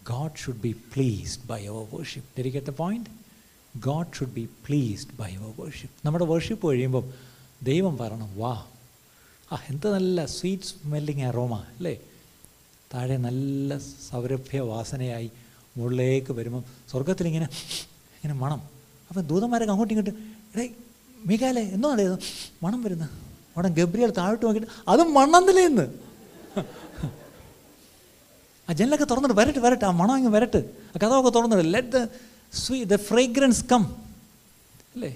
God 0.00 0.36
should 0.36 0.60
be 0.60 0.74
pleased 0.74 1.46
by 1.48 1.66
our 1.66 1.84
worship. 1.86 2.24
Did 2.34 2.46
you 2.46 2.50
get 2.50 2.66
the 2.66 2.72
point? 2.74 3.06
God 3.74 4.08
should 4.12 4.34
be 4.34 4.46
pleased 4.64 5.16
by 5.16 5.30
our 5.40 5.52
worship. 5.56 5.90
നമ്മുടെ 6.04 6.24
worship 6.24 6.64
കഴിയുമ്പം 6.68 7.06
ദൈവം 7.62 7.94
പറയണം 7.98 8.30
വാ 8.36 8.54
ആ 9.51 9.57
എന്ത് 9.71 9.87
നല്ല 9.95 10.25
sweet 10.35 10.67
smelling 10.69 11.25
aroma 11.29 11.53
അല്ലേ? 11.73 11.93
താഴെ 12.91 13.17
നല്ല 13.27 13.71
സൗരഭ്യ 14.07 14.59
വാസനയായി 14.71 15.29
മുകളിലേക്ക് 15.75 16.31
വരുമ്പം 16.39 16.61
സ്വർഗത്തിലിങ്ങനെ 16.91 17.47
ഇങ്ങനെ 18.17 18.35
മണം. 18.43 18.61
അപ്പം 19.09 19.23
ദൂതന്മാരൊക്കെ 19.31 19.73
അങ്ങോട്ടും 19.73 19.93
ഇങ്ങോട്ടും 19.95 20.17
എടേ 20.53 20.65
മികാലെ 21.29 21.63
എന്തോ 21.75 21.87
നടയത് 21.93 22.17
മണം 22.63 22.79
വരുന്ന 22.85 23.05
അവിടെ 23.55 23.69
ഗബ്രിയൽ 23.79 24.11
താഴോട്ട് 24.19 24.43
നോക്കിയിട്ട് 24.45 24.71
അത് 24.91 25.01
മണ്ണന്തലേന്ന് 25.17 25.85
ആ 28.67 28.73
ജനലൊക്കെ 28.79 29.05
തുറന്നിട്ട് 29.05 29.37
വരട്ടെ 29.39 29.61
വരട്ടെ 29.65 29.85
ആ 29.89 29.93
മണം 29.99 30.13
അങ്ങ് 30.13 30.31
വരട്ടെ. 30.35 30.61
ആ 30.87 30.97
കഥമൊക്കെ 31.01 31.31
തുറന്നിട്ട് 31.35 31.67
let 31.75 31.91
the 31.95 31.99
sweet 32.53 32.77
the 32.83 32.95
fragrance 33.09 33.63
come 33.71 33.83
അല്ലേ? 34.95 35.11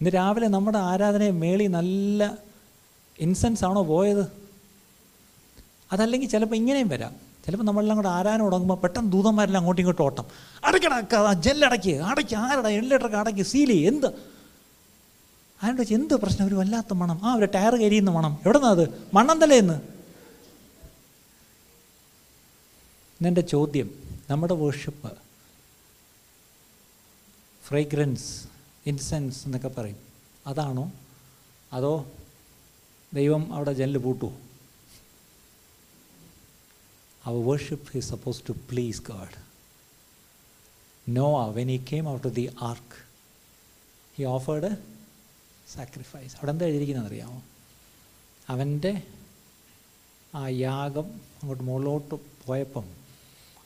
ഇന്ന് 0.00 0.10
രാവിലെ 0.18 0.48
നമ്മുടെ 0.56 0.80
ആരാധനയെ 0.90 1.32
മേളി 1.42 1.66
നല്ല 1.78 2.20
ഇൻസെൻസ് 3.20 3.64
ആണോ 3.64 3.82
പോയത്? 3.82 4.48
അതല്ലെങ്കിൽ 5.92 6.28
ചിലപ്പോൾ 6.28 6.54
ഇങ്ങനെയും 6.54 6.88
വരാം. 6.88 7.16
ചിലപ്പോൾ 7.46 7.64
നമ്മളെല്ലാം 7.64 7.96
കൂടെ 7.96 8.08
ആരാനും 8.08 8.44
തുടങ്ങുമ്പോൾ 8.44 8.74
പെട്ടെന്ന് 8.74 9.12
ദൂതന്മാരെല്ലാം 9.12 9.60
അങ്ങോട്ടും 9.60 9.82
ഇങ്ങോട്ടും 9.82 10.02
ഓട്ടം. 10.02 10.24
അടയ്ക്കട 10.64 11.32
ജെല്ലടയ്ക്ക് 11.32 12.02
അടയ്ക്ക്. 12.02 12.36
ആരുടെ 12.36 12.68
എള്ളിട്ടൊക്കെ 12.68 13.16
അടയ്ക്ക്. 13.16 13.42
സീലി 13.42 13.76
എന്ത്? 13.76 14.06
അതിന്റെ 15.62 15.80
വെച്ച് 15.80 15.94
എന്ത് 15.94 16.14
പ്രശ്നം? 16.14 16.46
ഒരു 16.46 16.54
വല്ലാത്ത 16.54 16.94
മണം. 16.94 17.20
ആ 17.24 17.34
ഒരു 17.34 17.44
ടയർ 17.44 17.74
കരിയുന്ന 17.74 18.10
മണം. 18.10 18.38
എവിടെ 18.46 18.58
നിന്നത് 18.58 18.88
എന്ന് 19.54 19.74
ഇന്നെന്റെ 23.18 23.40
ചോദ്യം 23.40 23.90
നമ്മുടെ 24.30 24.54
വേർഷിപ്പ് 24.54 25.12
ഫ്രേഗ്രൻസ് 27.68 28.48
ഇൻസെൻസ് 28.86 29.44
എന്നൊക്കെ 29.44 29.68
പറയും. 29.68 29.96
അതാണോ? 30.46 30.92
അതോ 31.72 32.06
ദൈവം 33.14 33.54
അവിടെ 33.54 33.72
ജനൽ 33.72 33.98
പൂട്ടു. 33.98 34.26
Our 37.24 37.44
worship 37.44 37.96
is 37.96 38.08
supposed 38.08 38.42
to 38.48 38.52
please 38.52 39.02
God 39.02 39.48
Noah 41.08 41.50
when 41.50 41.68
he 41.68 41.84
came 41.92 42.08
out 42.08 42.26
of 42.26 42.36
the 42.36 42.54
ark 42.62 43.06
he 44.16 44.24
offered 44.24 44.76
sacrifice 45.72 46.34
അവിടെ 46.36 46.50
എന്താ 46.50 46.64
എഴുതിയിരിക്കുന്നത് 46.64 47.06
അറിയാമോ? 47.06 47.42
അവന്റെ 48.48 49.02
ആ 50.34 50.48
യാഗം 50.48 51.12
അങ്ങോട്ട് 51.12 51.64
മുകളിലോട്ട് 51.64 52.14
പോയപ്പം 52.46 52.84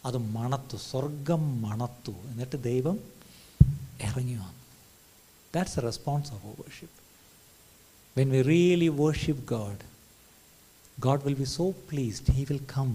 അത് 0.04 0.16
മണത്തു 0.16 0.76
സ്വർഗം 0.76 1.62
മണത്തു. 1.62 2.10
എന്നിട്ട് 2.10 2.62
ദൈവം 2.62 2.98
ഇറങ്ങി 4.00 4.34
വന്നു. 4.34 4.62
That's 5.54 5.78
a 5.78 5.82
response 5.82 6.32
of 6.32 6.46
our worship 6.46 7.01
when 8.15 8.29
we 8.29 8.41
really 8.53 8.89
worship 9.03 9.43
God 9.53 9.83
God 10.97 11.23
will 11.25 11.37
be 11.43 11.49
so 11.57 11.67
pleased 11.91 12.35
he 12.37 12.45
will 12.51 12.63
come 12.75 12.89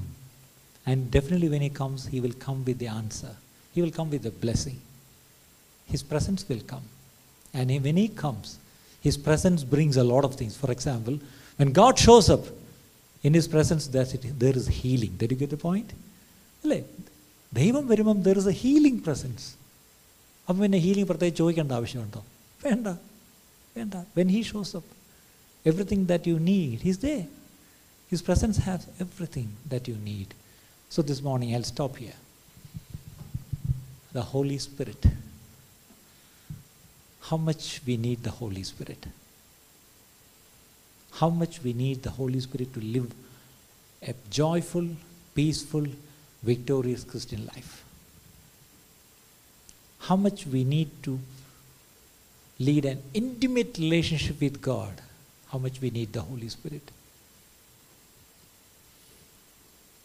and 0.87 1.03
definitely 1.17 1.51
when 1.57 1.63
he 1.63 1.73
comes 1.83 2.09
he 2.15 2.21
will 2.21 2.39
come 2.47 2.59
with 2.65 2.81
the 2.81 2.91
answer 3.01 3.35
he 3.75 3.81
will 3.81 3.95
come 4.01 4.09
with 4.15 4.27
the 4.31 4.35
blessing 4.43 4.83
his 5.89 6.07
presence 6.11 6.45
will 6.51 6.65
come 6.75 6.85
and 7.55 7.81
when 7.89 7.99
he 8.05 8.09
comes 8.25 8.55
His 9.05 9.17
presence 9.19 9.65
brings 9.65 9.97
a 9.97 10.05
lot 10.05 10.25
of 10.25 10.35
things. 10.35 10.57
For 10.57 10.71
example, 10.71 11.19
when 11.59 11.73
God 11.73 11.99
shows 11.99 12.31
up, 12.31 12.45
in 13.25 13.35
His 13.35 13.49
presence, 13.49 13.87
that's 13.89 14.15
it, 14.15 14.25
there 14.39 14.57
is 14.57 14.67
healing. 14.69 15.17
Did 15.17 15.33
you 15.33 15.39
get 15.39 15.51
the 15.51 15.63
point? 15.69 15.91
അല്ലേ 16.65 16.79
ദൈവം 17.53 17.85
വരുമ്പം 17.89 18.19
there 18.27 18.37
is 18.41 18.49
A 18.49 18.57
healing 18.59 19.01
presence 19.07 19.47
അപ്പം 20.49 20.61
പിന്നെ 20.61 20.79
healing 20.85 21.09
പ്രത്യേകിച്ച് 21.09 21.41
ചോദിക്കേണ്ട 21.41 21.73
ആവശ്യമുണ്ടോ 21.73 22.21
വേണ്ട 22.61 22.89
വേണ്ട 23.77 23.95
when 24.19 24.29
he 24.35 24.41
shows 24.51 24.73
up 24.79 24.93
Everything 25.68 26.06
that 26.06 26.26
you 26.26 26.40
need, 26.40 26.80
He's 26.80 26.98
there. 27.00 27.26
His 28.10 28.22
presence 28.22 28.58
has 28.60 28.88
everything 29.02 29.50
that 29.68 29.88
you 29.88 29.96
need. 29.96 30.34
So 30.90 31.02
this 31.02 31.22
morning 31.22 31.54
I'll 31.54 31.64
stop 31.64 31.98
here. 31.98 32.14
The 34.14 34.22
Holy 34.22 34.58
Spirit. 34.60 35.06
How 37.22 37.36
much 37.36 37.82
we 37.86 37.98
need 37.98 38.24
the 38.24 38.32
Holy 38.32 38.64
Spirit. 38.64 39.08
How 41.12 41.30
much 41.30 41.62
we 41.62 41.74
need 41.74 42.02
the 42.02 42.12
Holy 42.12 42.40
Spirit 42.40 42.74
to 42.74 42.80
live 42.80 43.12
a 44.02 44.14
joyful, 44.30 44.88
peaceful, 45.36 45.86
victorious 46.44 47.04
Christian 47.04 47.46
life. 47.48 47.84
How 50.00 50.16
much 50.16 50.48
we 50.48 50.64
need 50.64 50.92
to 51.04 51.20
lead 52.60 52.86
an 52.86 53.02
intimate 53.14 53.78
relationship 53.78 54.40
with 54.40 54.62
God 54.62 55.02
how 55.52 55.58
much 55.58 55.80
we 55.82 55.90
need 55.90 56.14
the 56.14 56.22
Holy 56.22 56.50
Spirit. 56.50 56.92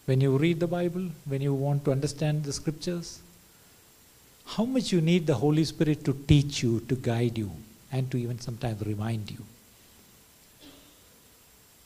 When 0.05 0.21
you 0.21 0.37
read 0.37 0.59
the 0.59 0.67
Bible, 0.67 1.09
when 1.25 1.41
you 1.41 1.53
want 1.53 1.85
to 1.85 1.91
understand 1.91 2.43
the 2.43 2.53
scriptures, 2.53 3.21
how 4.45 4.65
much 4.65 4.91
you 4.91 4.99
need 5.01 5.27
the 5.27 5.35
Holy 5.35 5.63
Spirit 5.63 6.03
to 6.05 6.13
teach 6.27 6.61
you, 6.61 6.81
to 6.81 6.95
guide 6.95 7.37
you, 7.37 7.51
and 7.91 8.09
to 8.11 8.17
even 8.17 8.39
sometimes 8.39 8.85
remind 8.85 9.31
you. 9.31 9.45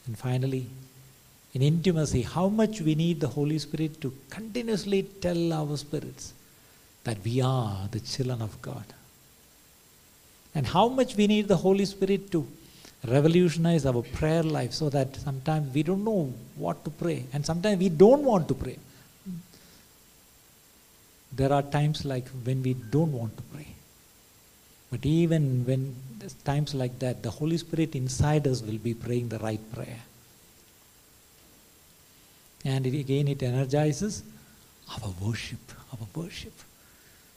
And 0.07 0.17
finally, 0.17 0.67
in 1.53 1.61
intimacy, 1.61 2.21
how 2.21 2.47
much 2.47 2.81
we 2.81 2.95
need 2.95 3.19
the 3.19 3.27
Holy 3.27 3.59
Spirit 3.59 4.01
to 4.01 4.13
continuously 4.29 5.03
tell 5.03 5.53
our 5.53 5.77
spirits 5.77 6.33
that 7.03 7.17
we 7.23 7.41
are 7.41 7.87
the 7.91 7.99
children 7.99 8.41
of 8.41 8.61
God. 8.61 8.85
And 10.55 10.65
how 10.65 10.87
much 10.87 11.15
we 11.15 11.27
need 11.27 11.47
the 11.47 11.57
Holy 11.57 11.85
Spirit 11.85 12.31
to 12.31 12.47
revolutionize 13.07 13.85
our 13.85 14.01
prayer 14.01 14.43
life 14.43 14.73
so 14.73 14.89
that 14.89 15.15
sometimes 15.15 15.73
we 15.73 15.83
don't 15.83 16.03
know 16.03 16.33
what 16.55 16.83
to 16.83 16.89
pray, 16.89 17.23
and 17.33 17.45
sometimes 17.45 17.79
we 17.79 17.89
don't 17.89 18.23
want 18.23 18.47
to 18.49 18.53
pray. 18.53 18.77
There 21.31 21.53
are 21.53 21.61
times 21.61 22.03
like 22.03 22.27
when 22.43 22.63
we 22.63 22.73
don't 22.73 23.11
want 23.11 23.37
to 23.37 23.43
pray. 23.43 23.67
But 24.91 25.05
even 25.05 25.65
when 25.65 25.95
there's 26.17 26.33
times 26.33 26.73
like 26.73 26.99
that, 26.99 27.21
the 27.21 27.29
Holy 27.29 27.57
Spirit 27.57 27.95
inside 27.95 28.47
us 28.47 28.61
will 28.61 28.77
be 28.77 28.93
praying 28.93 29.29
the 29.29 29.39
right 29.39 29.59
prayer. 29.73 29.99
And 32.65 32.87
it, 32.87 32.97
again, 32.97 33.27
it 33.27 33.43
energizes 33.43 34.23
our 34.89 35.13
worship, 35.21 35.59
our 35.91 36.07
worship. 36.15 36.53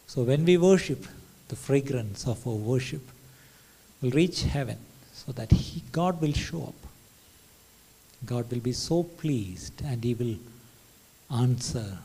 So 0.06 0.22
when 0.22 0.44
we 0.44 0.56
worship, 0.56 1.06
the 1.48 1.56
fragrance 1.56 2.26
of 2.26 2.46
our 2.46 2.54
worship 2.54 3.02
will 4.00 4.10
reach 4.10 4.42
heaven 4.42 4.78
so 5.24 5.32
that 5.32 5.50
he, 5.52 5.82
God 5.92 6.20
will 6.20 6.32
show 6.32 6.62
up. 6.62 6.90
God 8.24 8.50
will 8.50 8.60
be 8.60 8.72
so 8.72 9.02
pleased 9.02 9.82
and 9.84 10.02
He 10.04 10.14
will 10.14 10.36
answer 11.30 11.98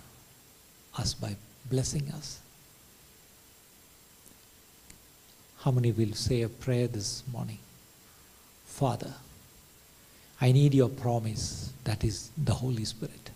us 0.97 1.13
by 1.13 1.35
blessing 1.69 2.09
us. 2.11 2.39
How 5.59 5.71
many 5.71 5.91
will 5.91 6.13
say 6.13 6.43
a 6.43 6.49
prayer 6.49 6.87
this 6.87 7.23
morning? 7.31 7.57
Father, 8.65 9.13
I 10.39 10.51
need 10.51 10.73
your 10.73 10.89
promise, 10.89 11.73
that 11.83 12.03
is 12.03 12.29
the 12.37 12.53
Holy 12.53 12.85
Spirit. 12.85 13.31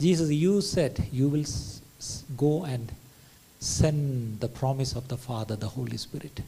Jesus, 0.00 0.30
you 0.30 0.60
said 0.60 1.08
you 1.12 1.28
will 1.28 1.44
go 2.36 2.64
and 2.64 2.92
send 3.60 4.40
the 4.40 4.48
promise 4.48 4.94
of 4.94 5.08
the 5.08 5.16
Father, 5.16 5.56
the 5.56 5.68
Holy 5.68 5.96
Spirit. 5.96 6.40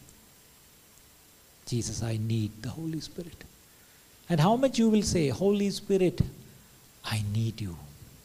Jesus, 1.66 2.02
I 2.02 2.18
need 2.18 2.50
the 2.62 2.70
Holy 2.70 3.00
Spirit. 3.00 3.44
And 4.28 4.40
how 4.40 4.56
much 4.56 4.78
you 4.78 4.88
will 4.88 5.02
say, 5.02 5.28
Holy 5.28 5.70
Spirit, 5.70 6.20
I 7.04 7.22
need 7.32 7.60
you. 7.60 7.76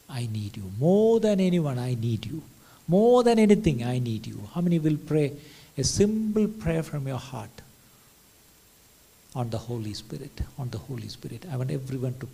I 0.10 0.28
need 0.32 0.58
you. 0.58 0.72
More 0.80 1.20
than 1.20 1.40
anyone, 1.40 1.78
I 1.78 1.94
need 1.94 2.26
you. 2.26 2.42
More 2.88 3.24
than 3.24 3.38
anything, 3.38 3.84
I 3.84 4.00
need 4.00 4.26
you. 4.26 4.42
How 4.54 4.62
many 4.62 4.80
will 4.80 4.98
pray 4.98 5.34
a 5.78 5.84
simple 5.84 6.48
prayer 6.48 6.84
from 6.84 7.08
your 7.08 7.18
heart 7.18 7.50
on 9.36 9.50
the 9.50 9.58
Holy 9.58 9.94
Spirit? 9.94 10.42
On 10.58 10.70
the 10.70 10.78
Holy 10.78 11.08
Spirit. 11.08 11.46
I 11.52 11.58
want 11.58 11.72
everyone 11.72 12.16
to 12.20 12.28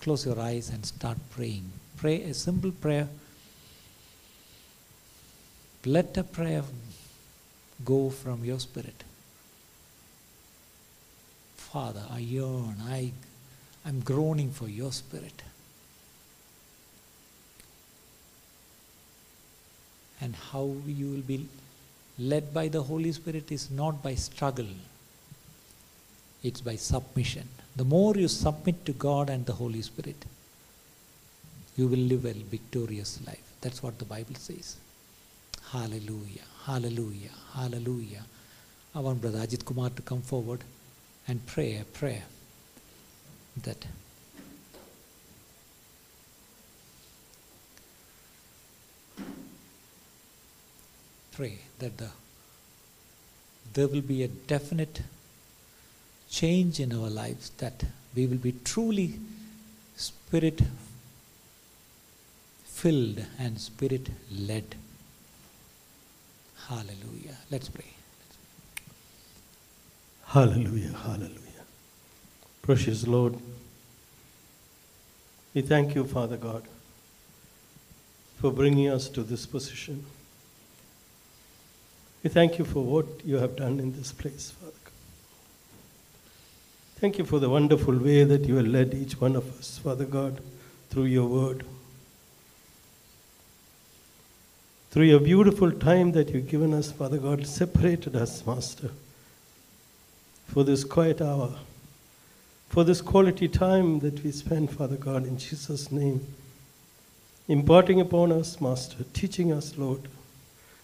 close 0.00 0.24
your 0.24 0.40
eyes 0.40 0.70
and 0.70 0.84
start 0.86 1.18
praying. 1.30 1.64
Pray 1.96 2.22
a 2.22 2.34
simple 2.34 2.70
prayer. 2.70 3.08
Let 5.84 6.16
a 6.16 6.24
prayer 6.24 6.62
go 7.84 8.08
from 8.08 8.44
your 8.44 8.58
spirit. 8.58 9.04
Father, 11.74 12.02
I 12.08 12.20
yearn, 12.20 12.76
I, 12.88 13.10
I'm 13.84 13.98
groaning 13.98 14.52
for 14.52 14.68
your 14.68 14.92
spirit. 14.92 15.42
And 20.20 20.36
how 20.36 20.76
you 20.86 21.10
will 21.10 21.26
be 21.32 21.48
led 22.16 22.54
by 22.54 22.68
the 22.68 22.80
Holy 22.80 23.10
Spirit 23.10 23.50
is 23.50 23.72
not 23.72 24.04
by 24.04 24.14
struggle, 24.14 24.68
it's 26.44 26.60
by 26.60 26.76
submission. 26.76 27.48
The 27.74 27.84
more 27.84 28.14
you 28.14 28.28
submit 28.28 28.86
to 28.86 28.92
God 28.92 29.28
and 29.28 29.44
the 29.44 29.54
Holy 29.54 29.82
Spirit, 29.82 30.24
you 31.76 31.88
will 31.88 32.06
live 32.12 32.24
a 32.24 32.34
victorious 32.34 33.18
life. 33.26 33.42
That's 33.62 33.82
what 33.82 33.98
the 33.98 34.04
Bible 34.04 34.36
says. 34.36 34.76
Hallelujah, 35.72 36.46
hallelujah, 36.66 37.34
hallelujah. 37.52 38.22
I 38.94 39.00
want 39.00 39.20
Brother 39.20 39.38
Ajit 39.40 39.64
Kumar 39.64 39.90
to 39.90 40.02
come 40.02 40.22
forward 40.22 40.60
and 41.26 41.44
pray 41.46 41.78
a 41.78 41.84
prayer 41.84 42.24
that 43.62 43.86
pray 51.32 51.58
that 51.78 51.96
the 51.98 52.08
there 53.72 53.88
will 53.88 54.02
be 54.02 54.22
a 54.22 54.28
definite 54.28 55.02
change 56.30 56.78
in 56.78 56.92
our 56.92 57.10
lives 57.10 57.50
that 57.58 57.84
we 58.14 58.26
will 58.26 58.36
be 58.38 58.52
truly 58.64 59.18
spirit 59.96 60.60
filled 62.64 63.24
and 63.38 63.58
spirit 63.58 64.08
led. 64.30 64.76
Hallelujah. 66.68 67.36
Let's 67.50 67.68
pray 67.68 67.93
Hallelujah, 70.34 70.92
hallelujah. 71.04 71.64
Precious 72.60 73.06
Lord, 73.06 73.36
we 75.54 75.60
thank 75.60 75.94
you, 75.94 76.04
Father 76.04 76.36
God, 76.36 76.64
for 78.40 78.50
bringing 78.50 78.88
us 78.88 79.08
to 79.10 79.22
this 79.22 79.46
position. 79.46 80.04
We 82.24 82.30
thank 82.30 82.58
you 82.58 82.64
for 82.64 82.82
what 82.82 83.06
you 83.24 83.36
have 83.36 83.54
done 83.54 83.78
in 83.78 83.92
this 83.96 84.10
place, 84.10 84.50
Father 84.50 84.72
God. 84.84 84.92
Thank 86.96 87.18
you 87.18 87.24
for 87.24 87.38
the 87.38 87.48
wonderful 87.48 87.96
way 87.96 88.24
that 88.24 88.44
you 88.46 88.56
have 88.56 88.66
led 88.66 88.92
each 88.92 89.20
one 89.20 89.36
of 89.36 89.56
us, 89.56 89.78
Father 89.78 90.04
God, 90.04 90.40
through 90.90 91.04
your 91.04 91.28
word. 91.28 91.64
Through 94.90 95.04
your 95.04 95.20
beautiful 95.20 95.70
time 95.70 96.10
that 96.10 96.30
you've 96.30 96.48
given 96.48 96.74
us, 96.74 96.90
Father 96.90 97.18
God, 97.18 97.46
separated 97.46 98.16
us, 98.16 98.44
Master 98.44 98.90
for 100.46 100.64
this 100.64 100.84
quiet 100.84 101.20
hour, 101.20 101.50
for 102.68 102.84
this 102.84 103.00
quality 103.00 103.48
time 103.48 104.00
that 104.00 104.22
we 104.24 104.30
spend, 104.30 104.70
Father 104.70 104.96
God, 104.96 105.26
in 105.26 105.38
Jesus' 105.38 105.90
name, 105.90 106.26
imparting 107.48 108.00
upon 108.00 108.32
us, 108.32 108.60
Master, 108.60 109.04
teaching 109.12 109.52
us, 109.52 109.76
Lord, 109.76 110.02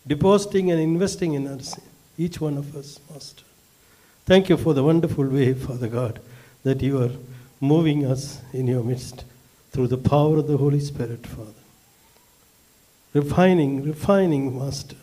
depositing 0.07 0.71
and 0.71 0.81
investing 0.81 1.35
in 1.35 1.47
us, 1.47 1.79
each 2.19 2.41
one 2.41 2.57
of 2.57 2.77
us, 2.77 3.01
Master. 3.11 3.45
Thank 4.27 4.49
you 4.49 4.57
for 4.57 4.75
the 4.75 4.85
wonderful 4.85 5.27
way, 5.27 5.55
Father 5.55 5.89
God, 5.89 6.21
that 6.63 6.83
you 6.83 7.03
are 7.03 7.11
moving 7.61 8.07
us 8.07 8.41
in 8.53 8.67
your 8.67 8.85
midst 8.85 9.25
through 9.71 9.89
the 9.89 9.99
power 9.99 10.39
of 10.39 10.47
the 10.47 10.57
Holy 10.57 10.81
Spirit, 10.81 11.27
Father. 11.27 11.53
Refining, 13.13 13.83
refining, 13.83 14.59
Master. 14.59 14.97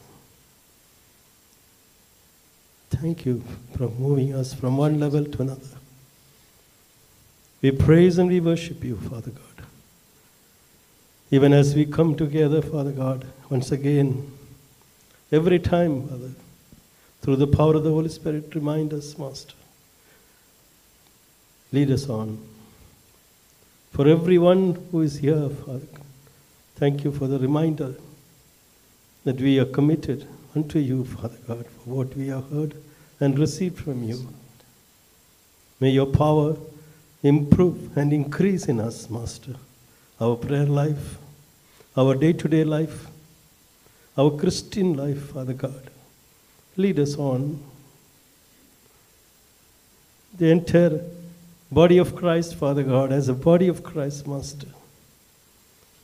Thank 3.01 3.27
you 3.27 3.43
for 3.77 3.89
moving 3.89 4.33
us 4.33 4.55
from 4.55 4.75
one 4.75 4.99
level 4.99 5.23
to 5.23 5.41
another. 5.43 5.77
We 7.61 7.69
praise 7.69 8.17
and 8.17 8.27
we 8.27 8.39
worship 8.39 8.83
you, 8.83 8.97
Father 8.97 9.29
God. 9.29 9.65
Even 11.29 11.53
as 11.53 11.75
we 11.75 11.85
come 11.85 12.15
together, 12.15 12.59
Father 12.59 12.91
God, 12.91 13.27
once 13.51 13.71
again, 13.71 14.31
every 15.31 15.59
time, 15.59 16.07
Father, 16.07 16.31
through 17.21 17.35
the 17.35 17.45
power 17.45 17.75
of 17.75 17.83
the 17.83 17.91
Holy 17.91 18.09
Spirit, 18.09 18.55
remind 18.55 18.91
us, 18.93 19.15
Master. 19.15 19.53
Lead 21.71 21.91
us 21.91 22.09
on. 22.09 22.43
For 23.91 24.07
everyone 24.07 24.87
who 24.91 25.01
is 25.01 25.19
here, 25.19 25.49
Father, 25.49 25.87
thank 26.75 27.03
you 27.03 27.11
for 27.11 27.27
the 27.27 27.37
reminder 27.37 27.93
that 29.23 29.39
we 29.39 29.59
are 29.59 29.65
committed 29.65 30.27
unto 30.55 30.79
you, 30.79 31.05
Father 31.05 31.37
God, 31.47 31.67
for 31.67 31.89
what 31.89 32.17
we 32.17 32.29
have 32.29 32.49
heard 32.49 32.73
and 33.19 33.37
receive 33.37 33.79
from 33.79 34.03
you. 34.03 34.27
May 35.79 35.91
your 35.91 36.05
power 36.07 36.55
improve 37.23 37.95
and 37.97 38.13
increase 38.13 38.67
in 38.67 38.79
us, 38.79 39.09
Master, 39.09 39.55
our 40.19 40.35
prayer 40.35 40.65
life, 40.65 41.17
our 41.95 42.15
day 42.15 42.33
to 42.33 42.47
day 42.47 42.63
life, 42.63 43.07
our 44.17 44.31
Christian 44.31 44.95
life, 44.95 45.31
Father 45.31 45.53
God. 45.53 45.89
Lead 46.75 46.99
us 46.99 47.15
on. 47.17 47.63
The 50.37 50.51
entire 50.51 51.01
body 51.71 51.97
of 51.97 52.15
Christ, 52.15 52.55
Father 52.55 52.83
God, 52.83 53.11
as 53.11 53.27
a 53.27 53.33
body 53.33 53.67
of 53.67 53.83
Christ, 53.83 54.27
Master. 54.27 54.67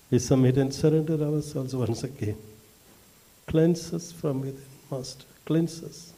We 0.09 0.20
submit 0.20 0.57
and 0.57 0.74
surrender 0.74 1.24
ourselves 1.24 1.76
once 1.76 2.03
again. 2.03 2.38
Cleanse 3.47 3.93
us 3.93 4.11
from 4.11 4.41
within, 4.41 4.61
Master. 4.91 5.26
Cleanse 5.45 5.84
us. 5.84 6.14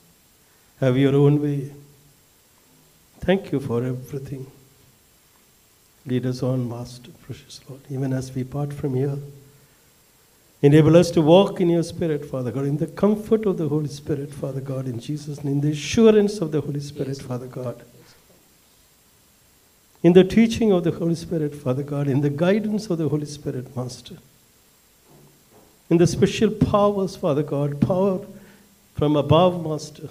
Have 0.80 0.98
your 0.98 1.16
own 1.16 1.42
way. 1.42 1.72
Thank 3.20 3.52
you 3.52 3.60
for 3.60 3.84
everything. 3.84 4.46
Lead 6.06 6.26
us 6.26 6.44
on, 6.44 6.70
Master, 6.70 7.10
precious 7.24 7.62
Lord, 7.68 7.82
even 7.90 8.14
as 8.14 8.34
we 8.34 8.44
part 8.44 8.72
from 8.72 8.96
here. 8.96 9.18
Enable 10.62 10.98
us 10.98 11.12
to 11.12 11.22
walk 11.22 11.62
in 11.62 11.70
your 11.70 11.84
Spirit, 11.84 12.26
Father 12.26 12.52
God, 12.52 12.66
in 12.66 12.78
the 12.78 12.88
comfort 12.88 13.46
of 13.46 13.58
the 13.58 13.68
Holy 13.68 13.88
Spirit, 13.88 14.34
Father 14.34 14.62
God, 14.62 14.88
in 14.88 15.00
Jesus' 15.00 15.44
name, 15.44 15.56
in 15.56 15.62
the 15.62 15.72
assurance 15.72 16.40
of 16.40 16.52
the 16.52 16.62
Holy 16.62 16.80
Spirit, 16.80 17.22
Father 17.22 17.48
God. 17.48 17.84
In 20.04 20.14
the 20.14 20.24
teaching 20.24 20.72
of 20.72 20.84
the 20.84 20.92
Holy 20.92 21.16
Spirit, 21.16 21.56
Father 21.56 21.84
God, 21.84 22.08
in 22.08 22.22
the 22.22 22.30
guidance 22.30 22.90
of 22.90 22.98
the 22.98 23.10
Holy 23.10 23.26
Spirit, 23.26 23.76
Master. 23.76 24.18
In 25.90 25.98
the 25.98 26.08
special 26.08 26.52
powers, 26.52 27.16
Father 27.16 27.44
God, 27.44 27.82
power 27.82 28.22
from 28.96 29.16
above, 29.16 29.64
Master. 29.66 30.10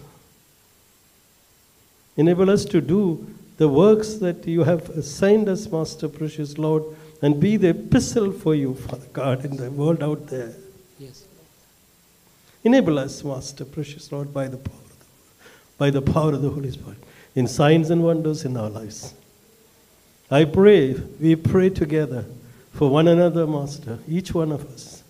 Enable 2.16 2.50
us 2.50 2.64
to 2.66 2.80
do 2.80 3.26
the 3.56 3.68
works 3.68 4.14
that 4.14 4.46
you 4.46 4.64
have 4.64 4.88
assigned 4.90 5.48
us, 5.48 5.70
Master, 5.70 6.08
precious 6.08 6.58
Lord, 6.58 6.84
and 7.22 7.40
be 7.40 7.56
the 7.56 7.70
epistle 7.70 8.32
for 8.32 8.54
you, 8.54 8.74
Father 8.74 9.06
God, 9.12 9.44
in 9.44 9.56
the 9.56 9.70
world 9.70 10.02
out 10.02 10.26
there. 10.26 10.54
yes 10.98 11.24
Enable 12.64 12.98
us, 12.98 13.22
Master, 13.22 13.64
precious 13.64 14.10
Lord, 14.10 14.32
by 14.32 14.48
the 14.48 14.56
power 14.56 14.76
of 14.76 14.98
the, 14.98 15.04
by 15.78 15.90
the 15.90 16.02
power 16.02 16.32
of 16.32 16.42
the 16.42 16.50
Holy 16.50 16.70
Spirit, 16.70 16.98
in 17.34 17.46
signs 17.46 17.90
and 17.90 18.02
wonders 18.02 18.44
in 18.44 18.56
our 18.56 18.70
lives. 18.70 19.14
I 20.30 20.44
pray, 20.44 20.94
we 21.20 21.36
pray 21.36 21.70
together 21.70 22.24
for 22.72 22.90
one 22.90 23.06
another, 23.06 23.46
Master, 23.46 23.98
each 24.08 24.34
one 24.34 24.50
of 24.50 24.64
us. 24.72 25.02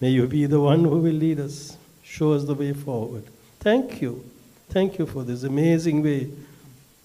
May 0.00 0.10
you 0.10 0.26
be 0.26 0.46
the 0.46 0.60
one 0.60 0.84
who 0.84 0.98
will 0.98 1.12
lead 1.12 1.38
us, 1.38 1.76
show 2.02 2.32
us 2.32 2.44
the 2.44 2.54
way 2.54 2.72
forward. 2.72 3.24
Thank 3.60 4.02
you. 4.02 4.28
Thank 4.72 4.98
you 4.98 5.06
for 5.06 5.22
this 5.22 5.42
amazing 5.44 6.02
way. 6.02 6.30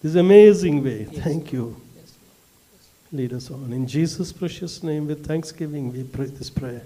This 0.02 0.16
amazing 0.16 0.84
way. 0.84 1.08
Yes. 1.12 1.24
Thank 1.24 1.52
you. 1.54 1.76
yes 1.96 2.14
Lead 3.12 3.34
us 3.34 3.52
on. 3.52 3.74
In 3.74 3.86
Jesus' 3.88 4.32
precious 4.32 4.84
name, 4.84 5.08
with 5.08 5.26
thanksgiving, 5.26 5.92
we 5.92 6.04
pray 6.04 6.28
this 6.28 6.50
prayer. 6.50 6.84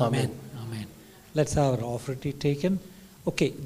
amen 0.00 0.30
amen 0.62 0.86
let's 1.34 1.54
have 1.54 1.74
our 1.74 1.82
offering 1.82 2.32
taken 2.38 2.78
okay 3.26 3.48
the 3.50 3.64